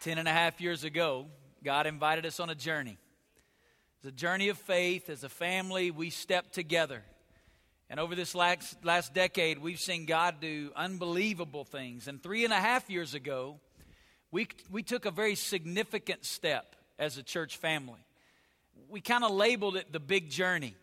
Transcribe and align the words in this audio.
Ten 0.00 0.16
and 0.16 0.26
a 0.26 0.32
half 0.32 0.62
years 0.62 0.82
ago, 0.82 1.26
God 1.62 1.86
invited 1.86 2.24
us 2.24 2.40
on 2.40 2.48
a 2.48 2.54
journey. 2.54 2.96
It's 3.98 4.06
a 4.06 4.10
journey 4.10 4.48
of 4.48 4.56
faith. 4.56 5.10
As 5.10 5.24
a 5.24 5.28
family, 5.28 5.90
we 5.90 6.08
stepped 6.08 6.54
together. 6.54 7.02
And 7.90 8.00
over 8.00 8.14
this 8.14 8.34
last, 8.34 8.82
last 8.82 9.12
decade, 9.12 9.58
we've 9.58 9.78
seen 9.78 10.06
God 10.06 10.36
do 10.40 10.72
unbelievable 10.74 11.64
things. 11.64 12.08
And 12.08 12.22
three 12.22 12.44
and 12.44 12.52
a 12.52 12.56
half 12.56 12.88
years 12.88 13.12
ago, 13.12 13.60
we, 14.30 14.48
we 14.70 14.82
took 14.82 15.04
a 15.04 15.10
very 15.10 15.34
significant 15.34 16.24
step 16.24 16.76
as 16.98 17.18
a 17.18 17.22
church 17.22 17.58
family. 17.58 18.00
We 18.88 19.02
kind 19.02 19.22
of 19.22 19.32
labeled 19.32 19.76
it 19.76 19.92
the 19.92 20.00
big 20.00 20.30
journey. 20.30 20.76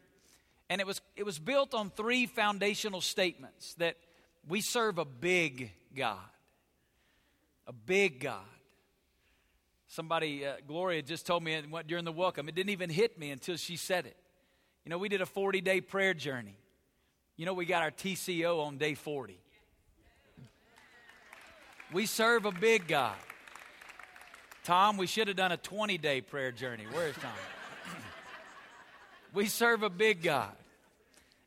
And 0.69 0.79
it 0.79 0.85
was, 0.85 1.01
it 1.15 1.25
was 1.25 1.39
built 1.39 1.73
on 1.73 1.89
three 1.89 2.27
foundational 2.27 3.01
statements 3.01 3.73
that 3.79 3.95
we 4.47 4.61
serve 4.61 4.99
a 4.99 5.05
big 5.05 5.71
God. 5.95 6.19
A 7.65 7.73
big 7.73 8.19
God. 8.19 8.45
Somebody, 9.87 10.45
uh, 10.45 10.55
Gloria, 10.67 11.01
just 11.01 11.25
told 11.25 11.43
me 11.43 11.61
during 11.87 12.05
the 12.05 12.11
welcome, 12.11 12.49
it 12.49 12.55
didn't 12.55 12.71
even 12.71 12.89
hit 12.89 13.17
me 13.17 13.31
until 13.31 13.55
she 13.55 13.77
said 13.77 14.05
it. 14.05 14.17
You 14.83 14.89
know, 14.89 14.97
we 14.97 15.09
did 15.09 15.21
a 15.21 15.25
40 15.25 15.61
day 15.61 15.81
prayer 15.81 16.13
journey. 16.13 16.57
You 17.37 17.45
know, 17.45 17.53
we 17.53 17.65
got 17.65 17.83
our 17.83 17.91
TCO 17.91 18.65
on 18.65 18.77
day 18.77 18.95
40. 18.95 19.39
We 21.93 22.05
serve 22.05 22.45
a 22.45 22.51
big 22.51 22.87
God. 22.87 23.15
Tom, 24.63 24.97
we 24.97 25.07
should 25.07 25.29
have 25.29 25.37
done 25.37 25.53
a 25.53 25.57
20 25.57 25.97
day 25.97 26.19
prayer 26.19 26.51
journey. 26.51 26.85
Where's 26.91 27.15
Tom? 27.15 27.31
we 29.33 29.45
serve 29.45 29.83
a 29.83 29.89
big 29.89 30.21
God. 30.21 30.51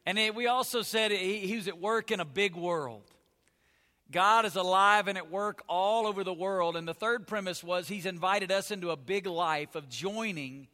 And 0.06 0.18
it, 0.18 0.34
we 0.34 0.46
also 0.46 0.80
said 0.80 1.10
he, 1.10 1.38
he 1.40 1.56
was 1.56 1.68
at 1.68 1.78
work 1.78 2.10
in 2.10 2.20
a 2.20 2.24
big 2.24 2.56
world. 2.56 3.02
God 4.10 4.44
is 4.44 4.56
alive 4.56 5.08
and 5.08 5.16
at 5.16 5.30
work 5.30 5.62
all 5.68 6.06
over 6.06 6.24
the 6.24 6.32
world. 6.32 6.76
And 6.76 6.86
the 6.86 6.94
third 6.94 7.26
premise 7.26 7.62
was 7.62 7.88
He's 7.88 8.06
invited 8.06 8.50
us 8.50 8.70
into 8.70 8.90
a 8.90 8.96
big 8.96 9.26
life 9.26 9.74
of 9.74 9.88
joining 9.88 10.68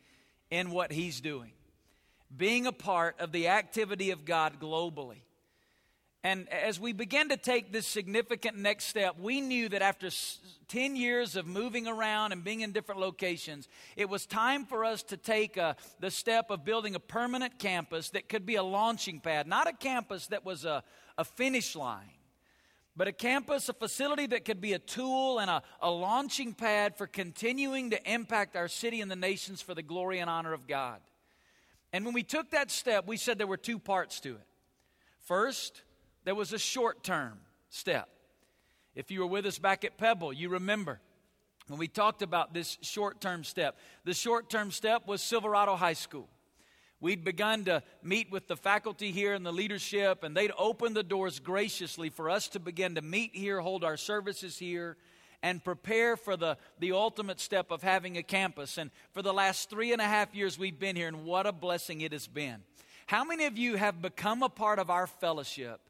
in 0.51 0.71
what 0.71 0.93
He's 0.93 1.21
doing, 1.21 1.53
being 2.35 2.67
a 2.67 2.73
part 2.73 3.21
of 3.21 3.33
the 3.33 3.49
activity 3.49 4.11
of 4.11 4.25
God 4.25 4.59
globally. 4.61 5.23
And 6.25 6.49
as 6.49 6.81
we 6.81 6.93
began 6.93 7.29
to 7.29 7.37
take 7.37 7.71
this 7.71 7.87
significant 7.87 8.57
next 8.57 8.87
step, 8.87 9.15
we 9.21 9.41
knew 9.41 9.69
that 9.69 9.81
after 9.81 10.09
10 10.67 10.97
years 10.97 11.37
of 11.37 11.47
moving 11.47 11.87
around 11.87 12.33
and 12.33 12.43
being 12.43 12.63
in 12.63 12.73
different 12.73 13.01
locations, 13.01 13.69
it 13.97 14.09
was 14.09 14.27
time 14.27 14.65
for 14.65 14.85
us 14.85 15.05
to 15.05 15.17
take 15.17 15.57
a, 15.57 15.77
the 16.01 16.11
step 16.11 16.51
of 16.51 16.65
building 16.65 16.97
a 16.97 17.01
permanent 17.01 17.61
campus 17.61 18.11
that 18.11 18.29
could 18.29 18.45
be 18.45 18.57
a 18.57 18.63
launching 18.65 19.21
pad, 19.21 19.47
not 19.47 19.69
a 19.69 19.73
campus 19.73 20.27
that 20.29 20.45
was 20.45 20.65
a, 20.65 20.83
a 21.17 21.25
finish 21.25 21.77
line 21.77 22.16
but 22.97 23.09
a 23.09 23.13
campus, 23.13 23.69
a 23.69 23.75
facility 23.75 24.27
that 24.29 24.45
could 24.45 24.61
be 24.61 24.73
a 24.73 24.79
tool 24.79 25.39
and 25.39 25.51
a, 25.51 25.63
a 25.81 25.91
launching 25.91 26.55
pad 26.55 26.97
for 26.97 27.07
continuing 27.07 27.91
to 27.91 28.11
impact 28.13 28.57
our 28.57 28.69
city 28.69 29.01
and 29.01 29.11
the 29.11 29.17
nations 29.17 29.61
for 29.61 29.75
the 29.75 29.83
glory 29.83 30.19
and 30.19 30.31
honor 30.31 30.55
of 30.55 30.67
God. 30.67 31.01
And 31.93 32.05
when 32.05 32.15
we 32.15 32.23
took 32.23 32.51
that 32.51 32.71
step, 32.71 33.07
we 33.07 33.17
said 33.17 33.39
there 33.39 33.47
were 33.47 33.57
two 33.57 33.79
parts 33.79 34.21
to 34.21 34.31
it. 34.31 34.47
First, 35.21 35.83
there 36.25 36.35
was 36.35 36.53
a 36.53 36.59
short 36.59 37.03
term 37.03 37.39
step. 37.69 38.09
If 38.95 39.11
you 39.11 39.21
were 39.21 39.27
with 39.27 39.45
us 39.45 39.59
back 39.59 39.85
at 39.85 39.99
Pebble, 39.99 40.33
you 40.33 40.49
remember 40.49 41.01
when 41.69 41.79
we 41.79 41.89
talked 41.89 42.23
about 42.23 42.55
this 42.55 42.79
short 42.81 43.21
term 43.21 43.45
step. 43.45 43.79
The 44.05 44.15
short 44.15 44.49
term 44.49 44.71
step 44.71 45.07
was 45.07 45.21
Silverado 45.21 45.77
High 45.77 45.93
School. 45.93 46.29
We'd 47.01 47.25
begun 47.25 47.65
to 47.67 47.83
meet 48.03 48.31
with 48.31 48.49
the 48.49 48.57
faculty 48.57 49.13
here 49.13 49.35
and 49.35 49.45
the 49.45 49.53
leadership, 49.53 50.23
and 50.23 50.35
they'd 50.37 50.53
open 50.59 50.95
the 50.95 51.03
doors 51.03 51.39
graciously 51.41 52.09
for 52.09 52.31
us 52.31 52.49
to 52.49 52.61
begin 52.61 52.95
to 52.95 53.03
meet 53.03 53.37
here, 53.37 53.61
hold 53.61 53.85
our 53.85 53.99
services 53.99 54.59
here, 54.59 54.97
and 55.43 55.63
prepare 55.63 56.17
for 56.17 56.37
the, 56.37 56.57
the 56.79 56.93
ultimate 56.93 57.39
step 57.39 57.71
of 57.71 57.83
having 57.83 58.17
a 58.17 58.23
campus. 58.23 58.79
And 58.79 58.91
for 59.13 59.21
the 59.21 59.35
last 59.35 59.69
three 59.69 59.93
and 59.93 60.01
a 60.01 60.07
half 60.07 60.35
years, 60.35 60.59
we've 60.59 60.79
been 60.79 60.97
here, 60.97 61.09
and 61.09 61.25
what 61.25 61.47
a 61.47 61.53
blessing 61.53 62.01
it 62.01 62.13
has 62.13 62.27
been. 62.27 62.63
How 63.07 63.25
many 63.25 63.45
of 63.45 63.59
you 63.59 63.77
have 63.77 64.01
become 64.01 64.43
a 64.43 64.49
part 64.49 64.79
of 64.79 64.89
our 64.89 65.07
fellowship 65.07 65.81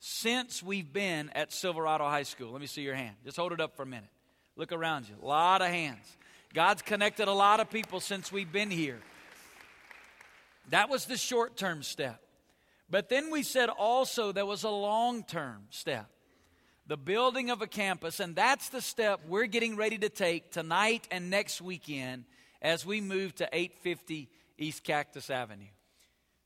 since 0.00 0.62
we've 0.62 0.92
been 0.92 1.30
at 1.30 1.52
Silverado 1.52 2.04
High 2.04 2.24
School? 2.24 2.50
Let 2.50 2.60
me 2.60 2.66
see 2.66 2.82
your 2.82 2.96
hand. 2.96 3.14
Just 3.24 3.36
hold 3.36 3.52
it 3.52 3.60
up 3.60 3.76
for 3.76 3.84
a 3.84 3.86
minute. 3.86 4.10
Look 4.56 4.72
around 4.72 5.08
you. 5.08 5.14
A 5.22 5.26
lot 5.26 5.62
of 5.62 5.68
hands. 5.68 6.16
God's 6.52 6.82
connected 6.82 7.28
a 7.28 7.32
lot 7.32 7.60
of 7.60 7.70
people 7.70 8.00
since 8.00 8.32
we've 8.32 8.50
been 8.50 8.70
here. 8.70 8.98
That 10.70 10.88
was 10.88 11.06
the 11.06 11.16
short 11.16 11.56
term 11.56 11.82
step. 11.82 12.20
But 12.88 13.08
then 13.08 13.30
we 13.30 13.42
said 13.42 13.68
also 13.68 14.32
there 14.32 14.46
was 14.46 14.64
a 14.64 14.70
long 14.70 15.24
term 15.24 15.64
step 15.70 16.08
the 16.86 16.96
building 16.96 17.50
of 17.50 17.62
a 17.62 17.66
campus, 17.66 18.20
and 18.20 18.36
that's 18.36 18.68
the 18.68 18.80
step 18.80 19.20
we're 19.26 19.46
getting 19.46 19.76
ready 19.76 19.98
to 19.98 20.08
take 20.08 20.52
tonight 20.52 21.06
and 21.10 21.30
next 21.30 21.60
weekend 21.60 22.24
as 22.62 22.86
we 22.86 23.00
move 23.00 23.34
to 23.34 23.48
850 23.52 24.28
East 24.58 24.84
Cactus 24.84 25.28
Avenue. 25.28 25.66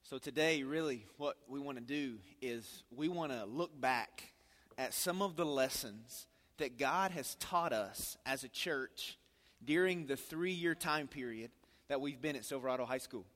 So, 0.03 0.19
today, 0.19 0.63
really, 0.63 1.05
what 1.19 1.37
we 1.47 1.61
want 1.61 1.77
to 1.79 1.85
do 1.85 2.17
is 2.41 2.83
we 2.91 3.09
want 3.09 3.33
to 3.33 3.45
look 3.45 3.79
back 3.79 4.25
at 4.79 4.95
some 4.95 5.21
of 5.23 5.37
the 5.37 5.45
lessons 5.45 6.27
that 6.57 6.79
God 6.79 7.11
has 7.13 7.35
taught 7.37 7.73
us 7.73 8.17
as 8.25 8.43
a 8.43 8.49
church 8.49 9.19
during 9.63 10.07
the 10.07 10.17
three 10.17 10.53
year 10.53 10.75
time 10.75 11.07
period 11.07 11.51
that 11.89 12.01
we've 12.01 12.21
been 12.21 12.35
at 12.35 12.45
Silverado 12.45 12.87
High 12.87 12.99
School. 12.99 13.27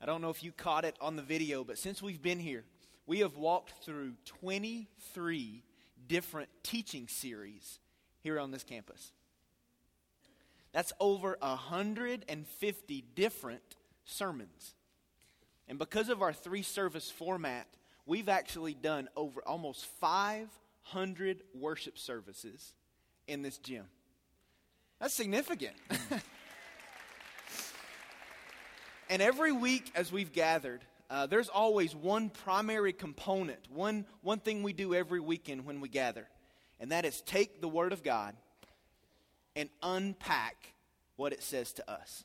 I 0.00 0.06
don't 0.06 0.20
know 0.20 0.30
if 0.30 0.42
you 0.42 0.52
caught 0.52 0.84
it 0.84 0.96
on 1.00 1.16
the 1.16 1.22
video, 1.22 1.64
but 1.64 1.78
since 1.78 2.02
we've 2.02 2.20
been 2.20 2.38
here, 2.38 2.64
we 3.06 3.20
have 3.20 3.36
walked 3.36 3.84
through 3.84 4.12
23 4.24 5.62
different 6.06 6.48
teaching 6.62 7.08
series 7.08 7.78
here 8.22 8.38
on 8.38 8.50
this 8.50 8.64
campus. 8.64 9.12
That's 10.72 10.92
over 11.00 11.38
150 11.40 13.04
different 13.14 13.62
sermons. 14.04 14.74
And 15.68 15.78
because 15.78 16.10
of 16.10 16.22
our 16.22 16.32
three 16.32 16.62
service 16.62 17.10
format, 17.10 17.66
we've 18.04 18.28
actually 18.28 18.74
done 18.74 19.08
over 19.16 19.40
almost 19.46 19.86
500 20.00 21.42
worship 21.54 21.98
services 21.98 22.74
in 23.26 23.42
this 23.42 23.58
gym. 23.58 23.84
That's 25.00 25.14
significant. 25.14 25.76
And 29.08 29.22
every 29.22 29.52
week 29.52 29.90
as 29.94 30.10
we've 30.10 30.32
gathered, 30.32 30.84
uh, 31.08 31.26
there's 31.26 31.48
always 31.48 31.94
one 31.94 32.28
primary 32.28 32.92
component, 32.92 33.60
one, 33.70 34.04
one 34.22 34.40
thing 34.40 34.62
we 34.62 34.72
do 34.72 34.94
every 34.94 35.20
weekend 35.20 35.64
when 35.64 35.80
we 35.80 35.88
gather, 35.88 36.26
and 36.80 36.90
that 36.90 37.04
is 37.04 37.20
take 37.22 37.60
the 37.60 37.68
Word 37.68 37.92
of 37.92 38.02
God 38.02 38.34
and 39.54 39.68
unpack 39.82 40.72
what 41.14 41.32
it 41.32 41.42
says 41.42 41.72
to 41.74 41.90
us. 41.90 42.24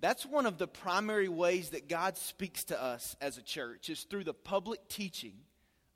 That's 0.00 0.26
one 0.26 0.46
of 0.46 0.58
the 0.58 0.68
primary 0.68 1.28
ways 1.28 1.70
that 1.70 1.88
God 1.88 2.16
speaks 2.16 2.64
to 2.64 2.80
us 2.80 3.16
as 3.20 3.38
a 3.38 3.42
church, 3.42 3.88
is 3.88 4.02
through 4.02 4.24
the 4.24 4.34
public 4.34 4.88
teaching 4.88 5.34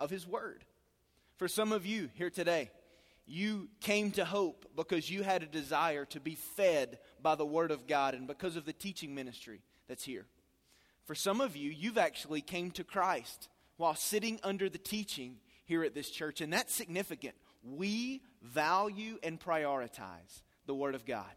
of 0.00 0.08
His 0.08 0.26
Word. 0.26 0.64
For 1.36 1.48
some 1.48 1.72
of 1.72 1.84
you 1.84 2.08
here 2.14 2.30
today, 2.30 2.70
you 3.26 3.68
came 3.80 4.10
to 4.12 4.24
hope 4.24 4.66
because 4.74 5.10
you 5.10 5.22
had 5.22 5.42
a 5.42 5.46
desire 5.46 6.06
to 6.06 6.20
be 6.20 6.34
fed 6.34 6.98
by 7.22 7.34
the 7.34 7.46
Word 7.46 7.70
of 7.70 7.86
God 7.86 8.14
and 8.14 8.26
because 8.26 8.56
of 8.56 8.64
the 8.64 8.72
teaching 8.72 9.14
ministry 9.14 9.60
that's 9.88 10.04
here. 10.04 10.26
For 11.04 11.14
some 11.14 11.40
of 11.40 11.56
you, 11.56 11.70
you've 11.70 11.98
actually 11.98 12.40
came 12.40 12.70
to 12.72 12.84
Christ 12.84 13.48
while 13.76 13.94
sitting 13.94 14.40
under 14.42 14.68
the 14.68 14.78
teaching 14.78 15.36
here 15.64 15.84
at 15.84 15.94
this 15.94 16.10
church, 16.10 16.40
and 16.40 16.52
that's 16.52 16.74
significant. 16.74 17.34
We 17.62 18.22
value 18.42 19.18
and 19.22 19.40
prioritize 19.40 20.42
the 20.66 20.74
Word 20.74 20.94
of 20.94 21.04
God. 21.04 21.30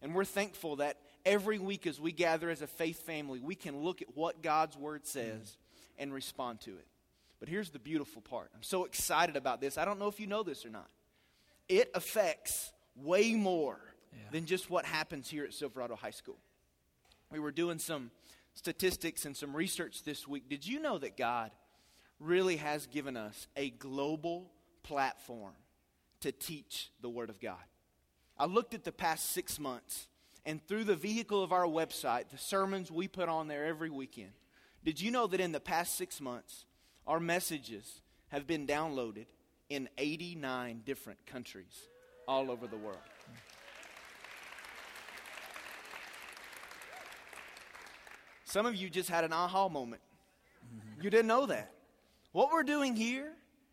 And 0.00 0.14
we're 0.14 0.24
thankful 0.24 0.76
that 0.76 0.98
every 1.24 1.58
week 1.58 1.86
as 1.86 2.00
we 2.00 2.12
gather 2.12 2.50
as 2.50 2.62
a 2.62 2.66
faith 2.66 3.04
family, 3.04 3.40
we 3.40 3.54
can 3.54 3.82
look 3.82 4.02
at 4.02 4.16
what 4.16 4.42
God's 4.42 4.76
Word 4.76 5.06
says 5.06 5.56
and 5.98 6.12
respond 6.12 6.60
to 6.62 6.70
it. 6.70 6.86
But 7.40 7.48
here's 7.48 7.70
the 7.70 7.78
beautiful 7.78 8.22
part. 8.22 8.50
I'm 8.54 8.62
so 8.62 8.84
excited 8.84 9.36
about 9.36 9.60
this. 9.60 9.78
I 9.78 9.84
don't 9.84 9.98
know 9.98 10.08
if 10.08 10.20
you 10.20 10.26
know 10.26 10.42
this 10.42 10.64
or 10.64 10.70
not. 10.70 10.88
It 11.68 11.90
affects 11.94 12.72
way 12.96 13.34
more 13.34 13.78
yeah. 14.12 14.20
than 14.32 14.46
just 14.46 14.70
what 14.70 14.84
happens 14.84 15.28
here 15.28 15.44
at 15.44 15.54
Silverado 15.54 15.96
High 15.96 16.10
School 16.10 16.38
we 17.30 17.38
were 17.38 17.52
doing 17.52 17.78
some 17.78 18.10
statistics 18.54 19.24
and 19.24 19.36
some 19.36 19.54
research 19.54 20.02
this 20.04 20.26
week. 20.26 20.48
Did 20.48 20.66
you 20.66 20.80
know 20.80 20.98
that 20.98 21.16
God 21.16 21.50
really 22.18 22.56
has 22.56 22.86
given 22.86 23.16
us 23.16 23.46
a 23.56 23.70
global 23.70 24.50
platform 24.82 25.54
to 26.20 26.32
teach 26.32 26.90
the 27.00 27.08
Word 27.08 27.30
of 27.30 27.40
God? 27.40 27.56
I 28.38 28.46
looked 28.46 28.74
at 28.74 28.84
the 28.84 28.92
past 28.92 29.32
six 29.32 29.58
months, 29.58 30.08
and 30.46 30.64
through 30.66 30.84
the 30.84 30.96
vehicle 30.96 31.42
of 31.42 31.52
our 31.52 31.66
website, 31.66 32.30
the 32.30 32.38
sermons 32.38 32.90
we 32.90 33.08
put 33.08 33.28
on 33.28 33.48
there 33.48 33.66
every 33.66 33.90
weekend. 33.90 34.32
Did 34.84 35.00
you 35.00 35.10
know 35.10 35.26
that 35.26 35.40
in 35.40 35.52
the 35.52 35.60
past 35.60 35.96
six 35.96 36.20
months, 36.20 36.64
our 37.06 37.20
messages 37.20 38.00
have 38.28 38.46
been 38.46 38.66
downloaded 38.66 39.26
in 39.68 39.88
89 39.98 40.82
different 40.84 41.26
countries 41.26 41.88
all 42.26 42.50
over 42.50 42.66
the 42.66 42.76
world? 42.76 42.98
Some 48.48 48.64
of 48.64 48.74
you 48.74 48.88
just 48.88 49.10
had 49.10 49.24
an 49.24 49.32
aha 49.34 49.68
moment. 49.68 50.00
You 51.02 51.10
didn't 51.10 51.26
know 51.26 51.44
that. 51.46 51.70
What 52.32 52.50
we're 52.50 52.62
doing 52.62 52.96
here 52.96 53.30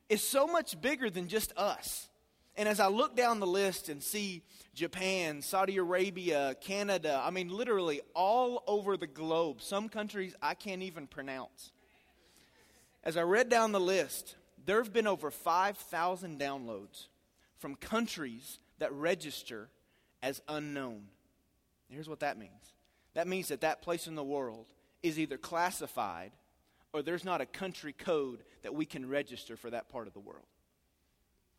is 0.10 0.22
so 0.22 0.48
much 0.48 0.80
bigger 0.81 1.10
than 1.10 1.30
just 1.30 1.57
us. 1.57 2.10
And 2.57 2.68
as 2.68 2.81
I 2.81 2.88
look 2.88 3.16
down 3.16 3.39
the 3.39 3.48
list 3.48 3.88
and 3.88 4.04
see 4.04 4.44
Japan, 4.74 5.42
Saudi 5.42 5.77
Arabia, 5.77 6.57
Canada, 6.60 7.22
I 7.24 7.30
mean, 7.30 7.48
literally 7.48 8.01
all 8.13 8.63
over 8.68 8.98
the 8.98 9.07
globe, 9.07 9.62
some 9.62 9.88
countries 9.88 10.36
I 10.42 10.56
can't 10.56 10.83
even 10.83 11.07
pronounce. 11.07 11.72
As 13.01 13.16
I 13.16 13.22
read 13.22 13.48
down 13.48 13.72
the 13.72 13.80
list, 13.80 14.36
there 14.66 14.83
have 14.83 14.92
been 14.92 15.07
over 15.07 15.31
5,000 15.31 16.38
downloads 16.38 17.07
from 17.60 17.75
countries 17.75 18.60
that 18.80 18.92
register 18.92 19.69
as 20.22 20.42
unknown. 20.50 21.04
Here's 21.88 22.10
what 22.10 22.19
that 22.19 22.38
means 22.38 22.75
that 23.15 23.27
means 23.27 23.47
that 23.47 23.62
that 23.62 23.81
place 23.81 24.07
in 24.07 24.15
the 24.15 24.23
world 24.23 24.67
is 25.01 25.17
either 25.19 25.38
classified 25.38 26.31
or 26.94 27.01
there's 27.01 27.25
not 27.25 27.41
a 27.41 27.45
country 27.45 27.91
code 27.91 28.44
that 28.62 28.73
we 28.73 28.85
can 28.85 29.09
register 29.09 29.57
for 29.57 29.69
that 29.69 29.89
part 29.89 30.07
of 30.07 30.13
the 30.13 30.19
world. 30.19 30.45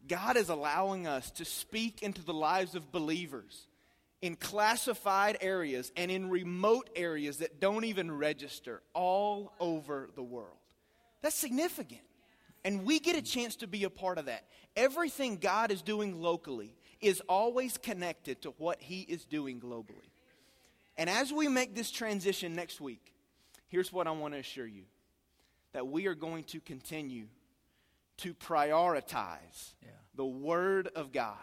God 0.06 0.36
is 0.36 0.48
allowing 0.48 1.06
us 1.06 1.30
to 1.32 1.44
speak 1.44 2.02
into 2.02 2.22
the 2.22 2.34
lives 2.34 2.74
of 2.74 2.92
believers 2.92 3.66
in 4.22 4.36
classified 4.36 5.38
areas 5.40 5.92
and 5.96 6.10
in 6.10 6.30
remote 6.30 6.88
areas 6.96 7.38
that 7.38 7.60
don't 7.60 7.84
even 7.84 8.10
register 8.10 8.82
all 8.94 9.52
over 9.60 10.08
the 10.14 10.22
world. 10.22 10.56
That's 11.22 11.36
significant. 11.36 12.00
And 12.64 12.84
we 12.84 12.98
get 12.98 13.16
a 13.16 13.22
chance 13.22 13.56
to 13.56 13.66
be 13.66 13.84
a 13.84 13.90
part 13.90 14.18
of 14.18 14.26
that. 14.26 14.44
Everything 14.74 15.36
God 15.36 15.70
is 15.70 15.82
doing 15.82 16.20
locally 16.20 16.74
is 17.00 17.20
always 17.28 17.78
connected 17.78 18.42
to 18.42 18.50
what 18.58 18.80
He 18.80 19.02
is 19.02 19.24
doing 19.24 19.60
globally. 19.60 20.10
And 20.98 21.10
as 21.10 21.32
we 21.32 21.48
make 21.48 21.74
this 21.74 21.90
transition 21.90 22.54
next 22.54 22.80
week, 22.80 23.12
here's 23.68 23.92
what 23.92 24.06
I 24.06 24.12
want 24.12 24.34
to 24.34 24.40
assure 24.40 24.66
you 24.66 24.84
that 25.72 25.86
we 25.86 26.06
are 26.06 26.14
going 26.14 26.44
to 26.44 26.60
continue 26.60 27.26
to 28.18 28.32
prioritize 28.32 29.74
yeah. 29.82 29.90
the 30.14 30.24
Word 30.24 30.88
of 30.96 31.12
God 31.12 31.36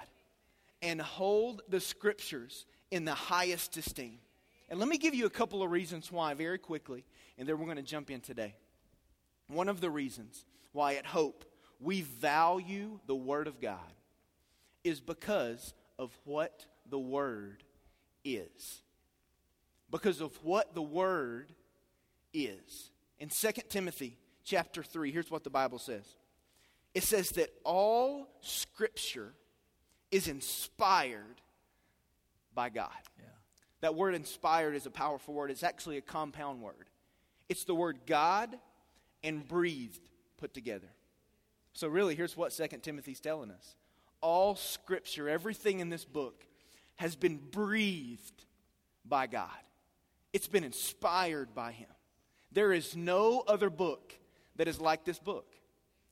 and 0.81 0.99
hold 0.99 1.61
the 1.69 1.79
Scriptures 1.79 2.65
in 2.89 3.05
the 3.05 3.13
highest 3.13 3.77
esteem. 3.77 4.17
And 4.69 4.79
let 4.79 4.89
me 4.89 4.97
give 4.97 5.13
you 5.13 5.27
a 5.27 5.29
couple 5.29 5.61
of 5.61 5.69
reasons 5.69 6.11
why 6.11 6.33
very 6.33 6.57
quickly, 6.57 7.05
and 7.37 7.47
then 7.47 7.59
we're 7.59 7.65
going 7.65 7.77
to 7.77 7.83
jump 7.83 8.09
in 8.09 8.21
today. 8.21 8.55
One 9.47 9.69
of 9.69 9.81
the 9.81 9.89
reasons 9.91 10.45
why 10.71 10.95
at 10.95 11.05
Hope 11.05 11.45
we 11.79 12.01
value 12.01 12.99
the 13.05 13.15
Word 13.15 13.47
of 13.47 13.61
God 13.61 13.77
is 14.83 14.99
because 14.99 15.73
of 15.99 16.11
what 16.23 16.65
the 16.89 16.99
Word 16.99 17.63
is. 18.25 18.81
Because 19.93 20.19
of 20.19 20.35
what 20.43 20.75
the 20.75 20.81
Word 20.81 21.53
is. 22.33 22.91
In 23.19 23.29
2 23.29 23.51
Timothy 23.69 24.17
chapter 24.43 24.83
3, 24.83 25.11
here's 25.11 25.31
what 25.31 25.45
the 25.45 25.49
Bible 25.49 25.79
says 25.79 26.03
it 26.93 27.03
says 27.03 27.29
that 27.31 27.49
all 27.63 28.27
Scripture 28.41 29.33
is 30.11 30.27
inspired 30.27 31.41
by 32.53 32.69
God. 32.69 32.89
Yeah. 33.17 33.25
That 33.81 33.95
word 33.95 34.15
inspired 34.15 34.75
is 34.75 34.85
a 34.85 34.91
powerful 34.91 35.33
word. 35.33 35.49
It's 35.49 35.63
actually 35.63 35.97
a 35.97 36.01
compound 36.01 36.61
word. 36.61 36.89
It's 37.49 37.63
the 37.63 37.75
word 37.75 37.99
God 38.05 38.57
and 39.23 39.47
breathed 39.47 40.09
put 40.37 40.53
together. 40.53 40.89
So, 41.73 41.87
really, 41.87 42.15
here's 42.15 42.37
what 42.37 42.51
2 42.51 42.67
Timothy's 42.81 43.19
telling 43.19 43.51
us 43.51 43.75
all 44.21 44.55
Scripture, 44.55 45.29
everything 45.29 45.79
in 45.79 45.89
this 45.89 46.05
book, 46.05 46.45
has 46.95 47.15
been 47.15 47.37
breathed 47.37 48.45
by 49.03 49.27
God, 49.27 49.49
it's 50.33 50.47
been 50.47 50.63
inspired 50.63 51.53
by 51.55 51.71
Him. 51.71 51.87
There 52.51 52.73
is 52.73 52.95
no 52.95 53.43
other 53.47 53.69
book 53.69 54.13
that 54.57 54.67
is 54.67 54.79
like 54.79 55.05
this 55.05 55.19
book. 55.19 55.53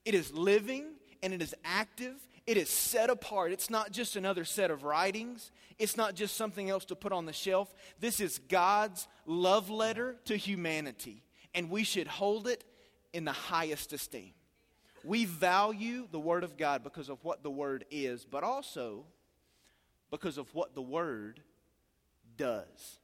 It 0.06 0.14
is 0.14 0.32
living 0.34 0.86
and 1.22 1.34
it 1.34 1.42
is 1.42 1.54
active. 1.64 2.16
It 2.48 2.58
is 2.58 2.70
set 2.70 3.10
apart. 3.10 3.52
It's 3.52 3.70
not 3.70 3.92
just 3.92 4.16
another 4.16 4.46
set 4.46 4.72
of 4.72 4.84
writings. 4.84 5.52
It's 5.78 5.96
not 5.96 6.16
just 6.16 6.36
something 6.36 6.70
else 6.70 6.86
to 6.86 6.96
put 6.96 7.12
on 7.12 7.26
the 7.26 7.34
shelf. 7.34 7.74
This 8.00 8.20
is 8.20 8.40
God's 8.50 9.08
love 9.26 9.70
letter 9.70 10.16
to 10.26 10.36
humanity, 10.36 11.24
and 11.54 11.70
we 11.70 11.84
should 11.84 12.08
hold 12.08 12.48
it 12.48 12.64
in 13.14 13.26
the 13.26 13.32
highest 13.32 13.94
esteem. 13.94 14.34
We 15.04 15.26
value 15.26 16.08
the 16.12 16.20
Word 16.20 16.44
of 16.44 16.58
God 16.58 16.84
because 16.84 17.10
of 17.10 17.24
what 17.24 17.44
the 17.44 17.52
Word 17.52 17.86
is, 17.92 18.26
but 18.26 18.44
also 18.44 19.06
because 20.10 20.38
of 20.38 20.54
what 20.54 20.74
the 20.74 20.82
Word 20.82 21.42
does. 22.38 23.00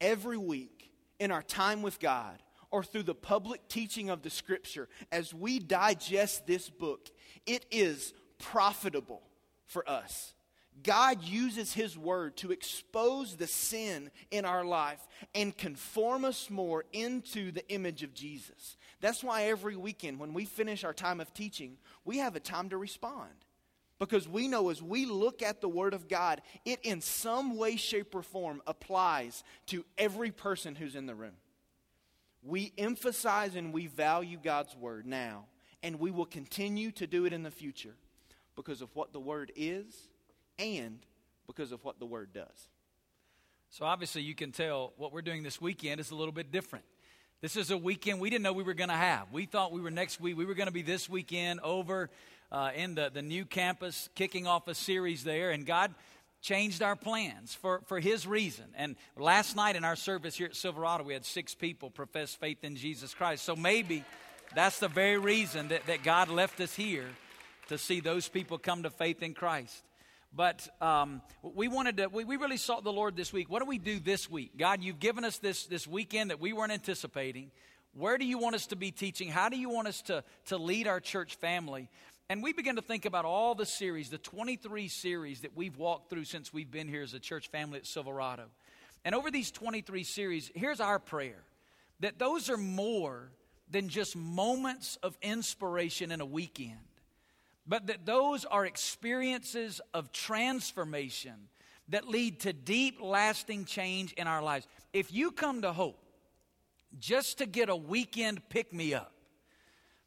Every 0.00 0.38
week 0.38 0.90
in 1.18 1.30
our 1.30 1.42
time 1.42 1.82
with 1.82 1.98
God, 2.00 2.42
or 2.70 2.84
through 2.84 3.04
the 3.04 3.14
public 3.14 3.66
teaching 3.68 4.10
of 4.10 4.22
the 4.22 4.30
Scripture, 4.30 4.88
as 5.10 5.32
we 5.32 5.58
digest 5.58 6.46
this 6.46 6.68
book, 6.68 7.08
it 7.46 7.64
is 7.70 8.12
profitable 8.38 9.22
for 9.66 9.88
us. 9.88 10.34
God 10.82 11.24
uses 11.24 11.72
His 11.72 11.98
Word 11.98 12.36
to 12.38 12.52
expose 12.52 13.36
the 13.36 13.46
sin 13.46 14.10
in 14.30 14.44
our 14.44 14.64
life 14.64 15.00
and 15.34 15.56
conform 15.56 16.24
us 16.24 16.50
more 16.50 16.84
into 16.92 17.50
the 17.50 17.68
image 17.68 18.02
of 18.02 18.14
Jesus. 18.14 18.76
That's 19.00 19.24
why 19.24 19.44
every 19.44 19.76
weekend, 19.76 20.20
when 20.20 20.34
we 20.34 20.44
finish 20.44 20.84
our 20.84 20.94
time 20.94 21.20
of 21.20 21.32
teaching, 21.34 21.78
we 22.04 22.18
have 22.18 22.36
a 22.36 22.40
time 22.40 22.68
to 22.68 22.76
respond. 22.76 23.30
Because 23.98 24.28
we 24.28 24.46
know 24.46 24.68
as 24.68 24.80
we 24.80 25.06
look 25.06 25.42
at 25.42 25.60
the 25.60 25.68
Word 25.68 25.92
of 25.92 26.08
God, 26.08 26.40
it 26.64 26.78
in 26.82 27.00
some 27.00 27.56
way, 27.56 27.76
shape, 27.76 28.14
or 28.14 28.22
form 28.22 28.62
applies 28.66 29.42
to 29.66 29.84
every 29.96 30.30
person 30.30 30.76
who's 30.76 30.94
in 30.94 31.06
the 31.06 31.14
room. 31.14 31.34
We 32.42 32.72
emphasize 32.78 33.56
and 33.56 33.72
we 33.72 33.88
value 33.88 34.38
God's 34.42 34.76
Word 34.76 35.04
now, 35.04 35.46
and 35.82 35.98
we 35.98 36.12
will 36.12 36.26
continue 36.26 36.92
to 36.92 37.06
do 37.06 37.24
it 37.24 37.32
in 37.32 37.42
the 37.42 37.50
future 37.50 37.94
because 38.54 38.82
of 38.82 38.94
what 38.94 39.12
the 39.12 39.20
Word 39.20 39.50
is 39.56 40.08
and 40.58 41.00
because 41.48 41.72
of 41.72 41.84
what 41.84 41.98
the 41.98 42.06
Word 42.06 42.32
does. 42.32 42.68
So, 43.70 43.84
obviously, 43.84 44.22
you 44.22 44.34
can 44.34 44.52
tell 44.52 44.92
what 44.96 45.12
we're 45.12 45.22
doing 45.22 45.42
this 45.42 45.60
weekend 45.60 46.00
is 46.00 46.12
a 46.12 46.14
little 46.14 46.32
bit 46.32 46.52
different. 46.52 46.84
This 47.40 47.54
is 47.54 47.70
a 47.70 47.76
weekend 47.76 48.20
we 48.20 48.30
didn't 48.30 48.42
know 48.42 48.52
we 48.52 48.64
were 48.64 48.74
going 48.74 48.88
to 48.88 48.96
have. 48.96 49.32
We 49.32 49.46
thought 49.46 49.72
we 49.72 49.80
were 49.80 49.90
next 49.90 50.20
week, 50.20 50.36
we 50.36 50.44
were 50.44 50.54
going 50.54 50.66
to 50.66 50.72
be 50.72 50.82
this 50.82 51.08
weekend 51.08 51.60
over 51.60 52.10
uh, 52.50 52.70
in 52.74 52.94
the, 52.94 53.10
the 53.12 53.22
new 53.22 53.44
campus, 53.44 54.08
kicking 54.14 54.46
off 54.46 54.68
a 54.68 54.74
series 54.74 55.24
there, 55.24 55.50
and 55.50 55.66
God 55.66 55.94
changed 56.40 56.82
our 56.82 56.96
plans 56.96 57.54
for, 57.54 57.82
for 57.86 58.00
his 58.00 58.26
reason. 58.26 58.66
And 58.76 58.96
last 59.16 59.56
night 59.56 59.76
in 59.76 59.84
our 59.84 59.96
service 59.96 60.36
here 60.36 60.46
at 60.46 60.56
Silverado, 60.56 61.04
we 61.04 61.12
had 61.12 61.24
six 61.24 61.54
people 61.54 61.90
profess 61.90 62.34
faith 62.34 62.62
in 62.62 62.76
Jesus 62.76 63.12
Christ. 63.14 63.44
So 63.44 63.56
maybe 63.56 64.04
that's 64.54 64.78
the 64.78 64.88
very 64.88 65.18
reason 65.18 65.68
that, 65.68 65.86
that 65.86 66.02
God 66.02 66.28
left 66.28 66.60
us 66.60 66.74
here 66.74 67.06
to 67.68 67.76
see 67.76 68.00
those 68.00 68.28
people 68.28 68.58
come 68.58 68.84
to 68.84 68.90
faith 68.90 69.22
in 69.22 69.34
Christ. 69.34 69.82
But 70.34 70.68
um, 70.80 71.22
we 71.42 71.68
wanted 71.68 71.96
to, 71.98 72.08
we, 72.08 72.24
we 72.24 72.36
really 72.36 72.56
sought 72.56 72.84
the 72.84 72.92
Lord 72.92 73.16
this 73.16 73.32
week. 73.32 73.50
What 73.50 73.60
do 73.60 73.68
we 73.68 73.78
do 73.78 73.98
this 73.98 74.30
week? 74.30 74.52
God, 74.58 74.82
you've 74.82 75.00
given 75.00 75.24
us 75.24 75.38
this, 75.38 75.66
this 75.66 75.86
weekend 75.86 76.30
that 76.30 76.40
we 76.40 76.52
weren't 76.52 76.72
anticipating. 76.72 77.50
Where 77.94 78.18
do 78.18 78.24
you 78.24 78.38
want 78.38 78.54
us 78.54 78.66
to 78.66 78.76
be 78.76 78.90
teaching? 78.90 79.28
How 79.28 79.48
do 79.48 79.56
you 79.56 79.70
want 79.70 79.88
us 79.88 80.02
to, 80.02 80.22
to 80.46 80.58
lead 80.58 80.86
our 80.86 81.00
church 81.00 81.36
family? 81.36 81.88
And 82.30 82.42
we 82.42 82.52
begin 82.52 82.76
to 82.76 82.82
think 82.82 83.06
about 83.06 83.24
all 83.24 83.54
the 83.54 83.64
series, 83.64 84.10
the 84.10 84.18
23 84.18 84.88
series 84.88 85.40
that 85.40 85.56
we've 85.56 85.78
walked 85.78 86.10
through 86.10 86.24
since 86.24 86.52
we've 86.52 86.70
been 86.70 86.86
here 86.86 87.00
as 87.00 87.14
a 87.14 87.18
church 87.18 87.48
family 87.48 87.78
at 87.78 87.86
Silverado. 87.86 88.44
And 89.02 89.14
over 89.14 89.30
these 89.30 89.50
23 89.50 90.04
series, 90.04 90.50
here's 90.54 90.80
our 90.80 90.98
prayer 90.98 91.42
that 92.00 92.18
those 92.18 92.50
are 92.50 92.58
more 92.58 93.30
than 93.70 93.88
just 93.88 94.14
moments 94.14 94.98
of 95.02 95.16
inspiration 95.22 96.12
in 96.12 96.20
a 96.20 96.26
weekend, 96.26 96.76
but 97.66 97.86
that 97.86 98.04
those 98.04 98.44
are 98.44 98.66
experiences 98.66 99.80
of 99.94 100.12
transformation 100.12 101.48
that 101.88 102.06
lead 102.06 102.40
to 102.40 102.52
deep, 102.52 102.98
lasting 103.00 103.64
change 103.64 104.12
in 104.12 104.26
our 104.26 104.42
lives. 104.42 104.66
If 104.92 105.10
you 105.10 105.30
come 105.30 105.62
to 105.62 105.72
hope 105.72 105.98
just 106.98 107.38
to 107.38 107.46
get 107.46 107.70
a 107.70 107.76
weekend 107.76 108.46
pick 108.50 108.70
me 108.70 108.92
up, 108.92 109.12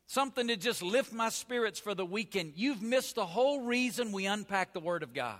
something 0.08 0.48
to 0.48 0.58
just 0.58 0.82
lift 0.82 1.14
my 1.14 1.30
spirits 1.30 1.80
for 1.80 1.96
the 1.96 2.06
weekend, 2.06 2.54
you've 2.56 2.82
missed 2.82 3.16
the 3.16 3.26
whole 3.26 3.62
reason 3.62 4.12
we 4.12 4.26
unpack 4.26 4.74
the 4.74 4.80
Word 4.80 5.04
of 5.04 5.14
God. 5.14 5.40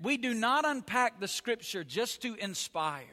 We 0.00 0.16
do 0.16 0.34
not 0.34 0.66
unpack 0.66 1.20
the 1.20 1.28
Scripture 1.28 1.82
just 1.82 2.22
to 2.22 2.34
inspire. 2.34 3.04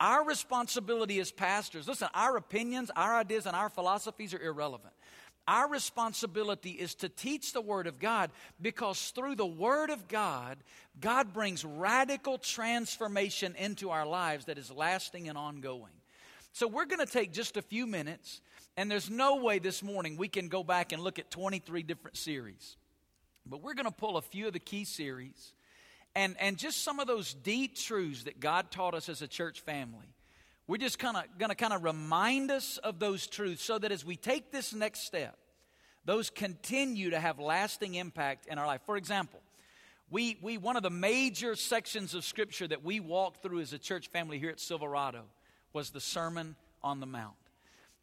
Our 0.00 0.24
responsibility 0.24 1.20
as 1.20 1.30
pastors, 1.30 1.86
listen, 1.86 2.08
our 2.14 2.36
opinions, 2.36 2.90
our 2.96 3.18
ideas, 3.18 3.46
and 3.46 3.54
our 3.54 3.68
philosophies 3.68 4.32
are 4.32 4.42
irrelevant. 4.42 4.94
Our 5.46 5.68
responsibility 5.68 6.70
is 6.70 6.94
to 6.96 7.08
teach 7.08 7.52
the 7.52 7.60
Word 7.60 7.86
of 7.86 7.98
God 7.98 8.30
because 8.60 9.10
through 9.10 9.34
the 9.34 9.46
Word 9.46 9.90
of 9.90 10.08
God, 10.08 10.58
God 11.00 11.32
brings 11.32 11.64
radical 11.64 12.38
transformation 12.38 13.54
into 13.56 13.90
our 13.90 14.06
lives 14.06 14.46
that 14.46 14.58
is 14.58 14.70
lasting 14.70 15.28
and 15.28 15.36
ongoing. 15.36 15.92
So, 16.52 16.66
we're 16.66 16.84
going 16.84 17.04
to 17.04 17.12
take 17.12 17.32
just 17.32 17.56
a 17.56 17.62
few 17.62 17.86
minutes 17.86 18.40
and 18.80 18.90
there's 18.90 19.10
no 19.10 19.36
way 19.36 19.58
this 19.58 19.82
morning 19.82 20.16
we 20.16 20.26
can 20.26 20.48
go 20.48 20.64
back 20.64 20.92
and 20.92 21.02
look 21.02 21.18
at 21.18 21.30
23 21.30 21.82
different 21.82 22.16
series. 22.16 22.78
But 23.44 23.60
we're 23.60 23.74
going 23.74 23.84
to 23.84 23.90
pull 23.90 24.16
a 24.16 24.22
few 24.22 24.46
of 24.46 24.54
the 24.54 24.58
key 24.58 24.84
series 24.84 25.52
and, 26.14 26.34
and 26.40 26.56
just 26.56 26.82
some 26.82 26.98
of 26.98 27.06
those 27.06 27.34
deep 27.34 27.76
truths 27.76 28.22
that 28.22 28.40
God 28.40 28.70
taught 28.70 28.94
us 28.94 29.10
as 29.10 29.20
a 29.20 29.28
church 29.28 29.60
family. 29.60 30.06
We're 30.66 30.78
just 30.78 30.98
kind 30.98 31.18
of 31.18 31.24
going 31.38 31.50
to 31.50 31.54
kind 31.54 31.74
of 31.74 31.84
remind 31.84 32.50
us 32.50 32.78
of 32.78 32.98
those 32.98 33.26
truths 33.26 33.62
so 33.62 33.78
that 33.78 33.92
as 33.92 34.02
we 34.02 34.16
take 34.16 34.50
this 34.50 34.72
next 34.72 35.00
step, 35.00 35.36
those 36.06 36.30
continue 36.30 37.10
to 37.10 37.20
have 37.20 37.38
lasting 37.38 37.96
impact 37.96 38.46
in 38.46 38.56
our 38.56 38.66
life. 38.66 38.80
For 38.86 38.96
example, 38.96 39.40
we, 40.10 40.38
we 40.40 40.56
one 40.56 40.78
of 40.78 40.82
the 40.82 40.88
major 40.88 41.54
sections 41.54 42.14
of 42.14 42.24
scripture 42.24 42.66
that 42.66 42.82
we 42.82 42.98
walked 42.98 43.42
through 43.42 43.60
as 43.60 43.74
a 43.74 43.78
church 43.78 44.08
family 44.08 44.38
here 44.38 44.48
at 44.48 44.58
Silverado 44.58 45.24
was 45.74 45.90
the 45.90 46.00
Sermon 46.00 46.56
on 46.82 47.00
the 47.00 47.06
Mount. 47.06 47.34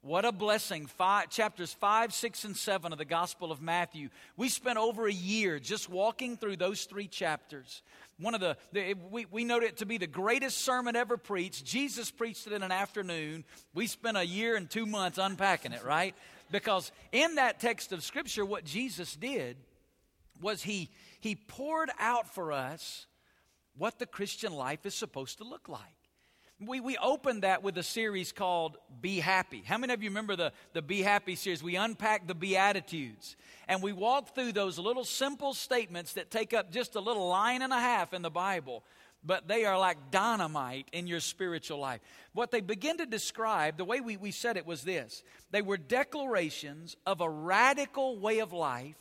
What 0.01 0.25
a 0.25 0.31
blessing. 0.31 0.85
Five, 0.85 1.29
chapters 1.29 1.73
5, 1.73 2.13
6, 2.13 2.43
and 2.45 2.55
7 2.55 2.91
of 2.91 2.97
the 2.97 3.05
Gospel 3.05 3.51
of 3.51 3.61
Matthew. 3.61 4.09
We 4.37 4.47
spent 4.47 4.77
over 4.77 5.07
a 5.07 5.11
year 5.11 5.59
just 5.59 5.89
walking 5.89 6.37
through 6.37 6.57
those 6.57 6.85
three 6.85 7.07
chapters. 7.07 7.81
One 8.19 8.33
of 8.33 8.39
the, 8.39 8.57
the 8.71 8.93
we, 8.93 9.25
we 9.25 9.43
note 9.43 9.63
it 9.63 9.77
to 9.77 9.85
be 9.85 9.97
the 9.97 10.07
greatest 10.07 10.59
sermon 10.59 10.95
ever 10.95 11.17
preached. 11.17 11.65
Jesus 11.65 12.11
preached 12.11 12.47
it 12.47 12.53
in 12.53 12.63
an 12.63 12.71
afternoon. 12.71 13.43
We 13.73 13.87
spent 13.87 14.17
a 14.17 14.25
year 14.25 14.55
and 14.55 14.69
two 14.69 14.85
months 14.85 15.17
unpacking 15.17 15.73
it, 15.73 15.83
right? 15.83 16.15
Because 16.51 16.91
in 17.11 17.35
that 17.35 17.59
text 17.59 17.91
of 17.91 18.03
Scripture, 18.03 18.45
what 18.45 18.63
Jesus 18.63 19.15
did 19.15 19.57
was 20.41 20.63
he, 20.63 20.89
he 21.19 21.35
poured 21.35 21.89
out 21.99 22.33
for 22.33 22.51
us 22.51 23.07
what 23.75 23.99
the 23.99 24.05
Christian 24.05 24.53
life 24.53 24.85
is 24.85 24.95
supposed 24.95 25.39
to 25.39 25.43
look 25.43 25.67
like. 25.67 25.96
We, 26.59 26.79
we 26.79 26.97
opened 26.97 27.43
that 27.43 27.61
with 27.61 27.77
a 27.77 27.83
series 27.83 28.31
called 28.31 28.77
Be 28.99 29.19
Happy. 29.19 29.61
How 29.63 29.77
many 29.77 29.93
of 29.93 30.01
you 30.01 30.09
remember 30.09 30.35
the, 30.35 30.51
the 30.73 30.81
Be 30.81 31.03
Happy 31.03 31.35
series? 31.35 31.61
We 31.61 31.75
unpacked 31.75 32.27
the 32.27 32.33
Beatitudes 32.33 33.35
and 33.67 33.83
we 33.83 33.93
walked 33.93 34.33
through 34.33 34.53
those 34.53 34.79
little 34.79 35.05
simple 35.05 35.53
statements 35.53 36.13
that 36.13 36.31
take 36.31 36.55
up 36.55 36.71
just 36.71 36.95
a 36.95 36.99
little 36.99 37.27
line 37.27 37.61
and 37.61 37.71
a 37.71 37.79
half 37.79 38.11
in 38.11 38.23
the 38.23 38.31
Bible, 38.31 38.83
but 39.23 39.47
they 39.47 39.65
are 39.65 39.77
like 39.77 40.09
dynamite 40.09 40.87
in 40.93 41.05
your 41.05 41.19
spiritual 41.19 41.77
life. 41.77 42.01
What 42.33 42.49
they 42.49 42.61
begin 42.61 42.97
to 42.97 43.05
describe, 43.05 43.77
the 43.77 43.85
way 43.85 44.01
we, 44.01 44.17
we 44.17 44.31
said 44.31 44.57
it 44.57 44.65
was 44.65 44.81
this 44.81 45.21
they 45.51 45.61
were 45.61 45.77
declarations 45.77 46.97
of 47.05 47.21
a 47.21 47.29
radical 47.29 48.17
way 48.17 48.39
of 48.39 48.51
life 48.51 48.95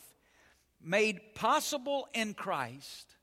made 0.83 1.35
possible 1.35 2.07
in 2.13 2.35
Christ, 2.35 3.17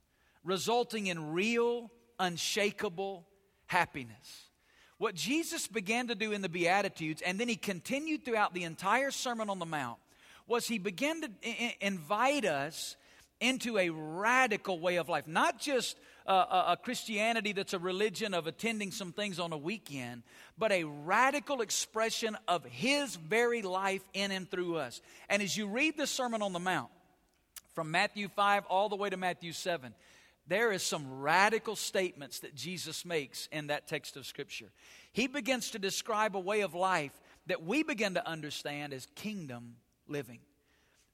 resulting 0.44 1.06
in 1.06 1.34
real, 1.34 1.92
unshakable, 2.18 3.28
happiness. 3.68 4.50
What 4.98 5.16
Jesus 5.16 5.68
began 5.68 6.08
to 6.08 6.16
do 6.16 6.32
in 6.32 6.42
the 6.42 6.50
Beatitudes, 6.50 7.22
and 7.22 7.40
then 7.40 7.48
he 7.48 7.56
continued 7.56 8.24
throughout 8.24 8.54
the 8.54 8.64
entire 8.64 9.12
Sermon 9.12 9.50
on 9.50 9.60
the 9.60 9.66
Mount, 9.66 9.98
was 10.48 10.68
he 10.68 10.78
began 10.78 11.22
to 11.22 11.30
I- 11.46 11.76
invite 11.82 12.46
us 12.46 12.96
into 13.40 13.78
a 13.78 13.90
radical 13.90 14.80
way 14.80 14.96
of 14.96 15.10
life. 15.10 15.28
Not 15.28 15.60
just 15.60 15.98
a, 16.26 16.34
a, 16.34 16.66
a, 16.70 16.78
Christianity 16.78 17.52
that's 17.52 17.74
a 17.74 17.80
religion 17.80 18.34
of 18.34 18.48
attending 18.48 18.92
some 18.92 19.12
things 19.12 19.40
on 19.40 19.52
a 19.52 19.58
weekend, 19.58 20.24
but 20.58 20.72
a 20.72 20.86
radical 20.86 21.62
expression 21.62 22.38
of 22.48 22.64
his 22.64 23.18
very 23.18 23.62
life 23.62 24.04
in 24.14 24.32
and 24.32 24.50
through 24.50 24.78
us. 24.78 25.02
And 25.28 25.42
as 25.42 25.58
you 25.58 25.68
read 25.68 25.98
the 25.98 26.08
Sermon 26.08 26.42
on 26.42 26.54
the 26.54 26.60
Mount, 26.60 26.90
from 27.74 27.92
Matthew 27.92 28.30
5 28.30 28.66
all 28.68 28.88
the 28.88 28.96
way 28.96 29.10
to 29.10 29.18
Matthew 29.18 29.52
7, 29.52 29.94
there 30.48 30.72
is 30.72 30.84
some 30.84 31.22
radical 31.22 31.76
statements 31.76 32.40
that 32.40 32.56
Jesus 32.56 33.06
makes 33.06 33.48
in 33.52 33.68
that 33.68 33.88
text 33.88 34.18
of 34.18 34.26
Scripture. 34.26 34.72
He 35.14 35.28
begins 35.28 35.72
to 35.72 35.80
describe 35.80 36.36
a 36.36 36.40
way 36.40 36.62
of 36.62 36.74
life 36.74 37.14
that 37.48 37.64
we 37.64 37.84
begin 37.84 38.16
to 38.16 38.28
understand 38.28 38.94
as 38.94 39.08
kingdom 39.16 39.76
living. 40.08 40.40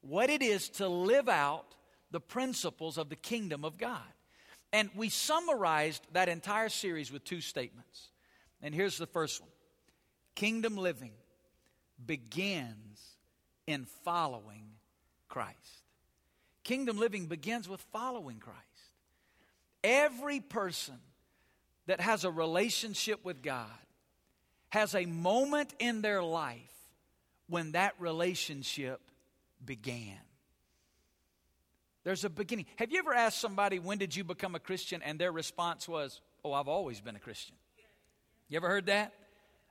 What 0.02 0.30
it 0.30 0.42
is 0.42 0.70
to 0.70 0.88
live 0.88 1.30
out 1.30 1.76
the 2.12 2.20
principles 2.20 2.98
of 2.98 3.10
the 3.10 3.16
kingdom 3.16 3.64
of 3.64 3.78
God. 3.78 4.02
And 4.72 4.90
we 4.96 5.10
summarized 5.10 6.06
that 6.14 6.30
entire 6.30 6.70
series 6.70 7.12
with 7.12 7.24
two 7.24 7.42
statements. 7.42 8.10
And 8.62 8.74
here's 8.74 8.98
the 8.98 9.08
first 9.08 9.42
one 9.42 9.50
Kingdom 10.36 10.76
living 10.78 11.12
begins 12.06 13.00
in 13.68 13.86
following 14.04 14.66
Christ. 15.28 15.84
Kingdom 16.64 16.98
living 16.98 17.26
begins 17.26 17.68
with 17.68 17.82
following 17.92 18.40
Christ. 18.40 18.60
Every 19.84 20.40
person 20.40 21.00
that 21.88 22.02
has 22.02 22.26
a 22.26 22.32
relationship 22.32 23.24
with 23.24 23.42
God 23.42 23.68
has 24.70 24.94
a 24.94 25.06
moment 25.06 25.74
in 25.80 26.02
their 26.02 26.22
life 26.22 26.60
when 27.48 27.72
that 27.72 27.96
relationship 28.00 29.02
began. 29.64 30.18
There's 32.04 32.24
a 32.24 32.30
beginning. 32.30 32.66
Have 32.78 32.92
you 32.92 33.00
ever 33.00 33.14
asked 33.14 33.40
somebody, 33.40 33.80
when 33.80 33.98
did 33.98 34.16
you 34.16 34.24
become 34.24 34.56
a 34.56 34.60
Christian? 34.60 35.02
And 35.02 35.20
their 35.20 35.32
response 35.32 35.88
was, 35.88 36.22
oh, 36.44 36.54
I've 36.54 36.68
always 36.68 37.02
been 37.02 37.16
a 37.16 37.20
Christian. 37.20 37.56
You 38.48 38.58
ever 38.58 38.68
heard 38.68 38.86
that? 38.88 39.14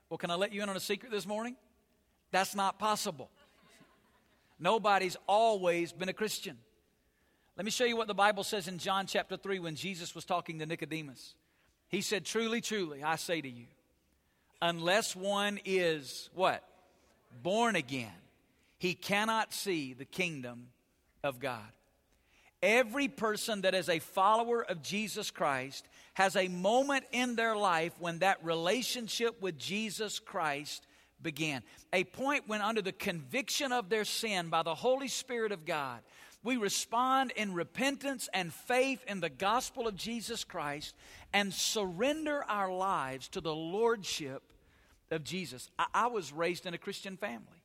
Well, 0.09 0.17
can 0.17 0.31
I 0.31 0.35
let 0.35 0.53
you 0.53 0.61
in 0.61 0.69
on 0.69 0.75
a 0.75 0.81
secret 0.81 1.11
this 1.11 1.25
morning? 1.25 1.55
That's 2.31 2.55
not 2.55 2.79
possible. 2.79 3.29
Nobody's 4.59 5.17
always 5.27 5.91
been 5.91 6.09
a 6.09 6.13
Christian. 6.13 6.57
Let 7.59 7.65
me 7.65 7.71
show 7.71 7.83
you 7.83 7.97
what 7.97 8.07
the 8.07 8.13
Bible 8.13 8.45
says 8.45 8.69
in 8.69 8.77
John 8.77 9.05
chapter 9.05 9.35
3 9.35 9.59
when 9.59 9.75
Jesus 9.75 10.15
was 10.15 10.23
talking 10.23 10.59
to 10.59 10.65
Nicodemus. 10.65 11.35
He 11.89 11.99
said, 11.99 12.23
Truly, 12.23 12.61
truly, 12.61 13.03
I 13.03 13.17
say 13.17 13.41
to 13.41 13.49
you, 13.49 13.65
unless 14.61 15.13
one 15.13 15.59
is 15.65 16.29
what? 16.33 16.63
Born 17.43 17.75
again, 17.75 18.13
he 18.77 18.93
cannot 18.93 19.53
see 19.53 19.91
the 19.91 20.05
kingdom 20.05 20.67
of 21.21 21.41
God. 21.41 21.67
Every 22.63 23.09
person 23.09 23.63
that 23.63 23.75
is 23.75 23.89
a 23.89 23.99
follower 23.99 24.63
of 24.63 24.81
Jesus 24.81 25.29
Christ 25.29 25.85
has 26.13 26.37
a 26.37 26.47
moment 26.47 27.03
in 27.11 27.35
their 27.35 27.57
life 27.57 27.91
when 27.99 28.19
that 28.19 28.41
relationship 28.41 29.41
with 29.41 29.57
Jesus 29.57 30.17
Christ 30.17 30.87
began. 31.21 31.61
A 31.91 32.05
point 32.05 32.47
when, 32.47 32.61
under 32.61 32.81
the 32.81 32.93
conviction 32.93 33.73
of 33.73 33.89
their 33.89 34.05
sin 34.05 34.47
by 34.47 34.63
the 34.63 34.75
Holy 34.75 35.09
Spirit 35.09 35.51
of 35.51 35.65
God, 35.65 35.99
we 36.43 36.57
respond 36.57 37.31
in 37.35 37.53
repentance 37.53 38.29
and 38.33 38.53
faith 38.53 39.03
in 39.07 39.19
the 39.19 39.29
gospel 39.29 39.87
of 39.87 39.95
Jesus 39.95 40.43
Christ 40.43 40.95
and 41.33 41.53
surrender 41.53 42.43
our 42.47 42.71
lives 42.71 43.27
to 43.29 43.41
the 43.41 43.53
lordship 43.53 44.41
of 45.11 45.23
Jesus. 45.23 45.69
I, 45.77 45.85
I, 45.93 46.07
was 46.07 46.31
raised 46.31 46.65
in 46.65 46.73
a 46.73 46.77
Christian 46.77 47.17
family. 47.17 47.63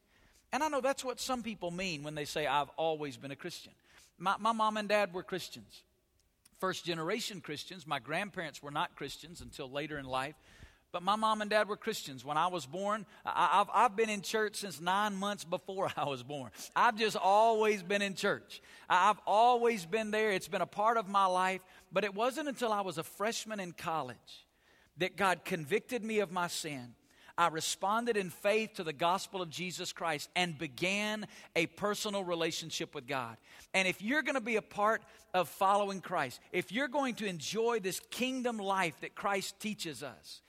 And 0.53 0.63
I 0.63 0.69
know 0.69 0.81
that's 0.81 1.05
what 1.05 1.21
some 1.21 1.43
people 1.43 1.71
mean 1.71 2.03
when 2.03 2.15
they 2.15 2.25
say, 2.25 2.47
I've 2.47 2.71
always 2.77 3.17
been 3.17 3.31
a 3.31 3.37
Christian. 3.37 3.73
My, 4.19 4.37
my 4.39 4.53
mom 4.53 4.77
and 4.77 4.89
dad 4.89 5.13
were 5.13 5.23
Christians, 5.23 5.83
first 6.59 6.85
generation 6.85 7.41
Christians. 7.41 7.87
My 7.87 7.99
grandparents 7.99 8.63
were 8.63 8.71
not 8.71 8.97
Christians 8.97 9.41
until 9.41 9.71
later 9.71 9.99
in 9.99 10.05
life. 10.05 10.35
But 10.95 11.03
my 11.03 11.17
mom 11.17 11.41
and 11.41 11.51
dad 11.51 11.69
were 11.69 11.77
Christians. 11.77 12.25
When 12.25 12.37
I 12.37 12.47
was 12.47 12.67
born, 12.67 13.05
I, 13.27 13.59
have 13.59 13.69
I've 13.75 13.97
been 13.97 14.09
in 14.09 14.23
church 14.23 14.59
since 14.59 14.81
nine 14.81 15.17
months 15.17 15.43
before 15.43 15.91
I 15.97 16.05
was 16.05 16.23
born. 16.23 16.53
I've 16.77 16.97
just 16.97 17.17
always 17.17 17.83
been 17.83 18.01
in 18.01 18.15
church. 18.15 18.63
I've 18.89 19.19
always 19.27 19.85
been 19.87 20.13
there. 20.13 20.31
It's 20.31 20.47
been 20.47 20.63
a 20.63 20.67
part 20.67 20.97
of 20.97 21.09
my 21.09 21.27
life. 21.27 21.63
But 21.93 22.05
it 22.05 22.15
wasn't 22.15 22.47
until 22.47 22.73
I 22.73 22.83
was 22.83 22.97
a 22.97 23.03
freshman 23.03 23.59
in 23.59 23.73
college 23.73 24.47
that 24.99 25.17
God 25.17 25.45
convicted 25.45 26.05
me 26.05 26.21
of 26.21 26.31
my 26.31 26.47
sin. 26.47 26.95
I 27.37 27.49
responded 27.49 28.17
in 28.17 28.31
faith 28.31 28.75
to 28.75 28.85
the 28.85 28.93
gospel 28.93 29.43
of 29.43 29.51
Jesus 29.51 29.93
Christ 29.93 30.31
and 30.37 30.57
began 30.57 31.27
a 31.57 31.67
personal 31.67 32.23
relationship 32.23 32.95
with 32.95 33.09
God. 33.09 33.37
And 33.75 33.89
if 33.89 34.01
you're 34.01 34.23
going 34.23 34.37
to 34.37 34.41
be 34.41 34.55
a 34.55 34.63
part 34.63 35.03
of 35.35 35.49
following 35.49 36.01
Christ, 36.01 36.39
if 36.53 36.71
you're 36.71 36.87
going 36.87 37.17
to 37.17 37.27
enjoy 37.27 37.81
this 37.81 37.99
kingdom 38.13 38.59
life 38.59 38.95
that 39.01 39.17
Christ 39.17 39.59
teaches 39.59 40.05
us, 40.05 40.41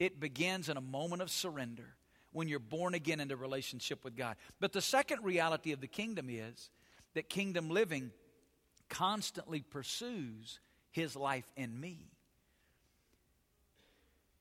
it 0.00 0.18
begins 0.18 0.68
in 0.68 0.76
a 0.76 0.80
moment 0.80 1.22
of 1.22 1.30
surrender 1.30 1.94
when 2.32 2.48
you're 2.48 2.58
born 2.58 2.94
again 2.94 3.20
into 3.20 3.36
relationship 3.36 4.02
with 4.02 4.16
God. 4.16 4.36
But 4.58 4.72
the 4.72 4.80
second 4.80 5.22
reality 5.22 5.72
of 5.72 5.80
the 5.80 5.86
kingdom 5.86 6.28
is 6.30 6.70
that 7.14 7.28
kingdom 7.28 7.68
living 7.68 8.10
constantly 8.88 9.60
pursues 9.60 10.58
his 10.90 11.14
life 11.14 11.44
in 11.56 11.78
me. 11.78 12.06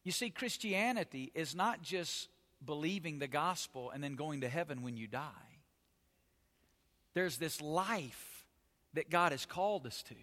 You 0.03 0.13
see, 0.13 0.29
Christianity 0.29 1.31
is 1.35 1.53
not 1.53 1.81
just 1.81 2.29
believing 2.65 3.19
the 3.19 3.27
gospel 3.27 3.91
and 3.91 4.03
then 4.03 4.15
going 4.15 4.41
to 4.41 4.49
heaven 4.49 4.81
when 4.81 4.97
you 4.97 5.07
die. 5.07 5.29
There's 7.13 7.37
this 7.37 7.61
life 7.61 8.45
that 8.93 9.09
God 9.09 9.33
has 9.33 9.45
called 9.45 9.85
us 9.85 10.03
to. 10.03 10.15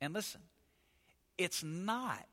And 0.00 0.12
listen, 0.12 0.42
it's 1.38 1.64
not 1.64 2.26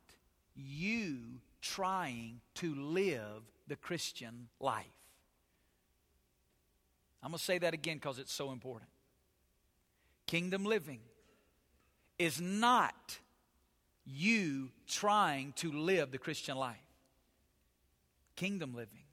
you 0.56 1.40
trying 1.62 2.42
to 2.56 2.74
live 2.76 3.44
the 3.68 3.76
Christian 3.76 4.48
life. 4.60 4.86
I'm 7.24 7.32
going 7.32 7.40
to 7.40 7.44
say 7.44 7.58
that 7.58 7.74
again 7.74 7.98
because 7.98 8.20
it's 8.20 8.34
so 8.34 8.52
important. 8.52 8.90
Kingdom 10.28 10.66
living 10.66 11.00
is 12.20 12.40
not 12.40 13.18
you 14.06 14.70
trying 14.88 15.54
to 15.58 15.72
live 15.72 16.12
the 16.12 16.18
Christian 16.18 16.58
life. 16.58 16.78
Kingdom 18.36 18.76
living 18.76 19.04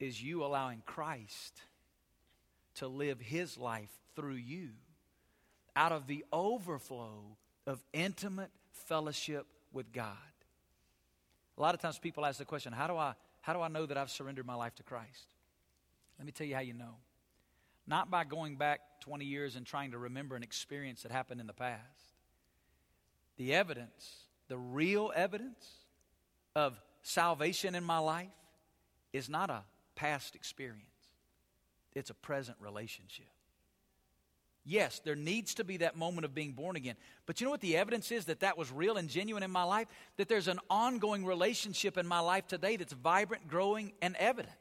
is 0.00 0.22
you 0.22 0.44
allowing 0.44 0.82
Christ 0.84 1.60
to 2.76 2.88
live 2.88 3.20
his 3.20 3.56
life 3.56 3.90
through 4.16 4.34
you 4.34 4.70
out 5.76 5.92
of 5.92 6.06
the 6.06 6.24
overflow 6.32 7.36
of 7.66 7.82
intimate 7.92 8.50
fellowship 8.72 9.46
with 9.72 9.92
God. 9.92 10.16
A 11.56 11.62
lot 11.62 11.74
of 11.74 11.80
times 11.80 11.98
people 11.98 12.24
ask 12.26 12.38
the 12.38 12.44
question, 12.44 12.72
how 12.72 12.86
do 12.86 12.96
I, 12.96 13.14
how 13.40 13.52
do 13.52 13.60
I 13.60 13.68
know 13.68 13.86
that 13.86 13.96
I've 13.96 14.10
surrendered 14.10 14.46
my 14.46 14.54
life 14.54 14.74
to 14.76 14.82
Christ? 14.82 15.26
Let 16.18 16.26
me 16.26 16.32
tell 16.32 16.46
you 16.46 16.54
how 16.54 16.60
you 16.60 16.74
know. 16.74 16.96
not 17.86 18.10
by 18.10 18.24
going 18.24 18.56
back 18.56 18.80
20 19.00 19.24
years 19.24 19.56
and 19.56 19.66
trying 19.66 19.90
to 19.90 19.98
remember 19.98 20.36
an 20.36 20.42
experience 20.42 21.02
that 21.02 21.12
happened 21.12 21.40
in 21.40 21.46
the 21.46 21.52
past. 21.52 21.82
The 23.36 23.54
evidence, 23.54 24.24
the 24.48 24.56
real 24.56 25.12
evidence 25.14 25.68
of 26.56 26.80
salvation 27.02 27.74
in 27.74 27.84
my 27.84 27.98
life, 27.98 28.28
is 29.12 29.28
not 29.28 29.50
a 29.50 29.64
past 29.96 30.34
experience, 30.34 30.80
it's 31.94 32.10
a 32.10 32.14
present 32.14 32.56
relationship. 32.60 33.26
Yes, 34.66 35.00
there 35.04 35.14
needs 35.14 35.54
to 35.54 35.64
be 35.64 35.78
that 35.78 35.96
moment 35.96 36.24
of 36.24 36.34
being 36.34 36.52
born 36.52 36.74
again. 36.76 36.96
But 37.26 37.40
you 37.40 37.44
know 37.44 37.50
what 37.50 37.60
the 37.60 37.76
evidence 37.76 38.10
is 38.10 38.24
that 38.26 38.40
that 38.40 38.56
was 38.56 38.72
real 38.72 38.96
and 38.96 39.10
genuine 39.10 39.42
in 39.42 39.50
my 39.50 39.64
life? 39.64 39.88
That 40.16 40.28
there's 40.28 40.48
an 40.48 40.58
ongoing 40.70 41.26
relationship 41.26 41.98
in 41.98 42.06
my 42.06 42.20
life 42.20 42.46
today 42.46 42.76
that's 42.76 42.94
vibrant, 42.94 43.46
growing, 43.46 43.92
and 44.00 44.16
evident. 44.16 44.54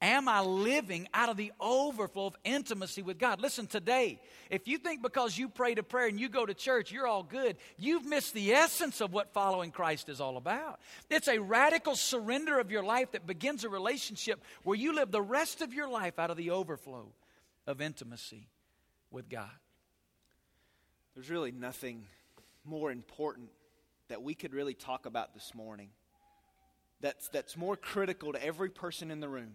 Am 0.00 0.28
I 0.28 0.40
living 0.40 1.08
out 1.14 1.30
of 1.30 1.38
the 1.38 1.52
overflow 1.58 2.26
of 2.26 2.36
intimacy 2.44 3.00
with 3.00 3.18
God? 3.18 3.40
Listen, 3.40 3.66
today, 3.66 4.20
if 4.50 4.68
you 4.68 4.76
think 4.76 5.02
because 5.02 5.38
you 5.38 5.48
prayed 5.48 5.78
a 5.78 5.82
prayer 5.82 6.06
and 6.06 6.20
you 6.20 6.28
go 6.28 6.44
to 6.44 6.52
church, 6.52 6.92
you're 6.92 7.06
all 7.06 7.22
good, 7.22 7.56
you've 7.78 8.04
missed 8.04 8.34
the 8.34 8.52
essence 8.52 9.00
of 9.00 9.14
what 9.14 9.32
following 9.32 9.70
Christ 9.70 10.10
is 10.10 10.20
all 10.20 10.36
about. 10.36 10.80
It's 11.08 11.28
a 11.28 11.38
radical 11.38 11.94
surrender 11.94 12.58
of 12.58 12.70
your 12.70 12.82
life 12.82 13.12
that 13.12 13.26
begins 13.26 13.64
a 13.64 13.70
relationship 13.70 14.42
where 14.64 14.76
you 14.76 14.94
live 14.94 15.10
the 15.10 15.22
rest 15.22 15.62
of 15.62 15.72
your 15.72 15.88
life 15.88 16.18
out 16.18 16.30
of 16.30 16.36
the 16.36 16.50
overflow 16.50 17.08
of 17.66 17.80
intimacy 17.80 18.48
with 19.10 19.28
God. 19.28 19.50
There's 21.14 21.30
really 21.30 21.52
nothing 21.52 22.06
more 22.64 22.90
important 22.90 23.48
that 24.08 24.22
we 24.22 24.34
could 24.34 24.52
really 24.52 24.74
talk 24.74 25.06
about 25.06 25.34
this 25.34 25.54
morning 25.54 25.90
that's, 27.00 27.28
that's 27.28 27.56
more 27.56 27.76
critical 27.76 28.32
to 28.32 28.44
every 28.44 28.70
person 28.70 29.10
in 29.10 29.20
the 29.20 29.28
room 29.28 29.54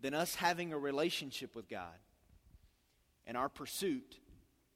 than 0.00 0.14
us 0.14 0.34
having 0.34 0.72
a 0.72 0.78
relationship 0.78 1.54
with 1.54 1.68
God 1.68 1.94
and 3.26 3.36
our 3.36 3.48
pursuit 3.48 4.18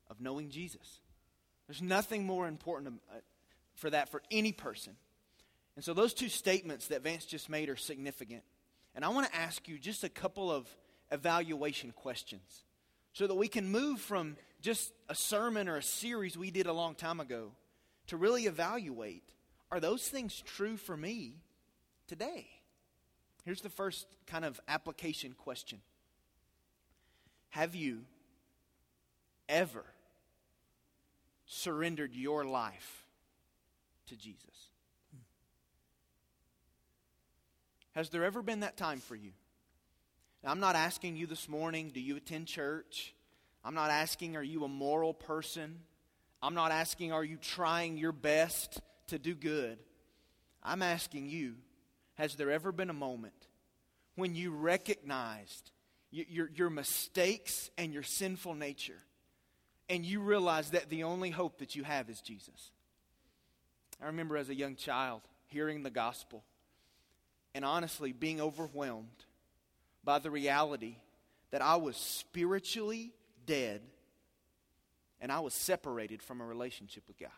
of 0.08 0.20
knowing 0.20 0.50
Jesus. 0.50 1.00
There's 1.66 1.82
nothing 1.82 2.24
more 2.26 2.48
important 2.48 3.00
uh, 3.10 3.18
for 3.74 3.90
that 3.90 4.08
for 4.08 4.22
any 4.30 4.52
person. 4.52 4.94
And 5.76 5.84
so 5.84 5.94
those 5.94 6.14
two 6.14 6.28
statements 6.28 6.88
that 6.88 7.02
Vance 7.02 7.24
just 7.24 7.48
made 7.48 7.68
are 7.68 7.76
significant. 7.76 8.42
And 8.94 9.04
I 9.04 9.08
want 9.08 9.30
to 9.30 9.36
ask 9.36 9.68
you 9.68 9.78
just 9.78 10.04
a 10.04 10.08
couple 10.08 10.50
of 10.50 10.68
evaluation 11.12 11.92
questions 11.92 12.64
so 13.12 13.26
that 13.26 13.34
we 13.34 13.48
can 13.48 13.68
move 13.68 14.00
from 14.00 14.36
just 14.60 14.92
a 15.08 15.14
sermon 15.14 15.68
or 15.68 15.76
a 15.76 15.82
series 15.82 16.36
we 16.36 16.50
did 16.50 16.66
a 16.66 16.72
long 16.72 16.94
time 16.94 17.20
ago 17.20 17.52
to 18.06 18.16
really 18.16 18.46
evaluate 18.46 19.24
are 19.72 19.80
those 19.80 20.08
things 20.08 20.42
true 20.44 20.76
for 20.76 20.96
me 20.96 21.36
today? 22.08 22.48
Here's 23.44 23.60
the 23.60 23.70
first 23.70 24.06
kind 24.26 24.44
of 24.44 24.60
application 24.68 25.32
question 25.32 25.80
Have 27.50 27.74
you 27.74 28.02
ever 29.48 29.84
surrendered 31.46 32.14
your 32.14 32.44
life 32.44 33.04
to 34.06 34.16
Jesus? 34.16 34.70
Has 37.92 38.10
there 38.10 38.24
ever 38.24 38.42
been 38.42 38.60
that 38.60 38.76
time 38.76 39.00
for 39.00 39.16
you? 39.16 39.32
Now, 40.42 40.50
I'm 40.50 40.60
not 40.60 40.74
asking 40.74 41.16
you 41.16 41.26
this 41.26 41.48
morning, 41.48 41.90
do 41.92 42.00
you 42.00 42.16
attend 42.16 42.46
church? 42.46 43.14
I'm 43.62 43.74
not 43.74 43.90
asking, 43.90 44.36
are 44.36 44.42
you 44.42 44.64
a 44.64 44.68
moral 44.68 45.12
person? 45.12 45.80
I'm 46.42 46.54
not 46.54 46.72
asking, 46.72 47.12
are 47.12 47.24
you 47.24 47.36
trying 47.36 47.98
your 47.98 48.12
best 48.12 48.80
to 49.08 49.18
do 49.18 49.34
good? 49.34 49.78
I'm 50.62 50.82
asking 50.82 51.28
you, 51.28 51.56
has 52.14 52.36
there 52.36 52.50
ever 52.50 52.72
been 52.72 52.90
a 52.90 52.94
moment 52.94 53.48
when 54.14 54.34
you 54.34 54.50
recognized 54.50 55.70
your, 56.10 56.50
your 56.54 56.70
mistakes 56.70 57.70
and 57.76 57.92
your 57.92 58.02
sinful 58.02 58.54
nature 58.54 59.02
and 59.88 60.04
you 60.04 60.20
realized 60.20 60.72
that 60.72 60.88
the 60.88 61.04
only 61.04 61.30
hope 61.30 61.58
that 61.58 61.76
you 61.76 61.84
have 61.84 62.08
is 62.08 62.20
Jesus? 62.20 62.72
I 64.02 64.06
remember 64.06 64.38
as 64.38 64.48
a 64.48 64.54
young 64.54 64.76
child 64.76 65.20
hearing 65.46 65.82
the 65.82 65.90
gospel 65.90 66.44
and 67.54 67.64
honestly 67.64 68.12
being 68.12 68.40
overwhelmed 68.40 69.24
by 70.04 70.18
the 70.18 70.30
reality 70.30 70.96
that 71.50 71.62
I 71.62 71.76
was 71.76 71.96
spiritually 71.96 73.12
dead 73.46 73.82
and 75.20 75.30
I 75.30 75.40
was 75.40 75.54
separated 75.54 76.22
from 76.22 76.40
a 76.40 76.46
relationship 76.46 77.04
with 77.06 77.18
God. 77.18 77.30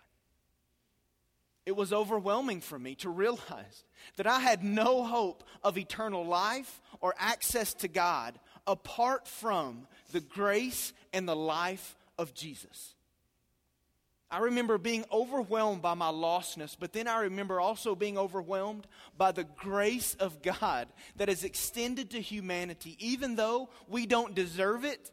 It 1.64 1.76
was 1.76 1.92
overwhelming 1.92 2.60
for 2.60 2.78
me 2.78 2.96
to 2.96 3.08
realize 3.08 3.84
that 4.16 4.26
I 4.26 4.40
had 4.40 4.64
no 4.64 5.04
hope 5.04 5.44
of 5.62 5.78
eternal 5.78 6.24
life 6.24 6.80
or 7.00 7.14
access 7.18 7.72
to 7.74 7.88
God 7.88 8.38
apart 8.66 9.28
from 9.28 9.86
the 10.12 10.20
grace 10.20 10.92
and 11.12 11.28
the 11.28 11.36
life 11.36 11.96
of 12.18 12.34
Jesus. 12.34 12.94
I 14.32 14.38
remember 14.38 14.78
being 14.78 15.04
overwhelmed 15.12 15.82
by 15.82 15.92
my 15.92 16.08
lostness, 16.08 16.74
but 16.80 16.94
then 16.94 17.06
I 17.06 17.20
remember 17.24 17.60
also 17.60 17.94
being 17.94 18.16
overwhelmed 18.16 18.86
by 19.18 19.30
the 19.30 19.44
grace 19.44 20.14
of 20.14 20.40
God 20.40 20.88
that 21.16 21.28
is 21.28 21.44
extended 21.44 22.12
to 22.12 22.20
humanity, 22.20 22.96
even 22.98 23.36
though 23.36 23.68
we 23.88 24.06
don't 24.06 24.34
deserve 24.34 24.86
it 24.86 25.10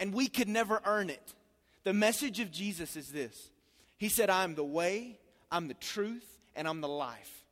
and 0.00 0.12
we 0.12 0.26
could 0.26 0.48
never 0.48 0.80
earn 0.84 1.10
it. 1.10 1.34
The 1.84 1.92
message 1.92 2.40
of 2.40 2.50
Jesus 2.50 2.96
is 2.96 3.12
this 3.12 3.50
He 3.98 4.08
said, 4.08 4.30
I 4.30 4.42
am 4.42 4.56
the 4.56 4.64
way, 4.64 5.20
I'm 5.52 5.68
the 5.68 5.74
truth, 5.74 6.26
and 6.56 6.66
I'm 6.66 6.80
the 6.80 6.88
life. 6.88 7.44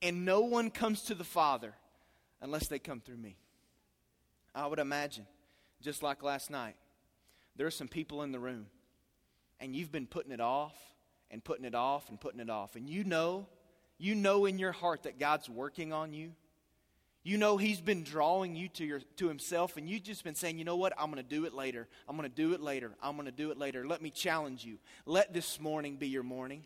And 0.00 0.24
no 0.24 0.40
one 0.40 0.70
comes 0.70 1.02
to 1.02 1.14
the 1.14 1.24
Father 1.24 1.74
unless 2.40 2.68
they 2.68 2.78
come 2.78 3.00
through 3.00 3.18
me. 3.18 3.36
I 4.54 4.66
would 4.66 4.78
imagine, 4.78 5.26
just 5.82 6.02
like 6.02 6.22
last 6.22 6.50
night, 6.50 6.76
there 7.54 7.66
are 7.66 7.70
some 7.70 7.88
people 7.88 8.22
in 8.22 8.32
the 8.32 8.40
room 8.40 8.66
and 9.62 9.76
you've 9.76 9.92
been 9.92 10.08
putting 10.08 10.32
it 10.32 10.40
off 10.40 10.74
and 11.30 11.42
putting 11.42 11.64
it 11.64 11.74
off 11.74 12.08
and 12.08 12.20
putting 12.20 12.40
it 12.40 12.50
off. 12.50 12.74
And 12.74 12.90
you 12.90 13.04
know, 13.04 13.46
you 13.96 14.16
know 14.16 14.44
in 14.44 14.58
your 14.58 14.72
heart 14.72 15.04
that 15.04 15.18
God's 15.18 15.48
working 15.48 15.92
on 15.92 16.12
you. 16.12 16.32
You 17.22 17.38
know 17.38 17.56
He's 17.56 17.80
been 17.80 18.02
drawing 18.02 18.56
you 18.56 18.68
to, 18.70 18.84
your, 18.84 19.00
to 19.18 19.28
Himself, 19.28 19.76
and 19.76 19.88
you've 19.88 20.02
just 20.02 20.24
been 20.24 20.34
saying, 20.34 20.58
you 20.58 20.64
know 20.64 20.74
what? 20.74 20.92
I'm 20.98 21.12
going 21.12 21.22
to 21.22 21.28
do 21.28 21.44
it 21.44 21.54
later. 21.54 21.86
I'm 22.08 22.16
going 22.16 22.28
to 22.28 22.34
do 22.34 22.52
it 22.52 22.60
later. 22.60 22.90
I'm 23.00 23.14
going 23.14 23.26
to 23.26 23.32
do 23.32 23.52
it 23.52 23.58
later. 23.58 23.86
Let 23.86 24.02
me 24.02 24.10
challenge 24.10 24.64
you. 24.64 24.78
Let 25.06 25.32
this 25.32 25.60
morning 25.60 25.94
be 25.96 26.08
your 26.08 26.24
morning. 26.24 26.64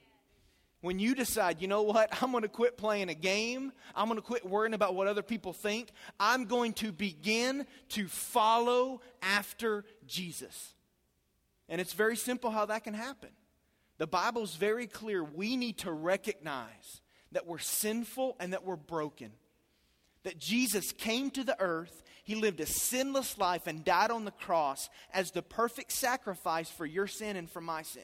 When 0.81 0.99
you 0.99 1.15
decide, 1.15 1.61
you 1.61 1.69
know 1.69 1.83
what? 1.83 2.23
I'm 2.23 2.31
going 2.31 2.43
to 2.43 2.49
quit 2.49 2.79
playing 2.79 3.11
a 3.11 3.15
game. 3.15 3.73
I'm 3.95 4.07
going 4.07 4.19
to 4.19 4.27
quit 4.27 4.47
worrying 4.49 4.73
about 4.73 4.95
what 4.95 5.07
other 5.07 5.23
people 5.23 5.53
think. 5.53 5.91
I'm 6.19 6.47
going 6.47 6.73
to 6.75 6.93
begin 6.93 7.67
to 7.91 8.09
follow 8.09 9.03
after 9.21 9.85
Jesus. 10.07 10.76
And 11.69 11.81
it's 11.81 11.93
very 11.93 12.17
simple 12.17 12.51
how 12.51 12.67
that 12.67 12.85
can 12.85 12.95
happen. 12.95 13.31
The 13.99 14.07
Bible's 14.07 14.57
very 14.57 14.87
clear. 14.87 15.25
We 15.25 15.57
need 15.57 15.79
to 15.79 15.93
recognize 15.93 17.01
that 17.33 17.47
we're 17.47 17.59
sinful 17.59 18.37
and 18.39 18.53
that 18.53 18.65
we're 18.65 18.77
broken. 18.77 19.33
That 20.23 20.39
Jesus 20.39 20.93
came 20.93 21.31
to 21.33 21.45
the 21.45 21.57
earth, 21.61 22.03
He 22.25 22.35
lived 22.35 22.61
a 22.61 22.67
sinless 22.67 23.39
life 23.39 23.67
and 23.67 23.85
died 23.85 24.11
on 24.11 24.25
the 24.25 24.31
cross 24.33 24.91
as 25.13 25.31
the 25.31 25.43
perfect 25.43 25.93
sacrifice 25.93 26.69
for 26.69 26.87
your 26.87 27.07
sin 27.07 27.37
and 27.37 27.51
for 27.51 27.61
my 27.61 27.83
sin. 27.83 28.03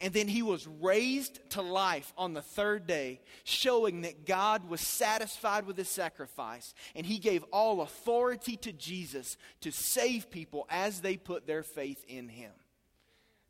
And 0.00 0.12
then 0.12 0.26
he 0.26 0.42
was 0.42 0.66
raised 0.66 1.38
to 1.50 1.62
life 1.62 2.12
on 2.16 2.34
the 2.34 2.42
third 2.42 2.86
day, 2.86 3.20
showing 3.44 4.02
that 4.02 4.26
God 4.26 4.68
was 4.68 4.80
satisfied 4.80 5.66
with 5.66 5.76
his 5.76 5.88
sacrifice. 5.88 6.74
And 6.96 7.06
he 7.06 7.18
gave 7.18 7.44
all 7.52 7.82
authority 7.82 8.56
to 8.58 8.72
Jesus 8.72 9.36
to 9.60 9.70
save 9.70 10.30
people 10.30 10.66
as 10.70 11.00
they 11.00 11.16
put 11.16 11.46
their 11.46 11.62
faith 11.62 12.04
in 12.08 12.28
him. 12.28 12.50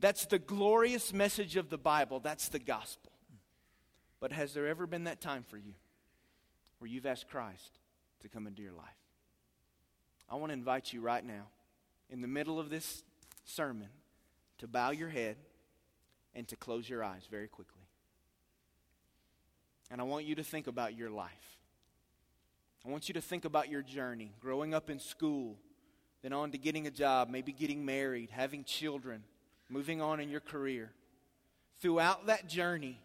That's 0.02 0.26
the 0.26 0.40
glorious 0.40 1.12
message 1.12 1.54
of 1.54 1.70
the 1.70 1.78
Bible. 1.78 2.18
That's 2.18 2.48
the 2.48 2.58
gospel. 2.58 3.12
But 4.18 4.32
has 4.32 4.52
there 4.52 4.66
ever 4.66 4.84
been 4.84 5.04
that 5.04 5.20
time 5.20 5.44
for 5.48 5.56
you 5.56 5.74
where 6.80 6.90
you've 6.90 7.06
asked 7.06 7.28
Christ 7.28 7.78
to 8.20 8.28
come 8.28 8.48
into 8.48 8.62
your 8.62 8.72
life? 8.72 8.88
I 10.28 10.34
want 10.34 10.50
to 10.50 10.54
invite 10.54 10.92
you 10.92 11.00
right 11.00 11.24
now, 11.24 11.46
in 12.10 12.20
the 12.20 12.26
middle 12.26 12.58
of 12.58 12.68
this 12.68 13.04
sermon, 13.44 13.90
to 14.58 14.66
bow 14.66 14.90
your 14.90 15.08
head 15.08 15.36
and 16.34 16.48
to 16.48 16.56
close 16.56 16.88
your 16.88 17.04
eyes 17.04 17.28
very 17.30 17.46
quickly. 17.46 17.82
And 19.88 20.00
I 20.00 20.04
want 20.04 20.24
you 20.24 20.34
to 20.34 20.42
think 20.42 20.66
about 20.66 20.96
your 20.96 21.10
life. 21.10 21.58
I 22.84 22.90
want 22.90 23.06
you 23.06 23.14
to 23.14 23.20
think 23.20 23.44
about 23.44 23.68
your 23.68 23.82
journey, 23.82 24.32
growing 24.40 24.74
up 24.74 24.90
in 24.90 24.98
school, 24.98 25.58
then 26.22 26.32
on 26.32 26.50
to 26.50 26.58
getting 26.58 26.88
a 26.88 26.90
job, 26.90 27.30
maybe 27.30 27.52
getting 27.52 27.84
married, 27.84 28.30
having 28.30 28.64
children 28.64 29.22
moving 29.72 30.00
on 30.00 30.20
in 30.20 30.28
your 30.28 30.40
career, 30.40 30.92
throughout 31.80 32.26
that 32.26 32.48
journey, 32.48 33.00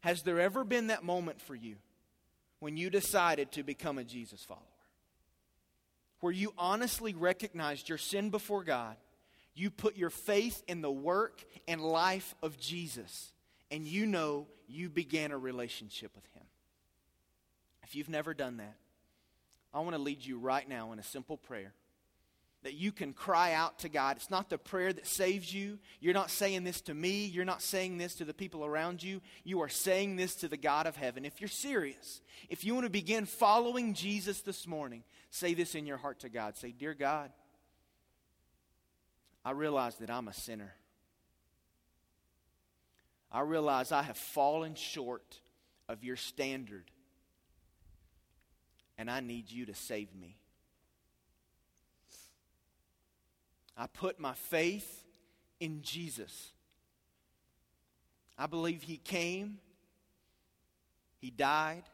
has 0.00 0.22
there 0.22 0.40
ever 0.40 0.64
been 0.64 0.86
that 0.86 1.02
moment 1.02 1.40
for 1.40 1.54
you 1.54 1.76
when 2.60 2.76
you 2.76 2.90
decided 2.90 3.50
to 3.52 3.62
become 3.62 3.98
a 3.98 4.04
Jesus 4.04 4.44
follower? 4.44 4.62
Where 6.20 6.32
you 6.32 6.52
honestly 6.56 7.12
recognized 7.12 7.88
your 7.88 7.98
sin 7.98 8.30
before 8.30 8.64
God, 8.64 8.96
you 9.54 9.70
put 9.70 9.96
your 9.96 10.10
faith 10.10 10.62
in 10.68 10.80
the 10.80 10.90
work 10.90 11.44
and 11.66 11.80
life 11.80 12.34
of 12.42 12.58
Jesus, 12.58 13.32
and 13.70 13.86
you 13.86 14.06
know 14.06 14.46
you 14.68 14.88
began 14.88 15.32
a 15.32 15.38
relationship 15.38 16.12
with 16.14 16.26
Him. 16.34 16.44
If 17.82 17.94
you've 17.94 18.08
never 18.08 18.32
done 18.32 18.58
that, 18.58 18.76
I 19.74 19.80
want 19.80 19.94
to 19.94 20.02
lead 20.02 20.24
you 20.24 20.38
right 20.38 20.68
now 20.68 20.92
in 20.92 20.98
a 20.98 21.04
simple 21.04 21.36
prayer 21.36 21.72
that 22.66 22.74
you 22.74 22.90
can 22.90 23.12
cry 23.12 23.52
out 23.52 23.78
to 23.78 23.88
God. 23.88 24.16
It's 24.16 24.28
not 24.28 24.50
the 24.50 24.58
prayer 24.58 24.92
that 24.92 25.06
saves 25.06 25.54
you. 25.54 25.78
You're 26.00 26.14
not 26.14 26.32
saying 26.32 26.64
this 26.64 26.80
to 26.80 26.94
me. 26.94 27.24
You're 27.26 27.44
not 27.44 27.62
saying 27.62 27.96
this 27.96 28.16
to 28.16 28.24
the 28.24 28.34
people 28.34 28.64
around 28.64 29.04
you. 29.04 29.20
You 29.44 29.60
are 29.62 29.68
saying 29.68 30.16
this 30.16 30.34
to 30.36 30.48
the 30.48 30.56
God 30.56 30.88
of 30.88 30.96
heaven. 30.96 31.24
If 31.24 31.40
you're 31.40 31.46
serious, 31.46 32.20
if 32.50 32.64
you 32.64 32.74
want 32.74 32.84
to 32.84 32.90
begin 32.90 33.24
following 33.24 33.94
Jesus 33.94 34.40
this 34.40 34.66
morning, 34.66 35.04
say 35.30 35.54
this 35.54 35.76
in 35.76 35.86
your 35.86 35.96
heart 35.96 36.18
to 36.20 36.28
God. 36.28 36.56
Say, 36.56 36.72
Dear 36.72 36.92
God, 36.92 37.30
I 39.44 39.52
realize 39.52 39.94
that 39.98 40.10
I'm 40.10 40.26
a 40.26 40.34
sinner. 40.34 40.74
I 43.30 43.42
realize 43.42 43.92
I 43.92 44.02
have 44.02 44.18
fallen 44.18 44.74
short 44.74 45.38
of 45.88 46.02
your 46.02 46.16
standard, 46.16 46.90
and 48.98 49.08
I 49.08 49.20
need 49.20 49.52
you 49.52 49.66
to 49.66 49.74
save 49.76 50.12
me. 50.16 50.36
I 53.76 53.86
put 53.86 54.18
my 54.18 54.34
faith 54.34 55.04
in 55.60 55.82
Jesus. 55.82 56.52
I 58.38 58.46
believe 58.46 58.82
He 58.82 58.96
came, 58.96 59.58
He 61.18 61.30
died, 61.30 61.84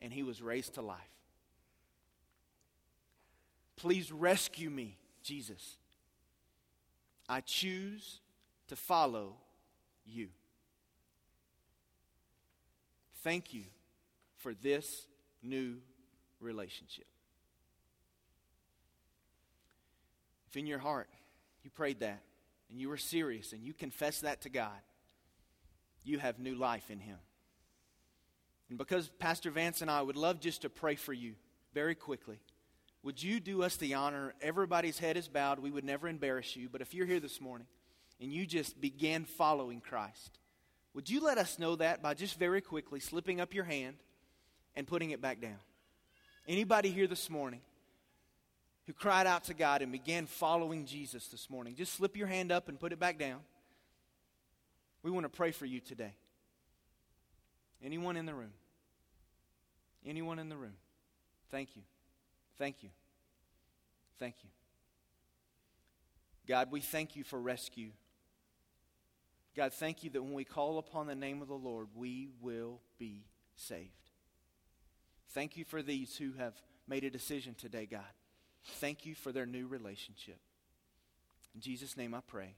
and 0.00 0.12
He 0.12 0.22
was 0.22 0.42
raised 0.42 0.74
to 0.74 0.82
life. 0.82 1.00
Please 3.76 4.10
rescue 4.10 4.70
me, 4.70 4.96
Jesus. 5.22 5.76
I 7.28 7.40
choose 7.40 8.20
to 8.68 8.76
follow 8.76 9.34
you. 10.04 10.28
Thank 13.22 13.52
you 13.52 13.64
for 14.36 14.54
this 14.54 15.08
new 15.42 15.78
relationship. 16.40 17.06
If 20.48 20.56
in 20.56 20.66
your 20.66 20.78
heart 20.78 21.08
you 21.62 21.70
prayed 21.70 22.00
that 22.00 22.22
and 22.70 22.80
you 22.80 22.88
were 22.88 22.96
serious 22.96 23.52
and 23.52 23.62
you 23.64 23.72
confess 23.72 24.20
that 24.20 24.42
to 24.42 24.48
God, 24.48 24.80
you 26.04 26.18
have 26.18 26.38
new 26.38 26.54
life 26.54 26.90
in 26.90 27.00
Him. 27.00 27.18
And 28.68 28.78
because 28.78 29.08
Pastor 29.18 29.50
Vance 29.50 29.82
and 29.82 29.90
I 29.90 30.02
would 30.02 30.16
love 30.16 30.40
just 30.40 30.62
to 30.62 30.70
pray 30.70 30.96
for 30.96 31.12
you 31.12 31.34
very 31.74 31.94
quickly, 31.94 32.40
would 33.02 33.22
you 33.22 33.38
do 33.38 33.62
us 33.62 33.76
the 33.76 33.94
honor? 33.94 34.34
Everybody's 34.40 34.98
head 34.98 35.16
is 35.16 35.28
bowed. 35.28 35.60
We 35.60 35.70
would 35.70 35.84
never 35.84 36.08
embarrass 36.08 36.56
you. 36.56 36.68
But 36.68 36.80
if 36.80 36.92
you're 36.92 37.06
here 37.06 37.20
this 37.20 37.40
morning 37.40 37.68
and 38.20 38.32
you 38.32 38.46
just 38.46 38.80
began 38.80 39.24
following 39.24 39.80
Christ, 39.80 40.40
would 40.92 41.08
you 41.08 41.20
let 41.20 41.38
us 41.38 41.58
know 41.58 41.76
that 41.76 42.02
by 42.02 42.14
just 42.14 42.38
very 42.38 42.60
quickly 42.60 42.98
slipping 42.98 43.40
up 43.40 43.54
your 43.54 43.64
hand 43.64 43.96
and 44.74 44.86
putting 44.86 45.10
it 45.10 45.20
back 45.20 45.40
down? 45.40 45.58
Anybody 46.48 46.90
here 46.90 47.06
this 47.06 47.30
morning 47.30 47.60
who 48.86 48.92
cried 48.92 49.26
out 49.26 49.44
to 49.44 49.54
God 49.54 49.82
and 49.82 49.90
began 49.90 50.26
following 50.26 50.86
Jesus 50.86 51.26
this 51.28 51.50
morning, 51.50 51.74
just 51.74 51.94
slip 51.94 52.16
your 52.16 52.28
hand 52.28 52.52
up 52.52 52.68
and 52.68 52.78
put 52.78 52.92
it 52.92 53.00
back 53.00 53.18
down. 53.18 53.40
We 55.02 55.10
want 55.10 55.24
to 55.24 55.30
pray 55.30 55.50
for 55.50 55.66
you 55.66 55.80
today. 55.80 56.14
Anyone 57.84 58.16
in 58.16 58.26
the 58.26 58.34
room? 58.34 58.52
Anyone 60.04 60.38
in 60.38 60.48
the 60.48 60.56
room? 60.56 60.74
Thank 61.50 61.76
you. 61.76 61.82
Thank 62.58 62.82
you. 62.82 62.90
Thank 64.18 64.36
you. 64.42 64.50
God, 66.48 66.70
we 66.70 66.80
thank 66.80 67.16
you 67.16 67.24
for 67.24 67.40
rescue. 67.40 67.90
God, 69.56 69.72
thank 69.72 70.04
you 70.04 70.10
that 70.10 70.22
when 70.22 70.34
we 70.34 70.44
call 70.44 70.78
upon 70.78 71.06
the 71.06 71.14
name 71.14 71.42
of 71.42 71.48
the 71.48 71.54
Lord, 71.54 71.88
we 71.94 72.28
will 72.40 72.80
be 72.98 73.24
saved. 73.56 73.90
Thank 75.30 75.56
you 75.56 75.64
for 75.64 75.82
these 75.82 76.16
who 76.16 76.32
have 76.38 76.54
made 76.86 77.04
a 77.04 77.10
decision 77.10 77.54
today, 77.54 77.86
God. 77.86 78.04
Thank 78.66 79.06
you 79.06 79.14
for 79.14 79.32
their 79.32 79.46
new 79.46 79.66
relationship. 79.66 80.38
In 81.54 81.60
Jesus' 81.60 81.96
name 81.96 82.14
I 82.14 82.20
pray. 82.26 82.54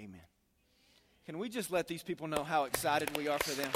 Amen. 0.00 0.20
Can 1.24 1.38
we 1.38 1.48
just 1.48 1.72
let 1.72 1.88
these 1.88 2.02
people 2.02 2.28
know 2.28 2.44
how 2.44 2.64
excited 2.64 3.16
we 3.16 3.26
are 3.26 3.38
for 3.38 3.50
them? 3.60 3.70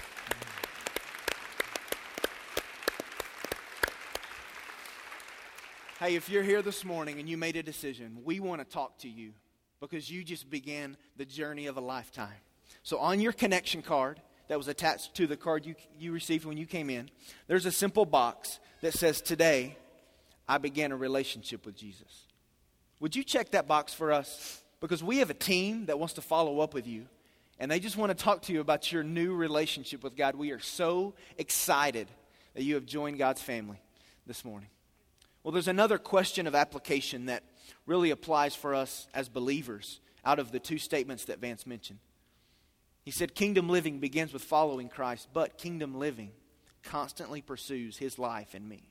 Hey, 5.98 6.14
if 6.14 6.30
you're 6.30 6.42
here 6.42 6.62
this 6.62 6.84
morning 6.84 7.18
and 7.18 7.28
you 7.28 7.36
made 7.36 7.56
a 7.56 7.62
decision, 7.62 8.20
we 8.24 8.40
want 8.40 8.60
to 8.60 8.64
talk 8.64 8.98
to 9.00 9.08
you 9.08 9.32
because 9.80 10.10
you 10.10 10.24
just 10.24 10.48
began 10.48 10.96
the 11.16 11.26
journey 11.26 11.66
of 11.66 11.76
a 11.76 11.80
lifetime. 11.80 12.40
So, 12.82 12.98
on 12.98 13.20
your 13.20 13.32
connection 13.32 13.82
card 13.82 14.22
that 14.48 14.56
was 14.56 14.68
attached 14.68 15.14
to 15.16 15.26
the 15.26 15.36
card 15.36 15.66
you, 15.66 15.74
you 15.98 16.12
received 16.12 16.44
when 16.44 16.56
you 16.56 16.66
came 16.66 16.88
in, 16.88 17.10
there's 17.48 17.66
a 17.66 17.72
simple 17.72 18.06
box 18.06 18.60
that 18.80 18.94
says, 18.94 19.20
Today, 19.20 19.76
I 20.50 20.58
began 20.58 20.90
a 20.90 20.96
relationship 20.96 21.64
with 21.64 21.76
Jesus. 21.76 22.26
Would 22.98 23.14
you 23.14 23.22
check 23.22 23.52
that 23.52 23.68
box 23.68 23.94
for 23.94 24.10
us? 24.10 24.60
Because 24.80 25.00
we 25.00 25.18
have 25.18 25.30
a 25.30 25.34
team 25.34 25.86
that 25.86 25.96
wants 25.96 26.14
to 26.14 26.20
follow 26.20 26.58
up 26.58 26.74
with 26.74 26.88
you, 26.88 27.06
and 27.60 27.70
they 27.70 27.78
just 27.78 27.96
want 27.96 28.10
to 28.10 28.20
talk 28.20 28.42
to 28.42 28.52
you 28.52 28.58
about 28.58 28.90
your 28.90 29.04
new 29.04 29.32
relationship 29.32 30.02
with 30.02 30.16
God. 30.16 30.34
We 30.34 30.50
are 30.50 30.58
so 30.58 31.14
excited 31.38 32.08
that 32.54 32.64
you 32.64 32.74
have 32.74 32.84
joined 32.84 33.16
God's 33.16 33.40
family 33.40 33.80
this 34.26 34.44
morning. 34.44 34.70
Well, 35.44 35.52
there's 35.52 35.68
another 35.68 35.98
question 35.98 36.48
of 36.48 36.56
application 36.56 37.26
that 37.26 37.44
really 37.86 38.10
applies 38.10 38.56
for 38.56 38.74
us 38.74 39.06
as 39.14 39.28
believers 39.28 40.00
out 40.24 40.40
of 40.40 40.50
the 40.50 40.58
two 40.58 40.78
statements 40.78 41.26
that 41.26 41.38
Vance 41.38 41.64
mentioned. 41.64 42.00
He 43.04 43.12
said, 43.12 43.36
Kingdom 43.36 43.68
living 43.68 44.00
begins 44.00 44.32
with 44.32 44.42
following 44.42 44.88
Christ, 44.88 45.28
but 45.32 45.58
kingdom 45.58 45.96
living 45.96 46.32
constantly 46.82 47.40
pursues 47.40 47.98
his 47.98 48.18
life 48.18 48.52
and 48.52 48.68
me. 48.68 48.89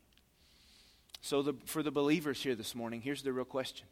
So, 1.21 1.41
the, 1.41 1.53
for 1.65 1.83
the 1.83 1.91
believers 1.91 2.41
here 2.41 2.55
this 2.55 2.73
morning, 2.73 3.01
here's 3.01 3.21
the 3.23 3.33
real 3.33 3.45
question 3.45 3.87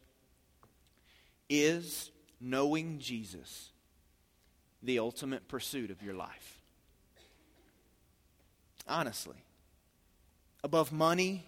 Is 1.50 2.12
knowing 2.40 3.00
Jesus 3.00 3.72
the 4.82 5.00
ultimate 5.00 5.48
pursuit 5.48 5.92
of 5.92 6.02
your 6.02 6.14
life? 6.14 6.62
Honestly. 8.88 9.36
Above 10.64 10.92
money, 10.92 11.46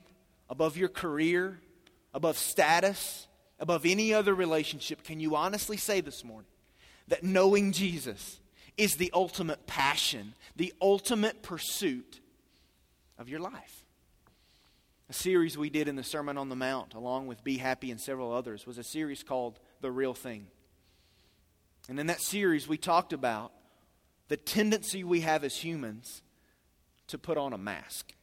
above 0.49 0.77
your 0.77 0.87
career, 0.87 1.59
above 2.13 2.37
status, 2.37 3.27
above 3.59 3.85
any 3.85 4.13
other 4.13 4.33
relationship, 4.33 5.03
can 5.03 5.19
you 5.19 5.35
honestly 5.35 5.77
say 5.77 5.99
this 5.99 6.23
morning 6.23 6.49
that 7.07 7.23
knowing 7.23 7.71
Jesus 7.71 8.39
is 8.77 8.95
the 8.95 9.11
ultimate 9.13 9.67
passion, 9.67 10.33
the 10.55 10.73
ultimate 10.81 11.41
pursuit 11.41 12.19
of 13.17 13.29
your 13.29 13.39
life? 13.39 13.78
A 15.09 15.13
series 15.13 15.57
we 15.57 15.71
did 15.71 15.87
in 15.87 15.95
the 15.95 16.03
Sermon 16.03 16.37
on 16.37 16.49
the 16.49 16.55
Mount, 16.55 16.93
along 16.93 17.25
with 17.25 17.43
Be 17.43 17.57
Happy 17.57 17.89
and 17.89 17.99
several 17.99 18.31
others, 18.31 18.67
was 18.67 18.77
a 18.77 18.83
series 18.83 19.23
called 19.23 19.59
The 19.81 19.89
Real 19.89 20.13
Thing. 20.13 20.47
And 21.87 21.99
in 21.99 22.07
that 22.07 22.21
series, 22.21 22.67
we 22.67 22.77
talked 22.77 23.11
about 23.11 23.51
the 24.27 24.37
tendency 24.37 25.03
we 25.03 25.21
have 25.21 25.43
as 25.43 25.55
humans 25.55 26.21
to 27.07 27.17
put 27.17 27.39
on 27.39 27.53
a 27.53 27.57
mask 27.57 28.13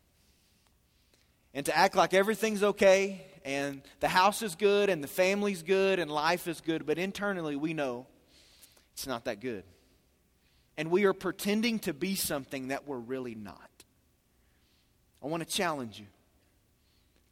and 1.53 1.67
to 1.67 1.77
act 1.77 1.97
like 1.97 2.15
everything's 2.15 2.63
okay 2.63 3.27
and 3.45 3.83
the 3.99 4.09
house 4.09 4.43
is 4.43 4.55
good 4.55 4.89
and 4.89 5.03
the 5.03 5.09
family's 5.09 5.65
good 5.65 5.99
and 5.99 6.09
life 6.09 6.47
is 6.47 6.61
good, 6.61 6.87
but 6.87 6.99
internally 6.99 7.57
we 7.57 7.75
know 7.75 8.07
it's 8.93 9.09
not 9.09 9.25
that 9.25 9.41
good. 9.41 9.65
And 10.77 10.93
we 10.93 11.05
are 11.05 11.13
pretending 11.13 11.81
to 11.81 11.93
be 11.93 12.15
something 12.15 12.69
that 12.69 12.87
we're 12.87 12.99
really 12.99 13.35
not. 13.35 13.71
I 15.21 15.27
want 15.27 15.43
to 15.43 15.49
challenge 15.49 15.99
you 15.99 16.07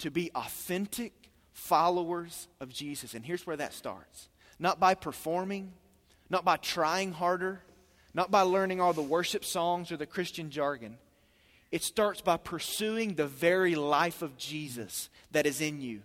to 0.05 0.11
be 0.11 0.31
authentic 0.35 1.15
followers 1.55 2.47
of 2.61 2.69
Jesus. 2.69 3.15
And 3.15 3.25
here's 3.25 3.47
where 3.47 3.57
that 3.57 3.73
starts 3.73 4.29
not 4.59 4.79
by 4.79 4.95
performing, 4.95 5.73
not 6.29 6.45
by 6.45 6.59
trying 6.59 7.13
harder, 7.13 7.63
not 8.13 8.31
by 8.31 8.43
learning 8.43 8.83
all 8.83 8.93
the 8.93 9.01
worship 9.01 9.47
songs 9.47 9.91
or 9.91 9.97
the 9.97 10.05
Christian 10.05 10.51
jargon. 10.51 10.99
It 11.73 11.83
starts 11.83 12.21
by 12.21 12.37
pursuing 12.37 13.15
the 13.15 13.27
very 13.27 13.75
life 13.77 14.21
of 14.21 14.37
Jesus 14.37 15.09
that 15.33 15.47
is 15.47 15.63
in 15.63 15.81
you 15.81 16.03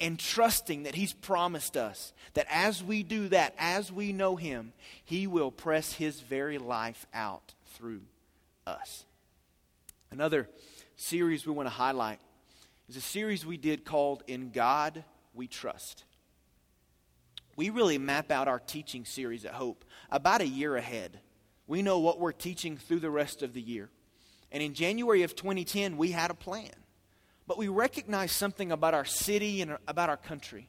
and 0.00 0.18
trusting 0.18 0.84
that 0.84 0.94
He's 0.94 1.12
promised 1.12 1.76
us 1.76 2.14
that 2.32 2.46
as 2.50 2.82
we 2.82 3.02
do 3.02 3.28
that, 3.28 3.54
as 3.58 3.92
we 3.92 4.14
know 4.14 4.36
Him, 4.36 4.72
He 5.04 5.26
will 5.26 5.50
press 5.50 5.92
His 5.92 6.22
very 6.22 6.56
life 6.56 7.06
out 7.12 7.52
through 7.74 8.00
us. 8.66 9.04
Another 10.10 10.48
series 10.96 11.46
we 11.46 11.52
want 11.52 11.66
to 11.66 11.74
highlight 11.74 12.18
is 12.90 12.96
a 12.96 13.00
series 13.00 13.46
we 13.46 13.56
did 13.56 13.84
called 13.84 14.24
In 14.26 14.50
God 14.50 15.04
We 15.32 15.46
Trust. 15.46 16.02
We 17.54 17.70
really 17.70 17.98
map 17.98 18.32
out 18.32 18.48
our 18.48 18.58
teaching 18.58 19.04
series 19.04 19.44
at 19.44 19.52
Hope 19.52 19.84
about 20.10 20.40
a 20.40 20.46
year 20.48 20.74
ahead. 20.74 21.20
We 21.68 21.82
know 21.82 22.00
what 22.00 22.18
we're 22.18 22.32
teaching 22.32 22.76
through 22.76 22.98
the 22.98 23.08
rest 23.08 23.44
of 23.44 23.54
the 23.54 23.60
year. 23.60 23.90
And 24.50 24.60
in 24.60 24.74
January 24.74 25.22
of 25.22 25.36
2010, 25.36 25.98
we 25.98 26.10
had 26.10 26.32
a 26.32 26.34
plan. 26.34 26.72
But 27.46 27.58
we 27.58 27.68
recognized 27.68 28.34
something 28.34 28.72
about 28.72 28.92
our 28.92 29.04
city 29.04 29.62
and 29.62 29.78
about 29.86 30.08
our 30.08 30.16
country. 30.16 30.68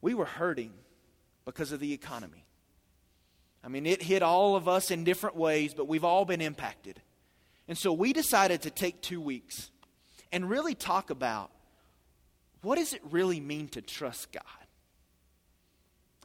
We 0.00 0.14
were 0.14 0.26
hurting 0.26 0.74
because 1.44 1.72
of 1.72 1.80
the 1.80 1.92
economy. 1.92 2.46
I 3.64 3.68
mean, 3.68 3.84
it 3.84 4.00
hit 4.00 4.22
all 4.22 4.54
of 4.54 4.68
us 4.68 4.92
in 4.92 5.02
different 5.02 5.34
ways, 5.34 5.74
but 5.74 5.88
we've 5.88 6.04
all 6.04 6.24
been 6.24 6.40
impacted. 6.40 7.02
And 7.66 7.76
so 7.76 7.92
we 7.92 8.12
decided 8.12 8.62
to 8.62 8.70
take 8.70 9.02
two 9.02 9.20
weeks 9.20 9.72
and 10.32 10.48
really 10.48 10.74
talk 10.74 11.10
about 11.10 11.50
what 12.62 12.76
does 12.76 12.92
it 12.92 13.00
really 13.10 13.40
mean 13.40 13.68
to 13.68 13.80
trust 13.80 14.32
God? 14.32 14.42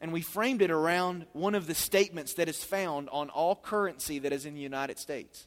And 0.02 0.12
we 0.12 0.20
framed 0.20 0.60
it 0.60 0.70
around 0.70 1.26
one 1.32 1.54
of 1.54 1.66
the 1.66 1.74
statements 1.74 2.34
that 2.34 2.48
is 2.48 2.62
found 2.62 3.08
on 3.10 3.30
all 3.30 3.56
currency 3.56 4.18
that 4.18 4.32
is 4.32 4.44
in 4.44 4.54
the 4.54 4.60
United 4.60 4.98
States 4.98 5.46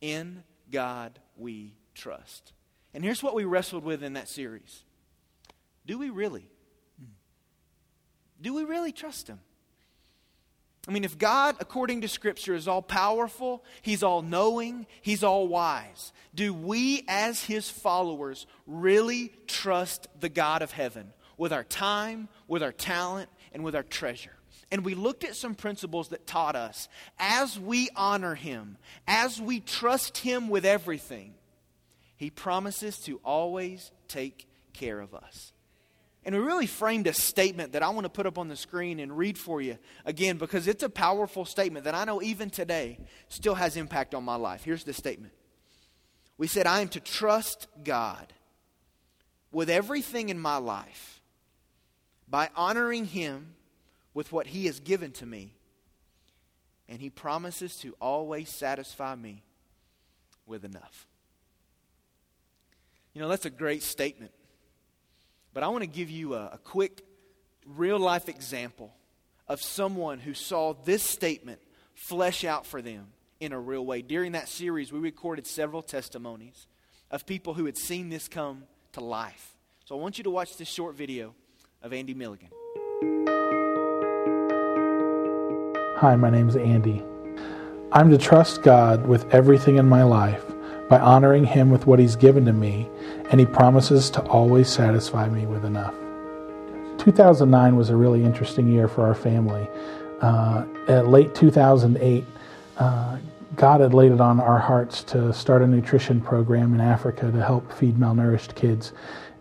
In 0.00 0.44
God 0.70 1.18
we 1.36 1.74
trust. 1.94 2.52
And 2.92 3.04
here's 3.04 3.22
what 3.22 3.34
we 3.34 3.44
wrestled 3.44 3.84
with 3.84 4.02
in 4.02 4.14
that 4.14 4.28
series 4.28 4.84
Do 5.86 5.98
we 5.98 6.10
really? 6.10 6.46
Do 8.40 8.54
we 8.54 8.64
really 8.64 8.92
trust 8.92 9.28
Him? 9.28 9.40
I 10.88 10.92
mean, 10.92 11.04
if 11.04 11.18
God, 11.18 11.56
according 11.60 12.00
to 12.00 12.08
Scripture, 12.08 12.54
is 12.54 12.66
all 12.66 12.82
powerful, 12.82 13.62
He's 13.82 14.02
all 14.02 14.22
knowing, 14.22 14.86
He's 15.02 15.22
all 15.22 15.46
wise, 15.46 16.12
do 16.34 16.54
we, 16.54 17.04
as 17.06 17.44
His 17.44 17.68
followers, 17.68 18.46
really 18.66 19.32
trust 19.46 20.08
the 20.18 20.30
God 20.30 20.62
of 20.62 20.72
heaven 20.72 21.12
with 21.36 21.52
our 21.52 21.64
time, 21.64 22.28
with 22.48 22.62
our 22.62 22.72
talent, 22.72 23.28
and 23.52 23.62
with 23.62 23.76
our 23.76 23.82
treasure? 23.82 24.32
And 24.72 24.84
we 24.84 24.94
looked 24.94 25.24
at 25.24 25.36
some 25.36 25.54
principles 25.54 26.08
that 26.08 26.26
taught 26.26 26.56
us 26.56 26.88
as 27.18 27.58
we 27.58 27.90
honor 27.94 28.34
Him, 28.34 28.78
as 29.06 29.40
we 29.40 29.60
trust 29.60 30.18
Him 30.18 30.48
with 30.48 30.64
everything, 30.64 31.34
He 32.16 32.30
promises 32.30 32.98
to 33.00 33.20
always 33.22 33.90
take 34.08 34.46
care 34.72 35.00
of 35.00 35.14
us. 35.14 35.52
And 36.24 36.34
we 36.34 36.40
really 36.40 36.66
framed 36.66 37.06
a 37.06 37.14
statement 37.14 37.72
that 37.72 37.82
I 37.82 37.88
want 37.88 38.04
to 38.04 38.10
put 38.10 38.26
up 38.26 38.36
on 38.36 38.48
the 38.48 38.56
screen 38.56 39.00
and 39.00 39.16
read 39.16 39.38
for 39.38 39.62
you 39.62 39.78
again 40.04 40.36
because 40.36 40.68
it's 40.68 40.82
a 40.82 40.90
powerful 40.90 41.46
statement 41.46 41.86
that 41.86 41.94
I 41.94 42.04
know 42.04 42.20
even 42.20 42.50
today 42.50 42.98
still 43.28 43.54
has 43.54 43.76
impact 43.76 44.14
on 44.14 44.22
my 44.22 44.36
life. 44.36 44.62
Here's 44.62 44.84
the 44.84 44.92
statement 44.92 45.32
We 46.36 46.46
said, 46.46 46.66
I 46.66 46.80
am 46.80 46.88
to 46.88 47.00
trust 47.00 47.68
God 47.82 48.32
with 49.50 49.70
everything 49.70 50.28
in 50.28 50.38
my 50.38 50.58
life 50.58 51.22
by 52.28 52.50
honoring 52.54 53.06
Him 53.06 53.54
with 54.12 54.30
what 54.30 54.48
He 54.48 54.66
has 54.66 54.78
given 54.78 55.12
to 55.12 55.26
me. 55.26 55.54
And 56.86 57.00
He 57.00 57.08
promises 57.08 57.76
to 57.76 57.94
always 58.00 58.50
satisfy 58.50 59.14
me 59.14 59.42
with 60.46 60.66
enough. 60.66 61.06
You 63.14 63.22
know, 63.22 63.28
that's 63.28 63.46
a 63.46 63.50
great 63.50 63.82
statement. 63.82 64.32
But 65.52 65.62
I 65.62 65.68
want 65.68 65.82
to 65.82 65.88
give 65.88 66.10
you 66.10 66.34
a, 66.34 66.50
a 66.52 66.58
quick, 66.62 67.04
real 67.66 67.98
life 67.98 68.28
example 68.28 68.94
of 69.48 69.60
someone 69.60 70.20
who 70.20 70.32
saw 70.32 70.74
this 70.84 71.02
statement 71.02 71.60
flesh 71.94 72.44
out 72.44 72.66
for 72.66 72.80
them 72.80 73.08
in 73.40 73.52
a 73.52 73.58
real 73.58 73.84
way. 73.84 74.02
During 74.02 74.32
that 74.32 74.48
series, 74.48 74.92
we 74.92 75.00
recorded 75.00 75.46
several 75.46 75.82
testimonies 75.82 76.66
of 77.10 77.26
people 77.26 77.54
who 77.54 77.66
had 77.66 77.76
seen 77.76 78.10
this 78.10 78.28
come 78.28 78.64
to 78.92 79.00
life. 79.00 79.56
So 79.84 79.98
I 79.98 80.00
want 80.00 80.18
you 80.18 80.24
to 80.24 80.30
watch 80.30 80.56
this 80.56 80.68
short 80.68 80.94
video 80.94 81.34
of 81.82 81.92
Andy 81.92 82.14
Milligan. 82.14 82.50
Hi, 85.96 86.14
my 86.16 86.30
name 86.30 86.48
is 86.48 86.56
Andy. 86.56 87.02
I'm 87.92 88.10
to 88.10 88.18
trust 88.18 88.62
God 88.62 89.06
with 89.06 89.34
everything 89.34 89.76
in 89.76 89.88
my 89.88 90.04
life 90.04 90.44
by 90.90 90.98
honoring 90.98 91.44
Him 91.44 91.70
with 91.70 91.86
what 91.86 91.98
He's 91.98 92.16
given 92.16 92.44
to 92.44 92.52
me, 92.52 92.86
and 93.30 93.40
He 93.40 93.46
promises 93.46 94.10
to 94.10 94.22
always 94.22 94.68
satisfy 94.68 95.28
me 95.30 95.46
with 95.46 95.64
enough. 95.64 95.94
2009 96.98 97.76
was 97.76 97.88
a 97.88 97.96
really 97.96 98.24
interesting 98.24 98.68
year 98.68 98.86
for 98.86 99.06
our 99.06 99.14
family. 99.14 99.66
Uh, 100.20 100.66
at 100.88 101.08
late 101.08 101.34
2008, 101.34 102.26
uh, 102.76 103.16
God 103.56 103.80
had 103.80 103.94
laid 103.94 104.12
it 104.12 104.20
on 104.20 104.40
our 104.40 104.58
hearts 104.58 105.02
to 105.04 105.32
start 105.32 105.62
a 105.62 105.66
nutrition 105.66 106.20
program 106.20 106.74
in 106.74 106.80
Africa 106.80 107.30
to 107.30 107.42
help 107.42 107.72
feed 107.72 107.96
malnourished 107.96 108.54
kids. 108.54 108.92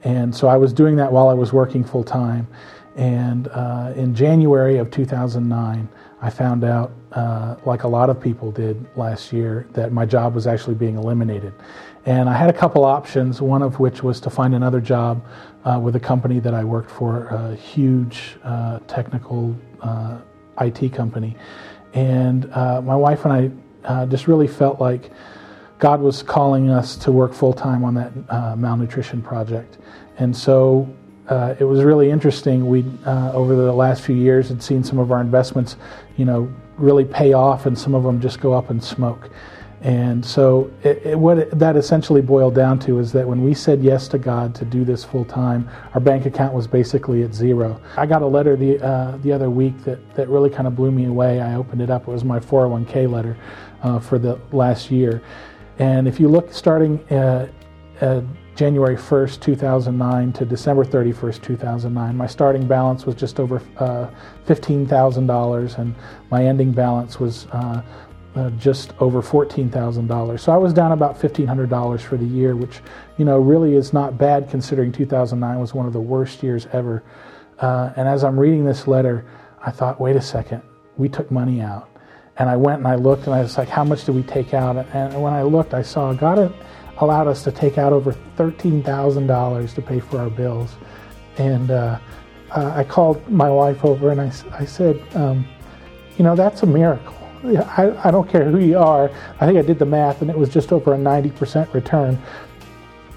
And 0.03 0.33
so 0.33 0.47
I 0.47 0.55
was 0.55 0.71
doing 0.71 0.95
that 0.97 1.12
while 1.12 1.27
I 1.29 1.33
was 1.33 1.51
working 1.51 1.83
full 1.83 2.03
time. 2.03 2.47
And 2.95 3.47
uh, 3.49 3.93
in 3.95 4.13
January 4.15 4.77
of 4.77 4.91
2009, 4.91 5.89
I 6.21 6.29
found 6.29 6.63
out, 6.63 6.91
uh, 7.13 7.55
like 7.65 7.84
a 7.84 7.88
lot 7.88 8.10
of 8.10 8.19
people 8.19 8.51
did 8.51 8.86
last 8.97 9.32
year, 9.32 9.67
that 9.71 9.93
my 9.93 10.05
job 10.05 10.36
was 10.36 10.47
actually 10.47 10.75
being 10.75 10.95
eliminated. 10.97 11.53
And 12.05 12.29
I 12.29 12.34
had 12.34 12.49
a 12.49 12.53
couple 12.53 12.84
options, 12.84 13.41
one 13.41 13.62
of 13.62 13.79
which 13.79 14.03
was 14.03 14.19
to 14.21 14.29
find 14.29 14.53
another 14.53 14.82
job 14.82 15.25
uh, 15.63 15.79
with 15.82 15.95
a 15.95 15.99
company 15.99 16.39
that 16.39 16.53
I 16.53 16.63
worked 16.63 16.91
for, 16.91 17.27
a 17.27 17.55
huge 17.55 18.38
uh, 18.43 18.79
technical 18.88 19.55
uh, 19.82 20.17
IT 20.60 20.93
company. 20.93 21.36
And 21.93 22.51
uh, 22.53 22.82
my 22.82 22.95
wife 22.95 23.25
and 23.25 23.34
I 23.34 23.88
uh, 23.88 24.05
just 24.05 24.27
really 24.27 24.47
felt 24.47 24.82
like 24.82 25.12
God 25.77 26.01
was 26.01 26.21
calling 26.21 26.69
us 26.69 26.97
to 26.97 27.12
work 27.12 27.34
full 27.34 27.53
time 27.53 27.86
on 27.86 27.93
that 27.93 28.58
malnutrition 28.58 29.21
project. 29.21 29.77
And 30.17 30.36
so 30.36 30.93
uh, 31.29 31.55
it 31.59 31.63
was 31.63 31.83
really 31.83 32.09
interesting. 32.09 32.67
We, 32.67 32.83
uh, 33.05 33.31
over 33.33 33.55
the 33.55 33.71
last 33.71 34.01
few 34.01 34.15
years, 34.15 34.49
had 34.49 34.63
seen 34.63 34.83
some 34.83 34.97
of 34.97 35.11
our 35.11 35.21
investments, 35.21 35.77
you 36.17 36.25
know, 36.25 36.51
really 36.77 37.05
pay 37.05 37.33
off, 37.33 37.65
and 37.67 37.77
some 37.77 37.93
of 37.93 38.03
them 38.03 38.19
just 38.19 38.39
go 38.39 38.53
up 38.53 38.71
in 38.71 38.81
smoke. 38.81 39.29
And 39.81 40.25
so, 40.25 40.71
it, 40.83 41.05
it, 41.05 41.19
what 41.19 41.37
it, 41.37 41.57
that 41.57 41.77
essentially 41.77 42.21
boiled 42.21 42.55
down 42.55 42.79
to 42.79 42.99
is 42.99 43.13
that 43.13 43.25
when 43.25 43.43
we 43.43 43.53
said 43.53 43.81
yes 43.81 44.09
to 44.09 44.17
God 44.17 44.53
to 44.55 44.65
do 44.65 44.83
this 44.83 45.05
full 45.05 45.23
time, 45.23 45.69
our 45.93 46.01
bank 46.01 46.25
account 46.25 46.53
was 46.53 46.67
basically 46.67 47.23
at 47.23 47.33
zero. 47.33 47.79
I 47.95 48.05
got 48.05 48.21
a 48.21 48.27
letter 48.27 48.57
the 48.57 48.83
uh, 48.83 49.17
the 49.17 49.31
other 49.31 49.49
week 49.49 49.81
that 49.85 50.15
that 50.15 50.27
really 50.27 50.49
kind 50.49 50.67
of 50.67 50.75
blew 50.75 50.91
me 50.91 51.05
away. 51.05 51.39
I 51.39 51.55
opened 51.55 51.81
it 51.81 51.89
up. 51.89 52.09
It 52.09 52.11
was 52.11 52.25
my 52.25 52.39
401k 52.39 53.09
letter 53.09 53.37
uh, 53.81 53.99
for 53.99 54.19
the 54.19 54.37
last 54.51 54.91
year, 54.91 55.21
and 55.77 56.09
if 56.09 56.19
you 56.19 56.27
look 56.27 56.51
starting 56.51 56.99
uh, 57.09 57.47
January 58.60 58.98
1st, 58.98 59.39
2009 59.39 60.34
to 60.34 60.45
December 60.45 60.84
31st, 60.84 61.41
2009. 61.41 62.17
My 62.17 62.28
starting 62.28 62.67
balance 62.67 63.06
was 63.06 63.15
just 63.15 63.39
over 63.39 63.62
uh, 63.78 64.10
$15,000 64.48 65.78
and 65.78 65.95
my 66.30 66.43
ending 66.43 66.74
balance 66.74 67.22
was 67.22 67.48
uh, 67.54 67.82
uh, 68.36 68.50
just 68.52 68.91
over 69.00 69.22
$14,000. 69.22 70.39
So 70.41 70.52
I 70.52 70.58
was 70.58 70.74
down 70.74 70.91
about 70.91 71.17
$1,500 71.17 72.02
for 72.02 72.17
the 72.17 72.26
year, 72.26 72.58
which, 72.58 72.82
you 73.17 73.24
know, 73.24 73.39
really 73.39 73.76
is 73.76 73.93
not 73.93 74.17
bad 74.17 74.50
considering 74.50 74.91
2009 74.91 75.58
was 75.58 75.74
one 75.74 75.86
of 75.86 75.93
the 75.93 76.02
worst 76.02 76.43
years 76.43 76.67
ever. 76.74 77.02
Uh, 77.60 77.93
and 77.95 78.10
as 78.10 78.26
I'm 78.26 78.38
reading 78.38 78.65
this 78.65 78.88
letter, 78.88 79.26
I 79.65 79.72
thought, 79.72 80.02
wait 80.02 80.17
a 80.17 80.22
second, 80.22 80.63
we 80.98 81.08
took 81.08 81.32
money 81.32 81.62
out. 81.62 81.89
And 82.36 82.50
I 82.50 82.58
went 82.58 82.80
and 82.80 82.88
I 82.89 82.95
looked 82.95 83.26
and 83.26 83.34
I 83.34 83.39
was 83.39 83.58
like, 83.58 83.69
how 83.69 83.86
much 83.86 84.04
did 84.04 84.15
we 84.15 84.24
take 84.24 84.54
out? 84.54 84.76
And 84.93 85.22
when 85.22 85.32
I 85.32 85.43
looked, 85.43 85.74
I 85.74 85.82
saw 85.82 86.12
God 86.12 86.54
allowed 86.99 87.27
us 87.27 87.43
to 87.43 87.51
take 87.51 87.77
out 87.77 87.93
over 87.93 88.15
$13,000 88.38 89.73
to 89.75 89.81
pay 89.81 89.99
for 89.99 90.19
our 90.19 90.29
bills. 90.29 90.75
And 91.38 91.71
uh, 91.71 91.99
uh, 92.51 92.73
I 92.75 92.83
called 92.83 93.27
my 93.29 93.49
wife 93.49 93.85
over 93.85 94.12
and 94.12 94.19
I, 94.19 94.31
I 94.51 94.65
said, 94.65 95.01
um, 95.15 95.47
you 96.17 96.23
know, 96.23 96.35
that's 96.35 96.63
a 96.63 96.65
miracle. 96.65 97.15
I, 97.43 97.95
I 98.03 98.12
don't 98.12 98.29
care 98.29 98.49
who 98.49 98.59
you 98.59 98.77
are. 98.77 99.09
I 99.39 99.45
think 99.45 99.57
I 99.57 99.62
did 99.62 99.79
the 99.79 99.85
math 99.85 100.21
and 100.21 100.29
it 100.29 100.38
was 100.38 100.49
just 100.49 100.73
over 100.73 100.93
a 100.93 100.97
90% 100.97 101.73
return. 101.73 102.21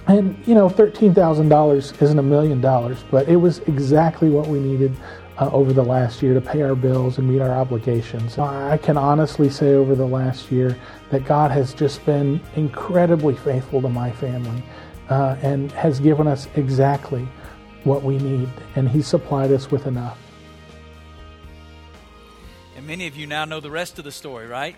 And, 0.07 0.37
you 0.47 0.55
know, 0.55 0.69
$13,000 0.69 2.03
isn't 2.03 2.19
a 2.19 2.23
million 2.23 2.61
dollars, 2.61 3.05
but 3.11 3.29
it 3.29 3.37
was 3.37 3.61
exactly 3.61 4.31
what 4.31 4.47
we 4.49 4.59
needed 4.61 4.95
uh, 5.39 5.51
over 5.53 5.73
the 5.73 5.83
last 5.83 6.23
year 6.23 6.35
to 6.35 6.41
pay 6.41 6.63
our 6.63 6.75
bills 6.75 7.19
and 7.19 7.29
meet 7.29 7.41
our 7.41 7.51
obligations. 7.51 8.39
I 8.39 8.77
can 8.79 8.97
honestly 8.97 9.49
say 9.49 9.75
over 9.75 9.95
the 9.95 10.07
last 10.07 10.51
year 10.51 10.77
that 11.11 11.25
God 11.25 11.51
has 11.51 11.75
just 11.75 12.05
been 12.05 12.41
incredibly 12.57 13.35
faithful 13.35 13.81
to 13.83 13.89
my 13.89 14.11
family 14.11 14.63
uh, 15.09 15.37
and 15.43 15.73
has 15.73 16.01
given 16.01 16.27
us 16.27 16.49
exactly 16.57 17.27
what 17.85 18.03
we 18.03 18.19
need, 18.19 18.49
and 18.77 18.89
He 18.89 19.03
supplied 19.03 19.51
us 19.51 19.71
with 19.71 19.87
enough. 19.87 20.19
And 22.77 22.87
many 22.87 23.07
of 23.07 23.17
you 23.17 23.27
now 23.27 23.45
know 23.45 23.61
the 23.61 23.71
rest 23.71 23.99
of 23.99 24.05
the 24.05 24.13
story, 24.13 24.47
right? 24.47 24.77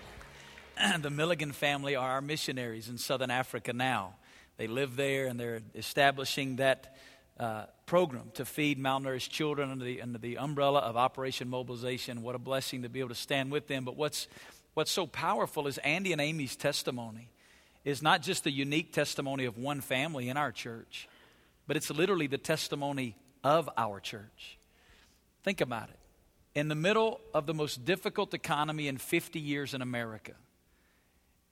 the 1.01 1.09
Milligan 1.09 1.51
family 1.51 1.95
are 1.95 2.11
our 2.11 2.21
missionaries 2.21 2.89
in 2.89 2.97
southern 2.97 3.31
Africa 3.31 3.73
now. 3.73 4.15
They 4.57 4.67
live 4.67 4.95
there 4.95 5.27
and 5.27 5.39
they're 5.39 5.61
establishing 5.75 6.57
that 6.57 6.94
uh, 7.39 7.65
program 7.85 8.31
to 8.35 8.45
feed 8.45 8.79
malnourished 8.79 9.29
children 9.29 9.69
under 9.69 9.85
the, 9.85 10.01
under 10.01 10.17
the 10.17 10.37
umbrella 10.37 10.79
of 10.79 10.95
Operation 10.95 11.49
Mobilization. 11.49 12.21
What 12.21 12.35
a 12.35 12.39
blessing 12.39 12.83
to 12.83 12.89
be 12.89 12.99
able 12.99 13.09
to 13.09 13.15
stand 13.15 13.51
with 13.51 13.67
them. 13.67 13.83
But 13.83 13.95
what's, 13.97 14.27
what's 14.73 14.91
so 14.91 15.05
powerful 15.05 15.67
is 15.67 15.77
Andy 15.79 16.11
and 16.11 16.21
Amy's 16.21 16.55
testimony 16.55 17.29
is 17.83 18.01
not 18.01 18.21
just 18.21 18.43
the 18.43 18.51
unique 18.51 18.93
testimony 18.93 19.45
of 19.45 19.57
one 19.57 19.81
family 19.81 20.29
in 20.29 20.37
our 20.37 20.51
church, 20.51 21.07
but 21.67 21.77
it's 21.77 21.89
literally 21.89 22.27
the 22.27 22.37
testimony 22.37 23.15
of 23.43 23.69
our 23.77 23.99
church. 23.99 24.57
Think 25.43 25.61
about 25.61 25.89
it. 25.89 25.99
In 26.55 26.69
the 26.69 26.75
middle 26.75 27.21
of 27.33 27.45
the 27.45 27.53
most 27.53 27.85
difficult 27.85 28.33
economy 28.33 28.87
in 28.87 28.97
50 28.97 29.39
years 29.39 29.73
in 29.73 29.81
America, 29.81 30.33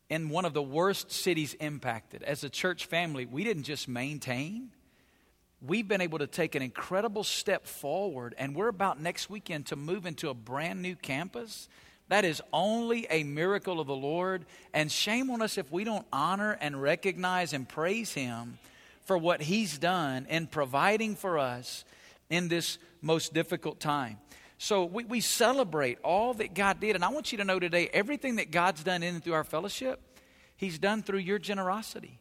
in 0.09 0.29
one 0.29 0.45
of 0.45 0.53
the 0.53 0.61
worst 0.61 1.11
cities 1.11 1.53
impacted, 1.55 2.23
as 2.23 2.43
a 2.43 2.49
church 2.49 2.85
family, 2.85 3.25
we 3.25 3.43
didn't 3.43 3.63
just 3.63 3.87
maintain, 3.87 4.71
we've 5.65 5.87
been 5.87 6.01
able 6.01 6.19
to 6.19 6.27
take 6.27 6.55
an 6.55 6.61
incredible 6.61 7.23
step 7.23 7.65
forward, 7.65 8.35
and 8.37 8.55
we're 8.55 8.67
about 8.67 8.99
next 8.99 9.29
weekend 9.29 9.67
to 9.67 9.75
move 9.75 10.05
into 10.05 10.29
a 10.29 10.33
brand 10.33 10.81
new 10.81 10.95
campus. 10.95 11.69
That 12.09 12.25
is 12.25 12.41
only 12.51 13.07
a 13.09 13.23
miracle 13.23 13.79
of 13.79 13.87
the 13.87 13.95
Lord, 13.95 14.45
and 14.73 14.91
shame 14.91 15.29
on 15.29 15.41
us 15.41 15.57
if 15.57 15.71
we 15.71 15.83
don't 15.83 16.05
honor 16.11 16.57
and 16.59 16.81
recognize 16.81 17.53
and 17.53 17.67
praise 17.67 18.13
Him 18.13 18.57
for 19.05 19.17
what 19.17 19.41
He's 19.41 19.77
done 19.77 20.27
in 20.29 20.47
providing 20.47 21.15
for 21.15 21.39
us 21.39 21.85
in 22.29 22.49
this 22.49 22.77
most 23.01 23.33
difficult 23.33 23.79
time. 23.79 24.17
So 24.57 24.85
we, 24.85 25.05
we 25.05 25.21
celebrate 25.21 25.97
all 26.03 26.33
that 26.35 26.53
God 26.53 26.79
did. 26.79 26.95
And 26.95 27.03
I 27.03 27.09
want 27.09 27.31
you 27.31 27.37
to 27.39 27.43
know 27.43 27.59
today 27.59 27.89
everything 27.93 28.37
that 28.37 28.51
God's 28.51 28.83
done 28.83 29.03
in 29.03 29.15
and 29.15 29.23
through 29.23 29.33
our 29.33 29.43
fellowship, 29.43 29.99
He's 30.55 30.77
done 30.77 31.03
through 31.03 31.19
your 31.19 31.39
generosity. 31.39 32.19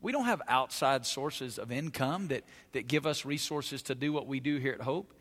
We 0.00 0.12
don't 0.12 0.24
have 0.24 0.40
outside 0.48 1.04
sources 1.04 1.58
of 1.58 1.70
income 1.70 2.28
that, 2.28 2.44
that 2.72 2.88
give 2.88 3.06
us 3.06 3.24
resources 3.24 3.82
to 3.82 3.94
do 3.94 4.12
what 4.12 4.26
we 4.26 4.40
do 4.40 4.56
here 4.56 4.72
at 4.72 4.80
Hope. 4.80 5.12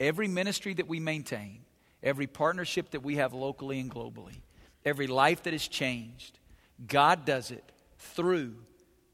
Every 0.00 0.26
ministry 0.26 0.74
that 0.74 0.88
we 0.88 0.98
maintain, 0.98 1.60
every 2.02 2.26
partnership 2.26 2.90
that 2.90 3.02
we 3.02 3.16
have 3.16 3.32
locally 3.32 3.78
and 3.78 3.90
globally, 3.90 4.40
every 4.84 5.06
life 5.06 5.44
that 5.44 5.54
is 5.54 5.68
changed, 5.68 6.38
God 6.86 7.24
does 7.24 7.50
it 7.50 7.64
through 7.98 8.56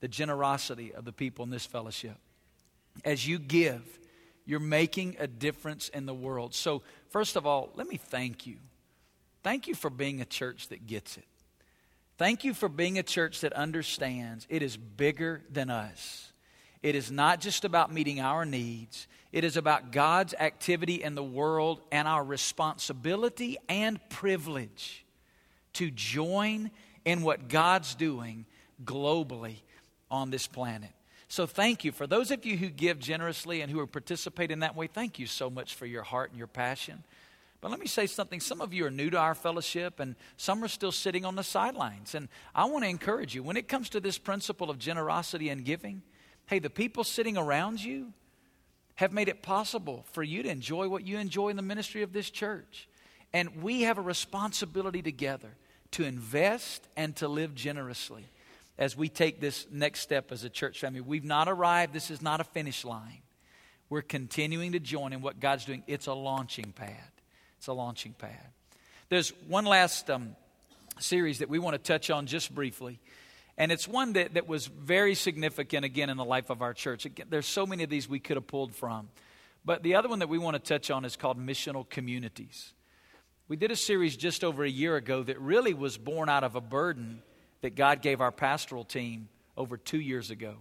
the 0.00 0.08
generosity 0.08 0.94
of 0.94 1.04
the 1.04 1.12
people 1.12 1.44
in 1.44 1.50
this 1.50 1.66
fellowship. 1.66 2.16
As 3.04 3.26
you 3.26 3.38
give, 3.38 3.82
you're 4.46 4.58
making 4.58 5.16
a 5.18 5.26
difference 5.26 5.90
in 5.90 6.06
the 6.06 6.14
world. 6.14 6.54
So, 6.54 6.82
first 7.10 7.36
of 7.36 7.46
all, 7.46 7.70
let 7.76 7.86
me 7.86 7.98
thank 7.98 8.46
you. 8.46 8.56
Thank 9.42 9.68
you 9.68 9.74
for 9.74 9.90
being 9.90 10.20
a 10.20 10.24
church 10.24 10.68
that 10.68 10.86
gets 10.86 11.16
it. 11.16 11.26
Thank 12.20 12.44
you 12.44 12.52
for 12.52 12.68
being 12.68 12.98
a 12.98 13.02
church 13.02 13.40
that 13.40 13.54
understands 13.54 14.46
it 14.50 14.62
is 14.62 14.76
bigger 14.76 15.40
than 15.50 15.70
us. 15.70 16.34
It 16.82 16.94
is 16.94 17.10
not 17.10 17.40
just 17.40 17.64
about 17.64 17.90
meeting 17.90 18.20
our 18.20 18.44
needs, 18.44 19.08
it 19.32 19.42
is 19.42 19.56
about 19.56 19.90
God's 19.90 20.34
activity 20.34 21.02
in 21.02 21.14
the 21.14 21.24
world 21.24 21.80
and 21.90 22.06
our 22.06 22.22
responsibility 22.22 23.56
and 23.70 23.98
privilege 24.10 25.06
to 25.72 25.90
join 25.90 26.70
in 27.06 27.22
what 27.22 27.48
God's 27.48 27.94
doing 27.94 28.44
globally 28.84 29.56
on 30.10 30.28
this 30.28 30.46
planet. 30.46 30.90
So, 31.28 31.46
thank 31.46 31.84
you. 31.86 31.90
For 31.90 32.06
those 32.06 32.30
of 32.30 32.44
you 32.44 32.58
who 32.58 32.68
give 32.68 32.98
generously 32.98 33.62
and 33.62 33.72
who 33.72 33.80
are 33.80 33.86
participate 33.86 34.50
in 34.50 34.58
that 34.58 34.76
way, 34.76 34.88
thank 34.88 35.18
you 35.18 35.24
so 35.24 35.48
much 35.48 35.74
for 35.74 35.86
your 35.86 36.02
heart 36.02 36.28
and 36.28 36.38
your 36.38 36.48
passion. 36.48 37.02
But 37.60 37.70
let 37.70 37.80
me 37.80 37.86
say 37.86 38.06
something. 38.06 38.40
Some 38.40 38.60
of 38.60 38.72
you 38.72 38.86
are 38.86 38.90
new 38.90 39.10
to 39.10 39.18
our 39.18 39.34
fellowship, 39.34 40.00
and 40.00 40.16
some 40.36 40.64
are 40.64 40.68
still 40.68 40.92
sitting 40.92 41.24
on 41.24 41.36
the 41.36 41.42
sidelines. 41.42 42.14
And 42.14 42.28
I 42.54 42.64
want 42.64 42.84
to 42.84 42.88
encourage 42.88 43.34
you 43.34 43.42
when 43.42 43.56
it 43.56 43.68
comes 43.68 43.90
to 43.90 44.00
this 44.00 44.16
principle 44.16 44.70
of 44.70 44.78
generosity 44.78 45.50
and 45.50 45.64
giving, 45.64 46.02
hey, 46.46 46.58
the 46.58 46.70
people 46.70 47.04
sitting 47.04 47.36
around 47.36 47.82
you 47.84 48.12
have 48.94 49.12
made 49.12 49.28
it 49.28 49.42
possible 49.42 50.04
for 50.12 50.22
you 50.22 50.42
to 50.42 50.48
enjoy 50.48 50.88
what 50.88 51.06
you 51.06 51.18
enjoy 51.18 51.48
in 51.48 51.56
the 51.56 51.62
ministry 51.62 52.02
of 52.02 52.12
this 52.12 52.30
church. 52.30 52.88
And 53.32 53.62
we 53.62 53.82
have 53.82 53.98
a 53.98 54.02
responsibility 54.02 55.02
together 55.02 55.50
to 55.92 56.04
invest 56.04 56.86
and 56.96 57.14
to 57.16 57.28
live 57.28 57.54
generously 57.54 58.24
as 58.78 58.96
we 58.96 59.08
take 59.08 59.40
this 59.40 59.66
next 59.70 60.00
step 60.00 60.32
as 60.32 60.44
a 60.44 60.48
church 60.48 60.80
family. 60.80 61.00
We've 61.00 61.24
not 61.24 61.48
arrived, 61.48 61.92
this 61.92 62.10
is 62.10 62.22
not 62.22 62.40
a 62.40 62.44
finish 62.44 62.84
line. 62.84 63.22
We're 63.90 64.02
continuing 64.02 64.72
to 64.72 64.80
join 64.80 65.12
in 65.12 65.20
what 65.20 65.40
God's 65.40 65.64
doing. 65.64 65.82
It's 65.86 66.06
a 66.06 66.14
launching 66.14 66.72
pad. 66.72 67.10
It's 67.60 67.66
a 67.66 67.74
launching 67.74 68.14
pad. 68.14 68.40
There's 69.10 69.34
one 69.46 69.66
last 69.66 70.08
um, 70.08 70.34
series 70.98 71.40
that 71.40 71.50
we 71.50 71.58
want 71.58 71.74
to 71.74 71.78
touch 71.78 72.08
on 72.08 72.24
just 72.24 72.54
briefly. 72.54 72.98
And 73.58 73.70
it's 73.70 73.86
one 73.86 74.14
that, 74.14 74.32
that 74.32 74.48
was 74.48 74.64
very 74.64 75.14
significant 75.14 75.84
again 75.84 76.08
in 76.08 76.16
the 76.16 76.24
life 76.24 76.48
of 76.48 76.62
our 76.62 76.72
church. 76.72 77.04
Again, 77.04 77.26
there's 77.28 77.44
so 77.44 77.66
many 77.66 77.82
of 77.82 77.90
these 77.90 78.08
we 78.08 78.18
could 78.18 78.38
have 78.38 78.46
pulled 78.46 78.74
from. 78.74 79.10
But 79.62 79.82
the 79.82 79.96
other 79.96 80.08
one 80.08 80.20
that 80.20 80.30
we 80.30 80.38
want 80.38 80.54
to 80.54 80.58
touch 80.58 80.90
on 80.90 81.04
is 81.04 81.16
called 81.16 81.38
missional 81.38 81.86
communities. 81.86 82.72
We 83.46 83.56
did 83.56 83.70
a 83.70 83.76
series 83.76 84.16
just 84.16 84.42
over 84.42 84.64
a 84.64 84.70
year 84.70 84.96
ago 84.96 85.22
that 85.22 85.38
really 85.38 85.74
was 85.74 85.98
born 85.98 86.30
out 86.30 86.44
of 86.44 86.54
a 86.54 86.62
burden 86.62 87.20
that 87.60 87.74
God 87.74 88.00
gave 88.00 88.22
our 88.22 88.32
pastoral 88.32 88.84
team 88.84 89.28
over 89.58 89.76
two 89.76 90.00
years 90.00 90.30
ago. 90.30 90.54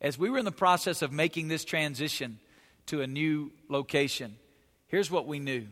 As 0.00 0.18
we 0.18 0.30
were 0.30 0.38
in 0.38 0.46
the 0.46 0.52
process 0.52 1.02
of 1.02 1.12
making 1.12 1.48
this 1.48 1.66
transition 1.66 2.38
to 2.86 3.02
a 3.02 3.06
new 3.06 3.52
location, 3.68 4.36
here's 4.86 5.10
what 5.10 5.26
we 5.26 5.38
knew 5.38 5.66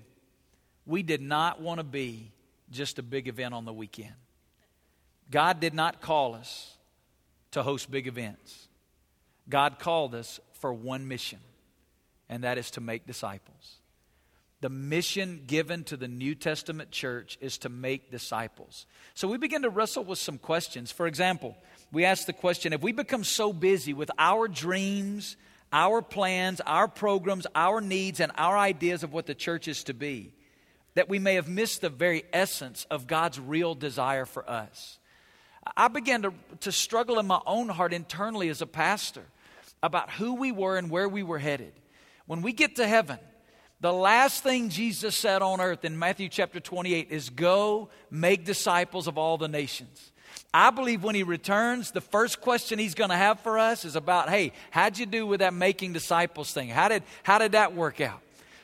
we 0.86 1.02
did 1.02 1.20
not 1.20 1.60
want 1.60 1.78
to 1.78 1.84
be 1.84 2.32
just 2.70 2.98
a 2.98 3.02
big 3.02 3.28
event 3.28 3.54
on 3.54 3.64
the 3.64 3.72
weekend. 3.72 4.14
God 5.30 5.60
did 5.60 5.74
not 5.74 6.00
call 6.00 6.34
us 6.34 6.76
to 7.52 7.62
host 7.62 7.90
big 7.90 8.06
events. 8.06 8.68
God 9.48 9.78
called 9.78 10.14
us 10.14 10.40
for 10.54 10.72
one 10.72 11.08
mission, 11.08 11.38
and 12.28 12.44
that 12.44 12.58
is 12.58 12.70
to 12.72 12.80
make 12.80 13.06
disciples. 13.06 13.78
The 14.60 14.68
mission 14.68 15.42
given 15.46 15.82
to 15.84 15.96
the 15.96 16.06
New 16.06 16.36
Testament 16.36 16.92
church 16.92 17.36
is 17.40 17.58
to 17.58 17.68
make 17.68 18.12
disciples. 18.12 18.86
So 19.14 19.26
we 19.26 19.36
begin 19.36 19.62
to 19.62 19.70
wrestle 19.70 20.04
with 20.04 20.20
some 20.20 20.38
questions. 20.38 20.92
For 20.92 21.08
example, 21.08 21.56
we 21.90 22.04
ask 22.04 22.26
the 22.26 22.32
question 22.32 22.72
if 22.72 22.80
we 22.80 22.92
become 22.92 23.24
so 23.24 23.52
busy 23.52 23.92
with 23.92 24.10
our 24.18 24.46
dreams, 24.46 25.36
our 25.72 26.00
plans, 26.00 26.60
our 26.60 26.86
programs, 26.86 27.46
our 27.56 27.80
needs, 27.80 28.20
and 28.20 28.30
our 28.36 28.56
ideas 28.56 29.02
of 29.02 29.12
what 29.12 29.26
the 29.26 29.34
church 29.34 29.66
is 29.66 29.82
to 29.84 29.94
be, 29.94 30.32
that 30.94 31.08
we 31.08 31.18
may 31.18 31.34
have 31.34 31.48
missed 31.48 31.80
the 31.80 31.88
very 31.88 32.24
essence 32.32 32.86
of 32.90 33.06
God's 33.06 33.40
real 33.40 33.74
desire 33.74 34.26
for 34.26 34.48
us. 34.48 34.98
I 35.76 35.88
began 35.88 36.22
to, 36.22 36.34
to 36.60 36.72
struggle 36.72 37.18
in 37.18 37.26
my 37.26 37.40
own 37.46 37.68
heart 37.68 37.92
internally 37.92 38.48
as 38.48 38.62
a 38.62 38.66
pastor 38.66 39.24
about 39.82 40.10
who 40.10 40.34
we 40.34 40.52
were 40.52 40.76
and 40.76 40.90
where 40.90 41.08
we 41.08 41.22
were 41.22 41.38
headed. 41.38 41.72
When 42.26 42.42
we 42.42 42.52
get 42.52 42.76
to 42.76 42.86
heaven, 42.86 43.18
the 43.80 43.92
last 43.92 44.42
thing 44.42 44.68
Jesus 44.68 45.16
said 45.16 45.42
on 45.42 45.60
earth 45.60 45.84
in 45.84 45.98
Matthew 45.98 46.28
chapter 46.28 46.60
28 46.60 47.08
is 47.10 47.30
go 47.30 47.88
make 48.10 48.44
disciples 48.44 49.06
of 49.06 49.18
all 49.18 49.38
the 49.38 49.48
nations. 49.48 50.12
I 50.54 50.70
believe 50.70 51.02
when 51.02 51.14
he 51.14 51.22
returns, 51.22 51.90
the 51.90 52.00
first 52.00 52.40
question 52.40 52.78
he's 52.78 52.94
going 52.94 53.10
to 53.10 53.16
have 53.16 53.40
for 53.40 53.58
us 53.58 53.84
is 53.84 53.96
about, 53.96 54.28
hey, 54.28 54.52
how'd 54.70 54.98
you 54.98 55.06
do 55.06 55.26
with 55.26 55.40
that 55.40 55.54
making 55.54 55.94
disciples 55.94 56.52
thing? 56.52 56.68
How 56.68 56.88
did, 56.88 57.02
how 57.22 57.38
did 57.38 57.52
that 57.52 57.74
work 57.74 58.00
out? 58.00 58.20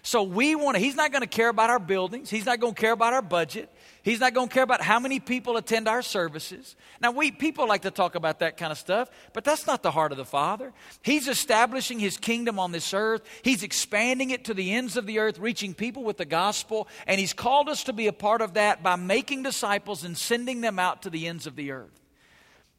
So 0.08 0.22
we 0.22 0.54
want 0.54 0.74
to, 0.74 0.82
he's 0.82 0.94
not 0.94 1.12
going 1.12 1.20
to 1.20 1.28
care 1.28 1.50
about 1.50 1.68
our 1.68 1.78
buildings. 1.78 2.30
He's 2.30 2.46
not 2.46 2.60
going 2.60 2.72
to 2.72 2.80
care 2.80 2.92
about 2.92 3.12
our 3.12 3.20
budget. 3.20 3.70
He's 4.02 4.20
not 4.20 4.32
going 4.32 4.48
to 4.48 4.54
care 4.54 4.62
about 4.62 4.80
how 4.80 4.98
many 4.98 5.20
people 5.20 5.58
attend 5.58 5.86
our 5.86 6.00
services. 6.00 6.76
Now, 7.02 7.10
we 7.10 7.30
people 7.30 7.68
like 7.68 7.82
to 7.82 7.90
talk 7.90 8.14
about 8.14 8.38
that 8.38 8.56
kind 8.56 8.72
of 8.72 8.78
stuff, 8.78 9.10
but 9.34 9.44
that's 9.44 9.66
not 9.66 9.82
the 9.82 9.90
heart 9.90 10.10
of 10.10 10.16
the 10.16 10.24
Father. 10.24 10.72
He's 11.02 11.28
establishing 11.28 11.98
his 11.98 12.16
kingdom 12.16 12.58
on 12.58 12.72
this 12.72 12.94
earth. 12.94 13.20
He's 13.42 13.62
expanding 13.62 14.30
it 14.30 14.46
to 14.46 14.54
the 14.54 14.72
ends 14.72 14.96
of 14.96 15.04
the 15.04 15.18
earth, 15.18 15.38
reaching 15.38 15.74
people 15.74 16.04
with 16.04 16.16
the 16.16 16.24
gospel, 16.24 16.88
and 17.06 17.20
he's 17.20 17.34
called 17.34 17.68
us 17.68 17.84
to 17.84 17.92
be 17.92 18.06
a 18.06 18.12
part 18.14 18.40
of 18.40 18.54
that 18.54 18.82
by 18.82 18.96
making 18.96 19.42
disciples 19.42 20.04
and 20.04 20.16
sending 20.16 20.62
them 20.62 20.78
out 20.78 21.02
to 21.02 21.10
the 21.10 21.26
ends 21.26 21.46
of 21.46 21.54
the 21.54 21.70
earth. 21.70 22.00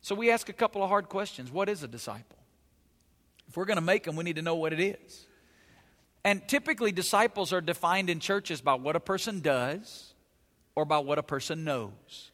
So 0.02 0.16
we 0.16 0.32
ask 0.32 0.50
a 0.50 0.54
couple 0.54 0.82
of 0.82 0.90
hard 0.90 1.10
questions. 1.10 1.52
What 1.52 1.70
is 1.70 1.84
a 1.84 1.88
disciple? 1.88 2.40
If 3.48 3.56
we're 3.56 3.66
going 3.66 3.78
to 3.78 3.82
make 3.82 4.06
them, 4.06 4.16
we 4.16 4.24
need 4.24 4.38
to 4.38 4.42
know 4.42 4.56
what 4.56 4.74
it 4.74 4.80
is. 4.80 5.28
And 6.24 6.46
typically, 6.48 6.92
disciples 6.92 7.54
are 7.54 7.62
defined 7.62 8.10
in 8.10 8.20
churches 8.20 8.62
by 8.62 8.74
what 8.74 8.96
a 8.96 9.00
person 9.00 9.40
does 9.40 10.14
or 10.76 10.86
by 10.86 11.00
what 11.00 11.18
a 11.18 11.24
person 11.24 11.64
knows. 11.64 12.32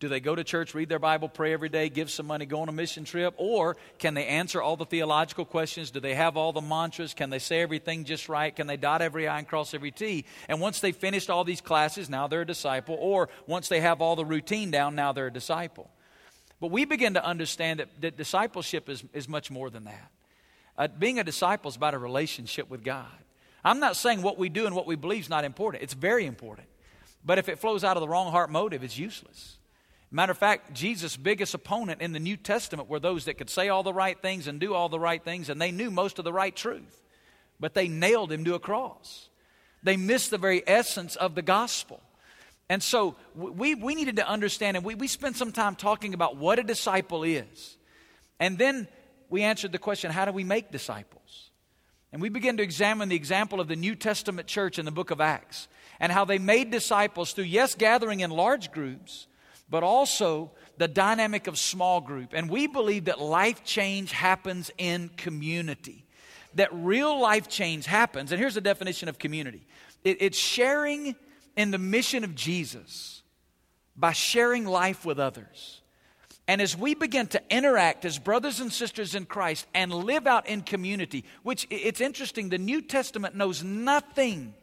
Do 0.00 0.08
they 0.08 0.20
go 0.20 0.34
to 0.34 0.44
church, 0.44 0.74
read 0.74 0.88
their 0.88 0.98
Bible, 0.98 1.28
pray 1.28 1.52
every 1.52 1.68
day, 1.68 1.88
give 1.88 2.10
some 2.10 2.26
money, 2.26 2.44
go 2.44 2.60
on 2.60 2.68
a 2.68 2.72
mission 2.72 3.04
trip? 3.04 3.32
Or 3.38 3.76
can 3.98 4.14
they 4.14 4.26
answer 4.26 4.60
all 4.60 4.76
the 4.76 4.84
theological 4.84 5.44
questions? 5.44 5.90
Do 5.90 6.00
they 6.00 6.14
have 6.14 6.36
all 6.36 6.52
the 6.52 6.60
mantras? 6.60 7.14
Can 7.14 7.30
they 7.30 7.38
say 7.38 7.62
everything 7.62 8.04
just 8.04 8.28
right? 8.28 8.54
Can 8.54 8.66
they 8.66 8.76
dot 8.76 9.00
every 9.00 9.28
I 9.28 9.38
and 9.38 9.48
cross 9.48 9.72
every 9.72 9.92
T? 9.92 10.26
And 10.48 10.60
once 10.60 10.80
they've 10.80 10.94
finished 10.94 11.30
all 11.30 11.44
these 11.44 11.60
classes, 11.60 12.10
now 12.10 12.26
they're 12.26 12.42
a 12.42 12.46
disciple. 12.46 12.98
Or 13.00 13.30
once 13.46 13.68
they 13.68 13.80
have 13.80 14.02
all 14.02 14.16
the 14.16 14.26
routine 14.26 14.70
down, 14.70 14.94
now 14.94 15.12
they're 15.12 15.28
a 15.28 15.32
disciple. 15.32 15.88
But 16.60 16.70
we 16.70 16.84
begin 16.84 17.14
to 17.14 17.24
understand 17.24 17.80
that, 17.80 17.88
that 18.00 18.16
discipleship 18.16 18.88
is, 18.88 19.04
is 19.14 19.28
much 19.28 19.50
more 19.50 19.70
than 19.70 19.84
that. 19.84 20.10
Uh, 20.76 20.88
being 20.88 21.18
a 21.18 21.24
disciple 21.24 21.68
is 21.68 21.76
about 21.76 21.94
a 21.94 21.98
relationship 21.98 22.68
with 22.68 22.82
God. 22.82 23.06
I'm 23.64 23.80
not 23.80 23.96
saying 23.96 24.22
what 24.22 24.38
we 24.38 24.48
do 24.48 24.66
and 24.66 24.74
what 24.74 24.86
we 24.86 24.96
believe 24.96 25.22
is 25.22 25.30
not 25.30 25.44
important. 25.44 25.82
It's 25.82 25.94
very 25.94 26.26
important. 26.26 26.68
But 27.24 27.38
if 27.38 27.48
it 27.48 27.58
flows 27.58 27.84
out 27.84 27.96
of 27.96 28.02
the 28.02 28.08
wrong 28.08 28.30
heart 28.30 28.50
motive, 28.50 28.84
it's 28.84 28.98
useless. 28.98 29.56
Matter 30.10 30.32
of 30.32 30.38
fact, 30.38 30.74
Jesus' 30.74 31.16
biggest 31.16 31.54
opponent 31.54 32.00
in 32.00 32.12
the 32.12 32.20
New 32.20 32.36
Testament 32.36 32.88
were 32.88 33.00
those 33.00 33.24
that 33.24 33.38
could 33.38 33.50
say 33.50 33.68
all 33.68 33.82
the 33.82 33.92
right 33.92 34.20
things 34.20 34.46
and 34.46 34.60
do 34.60 34.74
all 34.74 34.88
the 34.88 35.00
right 35.00 35.22
things, 35.22 35.48
and 35.48 35.60
they 35.60 35.72
knew 35.72 35.90
most 35.90 36.18
of 36.18 36.24
the 36.24 36.32
right 36.32 36.54
truth. 36.54 37.02
But 37.58 37.74
they 37.74 37.88
nailed 37.88 38.30
him 38.30 38.44
to 38.44 38.54
a 38.54 38.60
cross. 38.60 39.28
They 39.82 39.96
missed 39.96 40.30
the 40.30 40.38
very 40.38 40.62
essence 40.66 41.16
of 41.16 41.34
the 41.34 41.42
gospel. 41.42 42.00
And 42.68 42.82
so 42.82 43.16
we, 43.34 43.74
we 43.74 43.94
needed 43.94 44.16
to 44.16 44.28
understand, 44.28 44.76
and 44.76 44.86
we, 44.86 44.94
we 44.94 45.08
spent 45.08 45.36
some 45.36 45.52
time 45.52 45.74
talking 45.74 46.14
about 46.14 46.36
what 46.36 46.58
a 46.58 46.62
disciple 46.62 47.22
is. 47.22 47.76
And 48.38 48.56
then 48.56 48.88
we 49.30 49.42
answered 49.42 49.72
the 49.72 49.78
question 49.78 50.10
how 50.10 50.24
do 50.24 50.32
we 50.32 50.44
make 50.44 50.70
disciples? 50.70 51.50
And 52.12 52.22
we 52.22 52.28
begin 52.28 52.56
to 52.58 52.62
examine 52.62 53.08
the 53.08 53.16
example 53.16 53.60
of 53.60 53.66
the 53.66 53.74
New 53.74 53.96
Testament 53.96 54.46
church 54.46 54.78
in 54.78 54.84
the 54.84 54.92
book 54.92 55.10
of 55.10 55.20
Acts 55.20 55.66
and 55.98 56.12
how 56.12 56.24
they 56.24 56.38
made 56.38 56.70
disciples 56.70 57.32
through, 57.32 57.44
yes, 57.44 57.74
gathering 57.74 58.20
in 58.20 58.30
large 58.30 58.70
groups, 58.70 59.26
but 59.68 59.82
also 59.82 60.52
the 60.76 60.86
dynamic 60.86 61.46
of 61.48 61.58
small 61.58 62.00
group. 62.00 62.32
And 62.32 62.48
we 62.48 62.68
believe 62.68 63.06
that 63.06 63.20
life 63.20 63.64
change 63.64 64.12
happens 64.12 64.70
in 64.78 65.08
community, 65.16 66.04
that 66.54 66.68
real 66.72 67.18
life 67.18 67.48
change 67.48 67.86
happens. 67.86 68.30
And 68.30 68.40
here's 68.40 68.54
the 68.54 68.60
definition 68.60 69.08
of 69.08 69.18
community 69.18 69.66
it, 70.04 70.18
it's 70.20 70.38
sharing 70.38 71.16
in 71.56 71.70
the 71.72 71.78
mission 71.78 72.22
of 72.22 72.34
Jesus 72.34 73.22
by 73.96 74.12
sharing 74.12 74.66
life 74.66 75.04
with 75.04 75.18
others. 75.18 75.80
And 76.46 76.60
as 76.60 76.76
we 76.76 76.94
begin 76.94 77.26
to 77.28 77.42
interact 77.50 78.04
as 78.04 78.18
brothers 78.18 78.60
and 78.60 78.70
sisters 78.70 79.14
in 79.14 79.24
Christ 79.24 79.66
and 79.72 79.92
live 79.92 80.26
out 80.26 80.46
in 80.46 80.60
community, 80.60 81.24
which 81.42 81.66
it's 81.70 82.02
interesting, 82.02 82.50
the 82.50 82.58
New 82.58 82.82
Testament 82.82 83.34
knows 83.34 83.62
nothing 83.62 84.54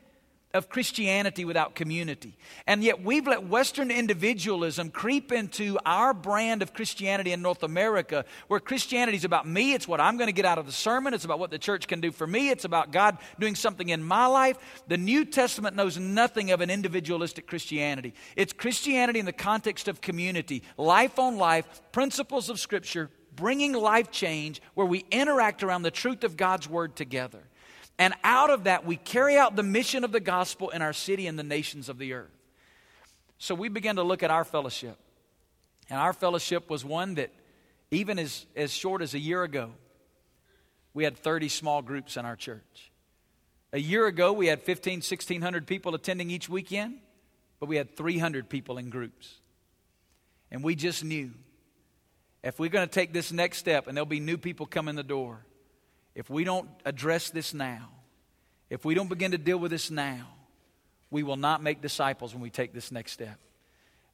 of 0.54 0.70
Christianity 0.70 1.46
without 1.46 1.76
community. 1.76 2.38
And 2.68 2.84
yet 2.84 3.04
we've 3.04 3.28
let 3.28 3.48
Western 3.48 3.92
individualism 3.92 4.90
creep 4.90 5.32
into 5.32 5.78
our 5.86 6.14
brand 6.14 6.62
of 6.62 6.74
Christianity 6.74 7.32
in 7.32 7.42
North 7.42 7.64
America, 7.64 8.26
where 8.48 8.60
Christianity 8.60 9.18
is 9.18 9.26
about 9.26 9.48
me. 9.48 9.74
It's 9.74 9.88
what 9.88 10.02
I'm 10.02 10.18
going 10.18 10.28
to 10.28 10.34
get 10.34 10.46
out 10.46 10.58
of 10.58 10.66
the 10.66 10.72
sermon. 10.72 11.14
It's 11.14 11.26
about 11.26 11.40
what 11.40 11.52
the 11.52 11.60
church 11.60 11.88
can 11.88 12.02
do 12.02 12.12
for 12.12 12.28
me. 12.28 12.50
It's 12.50 12.66
about 12.66 12.92
God 12.92 13.18
doing 13.40 13.56
something 13.56 13.90
in 13.90 14.04
my 14.04 14.26
life. 14.26 14.58
The 14.88 14.98
New 14.98 15.26
Testament 15.26 15.76
knows 15.76 15.98
nothing 15.98 16.52
of 16.52 16.62
an 16.62 16.70
individualistic 16.70 17.48
Christianity. 17.48 18.14
It's 18.36 18.54
Christianity 18.54 19.20
in 19.20 19.26
the 19.26 19.34
context 19.34 19.88
of 19.88 20.02
community, 20.02 20.64
life 20.78 21.20
on 21.20 21.38
life, 21.38 21.66
principles 21.92 22.50
of 22.50 22.60
Scripture, 22.60 23.10
bringing 23.36 23.74
life 23.74 24.12
change 24.12 24.62
where 24.74 24.88
we 24.88 25.06
interact 25.12 25.64
around 25.64 25.84
the 25.84 25.92
truth 25.92 26.24
of 26.24 26.38
God's 26.38 26.70
Word 26.70 26.96
together. 26.96 27.44
And 27.98 28.14
out 28.24 28.50
of 28.50 28.64
that, 28.64 28.86
we 28.86 28.96
carry 28.98 29.38
out 29.38 29.56
the 29.56 29.64
mission 29.64 30.04
of 30.04 30.12
the 30.12 30.20
gospel 30.20 30.70
in 30.70 30.82
our 30.82 30.94
city 30.94 31.28
and 31.28 31.38
the 31.38 31.44
nations 31.44 31.90
of 31.90 31.98
the 31.98 32.14
earth. 32.14 32.32
So 33.38 33.56
we 33.56 33.70
began 33.70 33.96
to 33.96 34.04
look 34.04 34.24
at 34.24 34.32
our 34.32 34.44
fellowship. 34.44 34.98
And 35.90 36.00
our 36.00 36.14
fellowship 36.14 36.70
was 36.70 36.86
one 36.86 37.16
that, 37.16 37.32
even 37.92 38.18
as, 38.18 38.46
as 38.56 38.72
short 38.72 39.02
as 39.02 39.14
a 39.14 39.20
year 39.20 39.44
ago, 39.44 39.72
we 40.94 41.04
had 41.04 41.18
30 41.18 41.50
small 41.50 41.82
groups 41.82 42.18
in 42.18 42.26
our 42.26 42.36
church. 42.36 42.92
A 43.74 43.80
year 43.80 44.08
ago, 44.08 44.34
we 44.34 44.48
had 44.48 44.62
15, 44.62 44.98
1600 44.98 45.66
people 45.66 45.96
attending 45.96 46.30
each 46.30 46.50
weekend, 46.50 46.98
but 47.60 47.70
we 47.70 47.78
had 47.78 47.96
300 47.96 48.50
people 48.50 48.78
in 48.78 48.90
groups. 48.90 49.36
And 50.52 50.64
we 50.64 50.76
just 50.76 51.04
knew 51.04 51.32
if 52.44 52.60
we're 52.60 52.70
going 52.70 52.88
to 52.88 52.94
take 52.94 53.14
this 53.14 53.32
next 53.32 53.58
step 53.58 53.88
and 53.88 53.96
there'll 53.96 54.06
be 54.06 54.20
new 54.20 54.38
people 54.38 54.66
come 54.66 54.88
in 54.88 54.96
the 54.96 55.04
door, 55.04 55.46
if 56.16 56.30
we 56.30 56.44
don't 56.44 56.70
address 56.86 57.30
this 57.30 57.54
now, 57.54 57.90
if 58.70 58.86
we 58.86 58.96
don't 58.96 59.10
begin 59.10 59.32
to 59.32 59.38
deal 59.38 59.58
with 59.58 59.72
this 59.72 59.92
now, 59.92 60.28
we 61.10 61.24
will 61.24 61.38
not 61.38 61.62
make 61.62 61.82
disciples 61.82 62.34
when 62.34 62.42
we 62.42 62.50
take 62.50 62.74
this 62.74 62.92
next 62.92 63.12
step. 63.12 63.38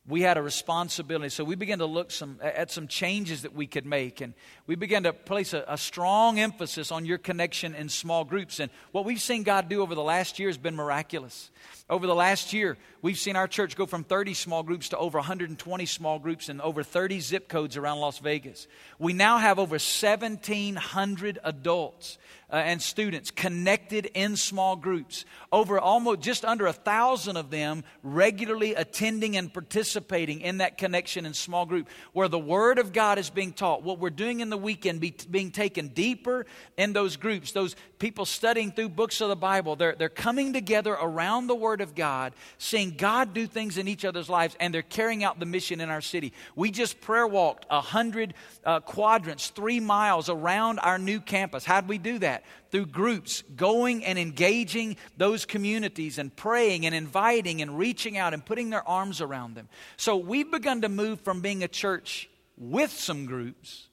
We 0.10 0.22
had 0.22 0.38
a 0.38 0.42
responsibility, 0.42 1.28
so 1.28 1.44
we 1.44 1.56
began 1.56 1.80
to 1.80 1.86
look 1.86 2.12
some, 2.12 2.40
at 2.42 2.72
some 2.72 2.88
changes 2.88 3.42
that 3.42 3.54
we 3.54 3.68
could 3.68 3.86
make, 3.86 4.22
and 4.22 4.34
we 4.66 4.76
began 4.76 5.04
to 5.04 5.12
place 5.12 5.54
a, 5.54 5.66
a 5.68 5.78
strong 5.78 6.40
emphasis 6.40 6.94
on 6.94 7.06
your 7.06 7.18
connection 7.18 7.76
in 7.76 7.90
small 7.90 8.24
groups. 8.24 8.62
And 8.62 8.72
what 8.94 9.04
we've 9.04 9.20
seen 9.20 9.44
God 9.44 9.68
do 9.68 9.82
over 9.82 9.96
the 9.96 10.02
last 10.02 10.40
year 10.40 10.48
has 10.48 10.58
been 10.58 10.76
miraculous. 10.76 11.52
Over 11.90 12.08
the 12.08 12.16
last 12.16 12.54
year, 12.54 12.78
we've 13.02 13.18
seen 13.18 13.36
our 13.36 13.50
church 13.50 13.76
go 13.76 13.86
from 13.86 14.06
30 14.06 14.34
small 14.34 14.64
groups 14.64 14.90
to 14.90 14.98
over 14.98 15.18
120 15.18 15.86
small 15.86 16.20
groups 16.20 16.48
in 16.48 16.62
over 16.62 16.84
30 16.84 17.20
zip 17.20 17.50
codes 17.50 17.76
around 17.76 18.00
Las 18.00 18.20
Vegas. 18.20 18.68
We 19.00 19.12
now 19.12 19.40
have 19.40 19.60
over 19.60 19.74
1,700 19.74 21.40
adults 21.44 22.18
uh, 22.52 22.56
and 22.56 22.82
students 22.82 23.30
connected 23.30 24.10
in 24.14 24.36
small 24.36 24.76
groups. 24.76 25.26
Over 25.52 25.80
almost 25.80 26.22
just 26.22 26.46
under 26.46 26.66
a 26.66 26.74
thousand 26.74 27.36
of 27.38 27.50
them 27.50 27.84
regularly 28.04 28.74
attending 28.76 29.36
and 29.36 29.54
participating 29.54 30.42
in 30.42 30.60
that 30.60 30.78
connection 30.78 31.26
in 31.26 31.34
small 31.34 31.66
group 31.66 31.88
where 32.14 32.28
the 32.28 32.40
Word 32.40 32.80
of 32.80 32.94
God 32.94 33.18
is 33.18 33.30
being 33.30 33.52
taught. 33.52 33.84
What 33.84 34.00
we're 34.00 34.10
doing 34.10 34.40
in 34.40 34.50
the 34.50 34.58
weekend 34.58 35.02
be, 35.02 35.14
being 35.30 35.52
taken 35.52 35.90
deeper 35.90 36.46
in 36.78 36.94
those 36.94 37.18
groups. 37.18 37.52
Those 37.52 37.76
people 38.00 38.26
studying 38.26 38.72
through 38.72 38.90
books 38.90 39.20
of 39.20 39.30
the 39.30 39.36
Bible, 39.36 39.76
they're, 39.76 39.96
they're 39.96 40.10
coming 40.10 40.54
together 40.54 40.94
around 40.94 41.48
the 41.48 41.56
Word 41.56 41.82
of 41.82 41.96
God, 41.96 42.34
seeing 42.58 42.92
God 42.92 43.34
do 43.34 43.48
things 43.48 43.78
in 43.78 43.88
each 43.88 44.06
other's 44.06 44.30
lives, 44.30 44.56
and 44.60 44.74
they're 44.74 44.82
carrying 44.82 45.24
out 45.24 45.40
the 45.40 45.46
mission 45.46 45.82
in 45.82 45.90
our 45.90 46.02
city. 46.02 46.32
We 46.56 46.72
just 46.72 47.02
prayer 47.02 47.28
walked 47.28 47.66
a 47.70 47.82
hundred 47.82 48.34
uh, 48.66 48.80
quadrants, 48.82 49.50
three 49.50 49.80
miles 49.80 50.30
around 50.30 50.80
our 50.80 50.98
new 50.98 51.20
campus. 51.20 51.66
How'd 51.66 51.88
we 51.88 51.98
do 51.98 52.20
that? 52.20 52.37
That 52.38 52.72
through 52.72 52.86
groups, 52.88 53.44
going 53.56 54.06
and 54.06 54.20
engaging 54.20 54.98
those 55.18 55.46
communities 55.46 56.18
and 56.18 56.36
praying 56.36 56.86
and 56.86 56.94
inviting 56.94 57.62
and 57.62 57.78
reaching 57.78 58.18
out 58.18 58.34
and 58.34 58.46
putting 58.46 58.70
their 58.70 58.88
arms 58.88 59.22
around 59.22 59.56
them. 59.56 59.70
So 59.98 60.18
we've 60.18 60.50
begun 60.50 60.82
to 60.82 60.90
move 60.90 61.22
from 61.22 61.42
being 61.42 61.64
a 61.64 61.68
church 61.68 62.30
with 62.58 62.92
some 62.92 63.26
groups 63.26 63.88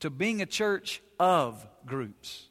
to 0.00 0.10
being 0.10 0.42
a 0.42 0.46
church 0.46 1.02
of 1.18 1.66
groups. 1.86 2.48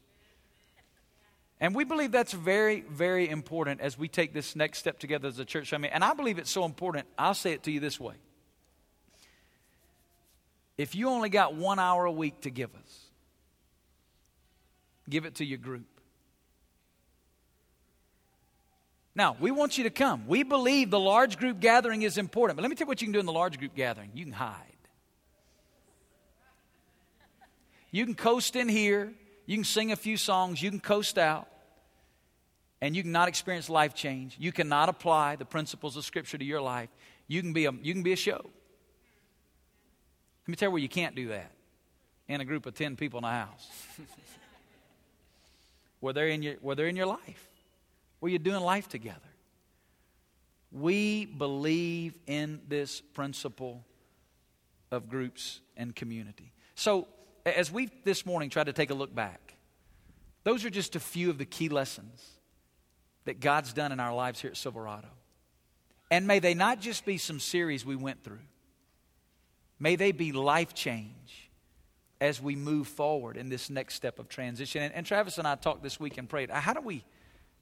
And 1.59 1.75
we 1.75 1.83
believe 1.85 2.11
that's 2.11 2.33
very, 2.33 2.81
very 2.81 3.29
important 3.29 3.79
as 3.79 3.97
we 3.97 4.07
take 4.07 4.33
this 4.33 4.55
next 4.55 4.79
step 4.79 4.99
together 4.99 5.27
as 5.27 5.39
a 5.39 5.45
church 5.45 5.69
family. 5.69 5.89
And 5.89 6.03
I 6.03 6.13
believe 6.13 6.37
it's 6.37 6.51
so 6.51 6.65
important, 6.65 7.07
I'll 7.17 7.33
say 7.33 7.53
it 7.53 7.63
to 7.63 7.71
you 7.71 7.79
this 7.79 7.99
way. 7.99 8.15
If 10.77 10.95
you 10.95 11.09
only 11.09 11.29
got 11.29 11.55
one 11.55 11.77
hour 11.79 12.05
a 12.05 12.11
week 12.11 12.41
to 12.41 12.49
give 12.49 12.73
us, 12.75 13.02
give 15.09 15.25
it 15.25 15.35
to 15.35 15.45
your 15.45 15.57
group. 15.57 15.85
Now, 19.15 19.37
we 19.39 19.51
want 19.51 19.77
you 19.77 19.83
to 19.83 19.91
come. 19.91 20.27
We 20.27 20.43
believe 20.43 20.89
the 20.89 20.99
large 20.99 21.37
group 21.37 21.59
gathering 21.59 22.01
is 22.01 22.17
important. 22.17 22.57
But 22.57 22.63
let 22.63 22.69
me 22.69 22.75
tell 22.75 22.85
you 22.85 22.89
what 22.89 23.01
you 23.01 23.07
can 23.07 23.13
do 23.13 23.19
in 23.19 23.25
the 23.25 23.31
large 23.31 23.59
group 23.59 23.75
gathering 23.75 24.11
you 24.13 24.23
can 24.23 24.33
hide. 24.33 24.57
You 27.91 28.05
can 28.05 28.15
coast 28.15 28.55
in 28.55 28.67
here, 28.67 29.13
you 29.45 29.55
can 29.55 29.63
sing 29.63 29.91
a 29.91 29.95
few 29.95 30.17
songs, 30.17 30.63
you 30.63 30.71
can 30.71 30.79
coast 30.79 31.19
out, 31.19 31.47
and 32.81 32.95
you 32.95 33.03
cannot 33.03 33.27
experience 33.27 33.69
life 33.69 33.93
change. 33.93 34.35
You 34.39 34.51
cannot 34.51 34.89
apply 34.89 35.35
the 35.35 35.45
principles 35.45 35.95
of 35.95 36.03
Scripture 36.03 36.39
to 36.39 36.43
your 36.43 36.59
life. 36.59 36.89
You 37.27 37.41
can 37.41 37.53
be 37.53 37.65
a, 37.65 37.71
you 37.71 37.93
can 37.93 38.01
be 38.01 38.13
a 38.13 38.17
show. 38.17 38.41
Let 40.43 40.47
me 40.47 40.55
tell 40.55 40.69
you 40.69 40.71
where 40.71 40.81
you 40.81 40.89
can't 40.89 41.15
do 41.15 41.27
that 41.27 41.51
in 42.27 42.41
a 42.41 42.45
group 42.45 42.65
of 42.65 42.73
10 42.73 42.95
people 42.95 43.19
in 43.19 43.25
a 43.25 43.31
house. 43.31 43.69
where 46.03 46.11
they're 46.11 46.27
in 46.27 46.43
your, 46.43 46.55
where 46.55 46.75
they're 46.75 46.89
in 46.89 46.97
your 46.97 47.05
life, 47.05 47.49
where 48.19 48.29
you're 48.29 48.37
doing 48.37 48.59
life 48.59 48.89
together. 48.89 49.21
We 50.69 51.23
believe 51.25 52.17
in 52.27 52.59
this 52.67 52.99
principle 52.99 53.85
of 54.91 55.07
groups 55.07 55.61
and 55.77 55.95
community. 55.95 56.51
So, 56.75 57.07
as 57.45 57.71
we 57.71 57.89
this 58.03 58.25
morning 58.25 58.49
try 58.49 58.65
to 58.65 58.73
take 58.73 58.89
a 58.89 58.93
look 58.93 59.15
back, 59.15 59.55
those 60.43 60.65
are 60.65 60.69
just 60.69 60.97
a 60.97 60.99
few 60.99 61.29
of 61.29 61.37
the 61.37 61.45
key 61.45 61.69
lessons 61.69 62.21
that 63.23 63.39
God's 63.39 63.71
done 63.71 63.93
in 63.93 64.01
our 64.01 64.13
lives 64.13 64.41
here 64.41 64.51
at 64.51 64.57
Silverado. 64.57 65.07
And 66.11 66.27
may 66.27 66.39
they 66.39 66.53
not 66.53 66.81
just 66.81 67.05
be 67.05 67.17
some 67.17 67.39
series 67.39 67.85
we 67.85 67.95
went 67.95 68.25
through, 68.25 68.43
may 69.79 69.95
they 69.95 70.11
be 70.11 70.33
life 70.33 70.73
change 70.73 71.42
as 72.23 72.41
we 72.41 72.55
move 72.55 72.87
forward 72.87 73.35
in 73.35 73.49
this 73.49 73.69
next 73.69 73.95
step 73.95 74.17
of 74.17 74.29
transition. 74.29 74.81
And, 74.81 74.93
and, 74.93 75.05
Travis 75.05 75.37
and 75.39 75.45
I 75.45 75.55
talked 75.55 75.83
this 75.83 75.99
week 75.99 76.17
and 76.17 76.29
prayed. 76.29 76.49
How 76.49 76.71
do 76.71 76.79
we, 76.79 77.03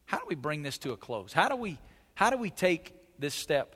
how 0.05 0.19
do 0.19 0.25
we 0.27 0.35
bring 0.35 0.61
this 0.61 0.77
to 0.79 0.91
a 0.91 0.97
close? 0.97 1.33
How 1.33 1.49
do 1.49 1.55
we, 1.55 1.79
how 2.13 2.29
do 2.29 2.37
we 2.37 2.51
take 2.51 2.93
this 3.17 3.33
step 3.33 3.75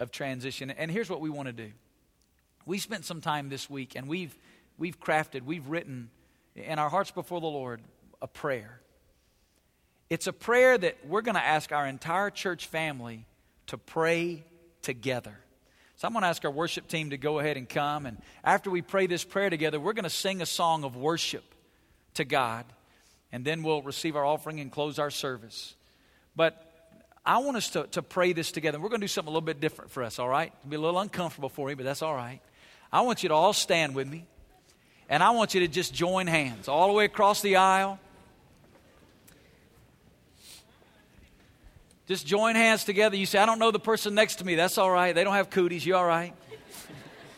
of 0.00 0.10
transition? 0.10 0.72
And 0.72 0.90
here's 0.90 1.08
what 1.08 1.20
we 1.20 1.30
want 1.30 1.46
to 1.46 1.52
do. 1.52 1.70
We 2.66 2.78
spent 2.78 3.04
some 3.04 3.20
time 3.20 3.50
this 3.50 3.70
week, 3.70 3.94
and 3.94 4.08
we've 4.08 4.36
we've 4.78 4.98
crafted, 4.98 5.42
we've 5.44 5.68
written 5.68 6.10
in 6.56 6.80
our 6.80 6.88
hearts 6.88 7.12
before 7.12 7.40
the 7.40 7.46
Lord 7.46 7.80
a 8.20 8.26
prayer. 8.26 8.80
It's 10.08 10.26
a 10.26 10.32
prayer 10.32 10.76
that 10.76 11.06
we're 11.06 11.22
going 11.22 11.36
to 11.36 11.44
ask 11.44 11.70
our 11.70 11.86
entire 11.86 12.30
church 12.30 12.66
family 12.66 13.26
to 13.68 13.78
pray 13.78 14.42
together. 14.82 15.38
So 16.00 16.08
I'm 16.08 16.14
going 16.14 16.22
to 16.22 16.28
ask 16.28 16.42
our 16.46 16.50
worship 16.50 16.88
team 16.88 17.10
to 17.10 17.18
go 17.18 17.40
ahead 17.40 17.58
and 17.58 17.68
come. 17.68 18.06
And 18.06 18.16
after 18.42 18.70
we 18.70 18.80
pray 18.80 19.06
this 19.06 19.22
prayer 19.22 19.50
together, 19.50 19.78
we're 19.78 19.92
going 19.92 20.04
to 20.04 20.08
sing 20.08 20.40
a 20.40 20.46
song 20.46 20.82
of 20.82 20.96
worship 20.96 21.44
to 22.14 22.24
God. 22.24 22.64
And 23.32 23.44
then 23.44 23.62
we'll 23.62 23.82
receive 23.82 24.16
our 24.16 24.24
offering 24.24 24.60
and 24.60 24.72
close 24.72 24.98
our 24.98 25.10
service. 25.10 25.74
But 26.34 26.56
I 27.26 27.36
want 27.40 27.58
us 27.58 27.68
to, 27.72 27.86
to 27.88 28.00
pray 28.00 28.32
this 28.32 28.50
together. 28.50 28.80
We're 28.80 28.88
going 28.88 29.02
to 29.02 29.04
do 29.04 29.08
something 29.08 29.28
a 29.28 29.30
little 29.30 29.44
bit 29.44 29.60
different 29.60 29.90
for 29.90 30.02
us, 30.02 30.18
all 30.18 30.26
right? 30.26 30.50
It'll 30.60 30.70
be 30.70 30.76
a 30.76 30.80
little 30.80 31.00
uncomfortable 31.00 31.50
for 31.50 31.68
you, 31.68 31.76
but 31.76 31.84
that's 31.84 32.00
all 32.00 32.14
right. 32.14 32.40
I 32.90 33.02
want 33.02 33.22
you 33.22 33.28
to 33.28 33.34
all 33.34 33.52
stand 33.52 33.94
with 33.94 34.08
me. 34.08 34.24
And 35.10 35.22
I 35.22 35.32
want 35.32 35.52
you 35.52 35.60
to 35.60 35.68
just 35.68 35.92
join 35.92 36.28
hands 36.28 36.66
all 36.66 36.86
the 36.86 36.94
way 36.94 37.04
across 37.04 37.42
the 37.42 37.56
aisle. 37.56 37.98
Just 42.10 42.26
join 42.26 42.56
hands 42.56 42.82
together. 42.82 43.14
You 43.14 43.24
say, 43.24 43.38
I 43.38 43.46
don't 43.46 43.60
know 43.60 43.70
the 43.70 43.78
person 43.78 44.16
next 44.16 44.40
to 44.40 44.44
me. 44.44 44.56
That's 44.56 44.78
all 44.78 44.90
right. 44.90 45.14
They 45.14 45.22
don't 45.22 45.34
have 45.34 45.48
cooties. 45.48 45.86
You 45.86 45.94
all 45.94 46.04
right? 46.04 46.34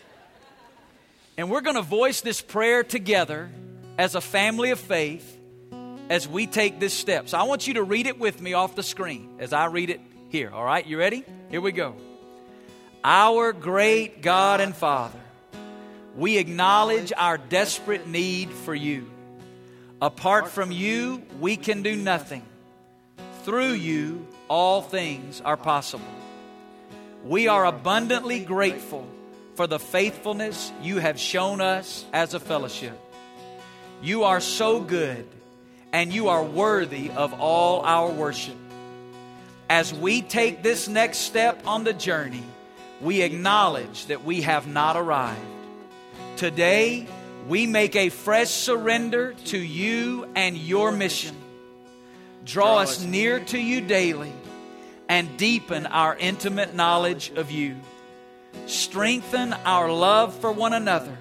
and 1.37 1.51
we're 1.51 1.61
going 1.61 1.77
to 1.77 1.83
voice 1.83 2.23
this 2.23 2.41
prayer 2.41 2.83
together 2.83 3.51
as 3.99 4.15
a 4.15 4.23
family 4.23 4.71
of 4.71 4.81
faith 4.81 5.39
as 6.09 6.27
we 6.27 6.47
take 6.47 6.81
this 6.81 6.95
step. 6.95 7.29
So 7.29 7.37
I 7.37 7.43
want 7.43 7.67
you 7.67 7.75
to 7.75 7.83
read 7.83 8.07
it 8.07 8.19
with 8.19 8.41
me 8.41 8.55
off 8.55 8.75
the 8.75 8.83
screen 8.83 9.37
as 9.41 9.53
I 9.53 9.67
read 9.67 9.91
it 9.91 10.01
here. 10.31 10.51
All 10.51 10.65
right? 10.65 10.87
You 10.87 10.99
ready? 10.99 11.23
Here 11.51 11.61
we 11.61 11.73
go. 11.73 11.95
Our 13.05 13.53
great 13.53 14.23
God 14.23 14.63
and 14.63 14.75
Father, 14.75 15.21
we 16.17 16.39
acknowledge 16.39 17.13
our 17.15 17.37
desperate 17.37 18.07
need 18.07 18.49
for 18.49 18.75
you. 18.75 19.11
Apart 20.01 20.49
from 20.49 20.73
you, 20.73 21.23
we 21.41 21.59
can 21.59 21.83
do 21.83 21.95
nothing. 21.95 22.43
Through 23.45 23.73
you, 23.73 24.27
all 24.49 24.83
things 24.83 25.41
are 25.41 25.57
possible. 25.57 26.05
We 27.25 27.49
are 27.49 27.67
abundantly 27.67 28.41
grateful 28.41 29.05
for 29.57 29.67
the 29.67 29.81
faithfulness 29.81 30.73
you 30.81 30.99
have 30.99 31.19
shown 31.19 31.61
us 31.61 32.05
as 32.13 32.35
a 32.35 32.41
fellowship. 32.41 32.99
You 34.01 34.25
are 34.25 34.41
so 34.41 34.81
good, 34.81 35.27
and 35.93 36.13
you 36.13 36.29
are 36.29 36.45
worthy 36.45 37.11
of 37.11 37.41
all 37.41 37.81
our 37.83 38.11
worship. 38.11 38.57
As 39.69 39.93
we 39.93 40.23
take 40.23 40.63
this 40.63 40.87
next 40.87 41.19
step 41.19 41.67
on 41.67 41.83
the 41.83 41.93
journey, 41.93 42.45
we 43.01 43.23
acknowledge 43.23 44.07
that 44.07 44.25
we 44.25 44.43
have 44.43 44.69
not 44.69 44.97
arrived. 44.97 45.41
Today, 46.37 47.09
we 47.49 47.67
make 47.67 47.97
a 47.97 48.09
fresh 48.09 48.51
surrender 48.51 49.35
to 49.47 49.59
you 49.59 50.29
and 50.37 50.57
your 50.57 50.93
mission. 50.93 51.42
Draw 52.45 52.79
us 52.79 53.03
near 53.03 53.41
to 53.41 53.59
you 53.59 53.81
daily 53.81 54.33
and 55.09 55.37
deepen 55.37 55.87
our 55.87 56.17
intimate 56.17 56.75
knowledge 56.75 57.31
of 57.37 57.51
you. 57.51 57.77
Strengthen 58.67 59.53
our 59.53 59.91
love 59.91 60.35
for 60.35 60.51
one 60.51 60.73
another 60.73 61.17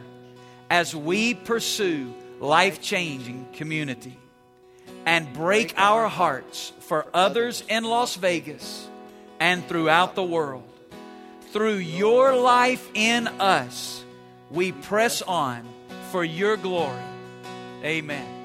as 0.70 0.96
we 0.96 1.34
pursue 1.34 2.14
life 2.40 2.82
changing 2.82 3.48
community. 3.54 4.18
And 5.06 5.34
break 5.34 5.74
our 5.78 6.08
hearts 6.08 6.74
for 6.80 7.08
others 7.14 7.64
in 7.68 7.84
Las 7.84 8.16
Vegas 8.16 8.88
and 9.40 9.68
throughout 9.68 10.16
the 10.16 10.24
world. 10.24 10.68
Through 11.52 11.78
your 11.78 12.36
life 12.36 12.88
in 12.94 13.28
us, 13.28 14.06
we 14.50 14.72
press 14.72 15.22
on 15.22 15.68
for 16.12 16.24
your 16.24 16.56
glory. 16.56 17.02
Amen. 17.84 18.41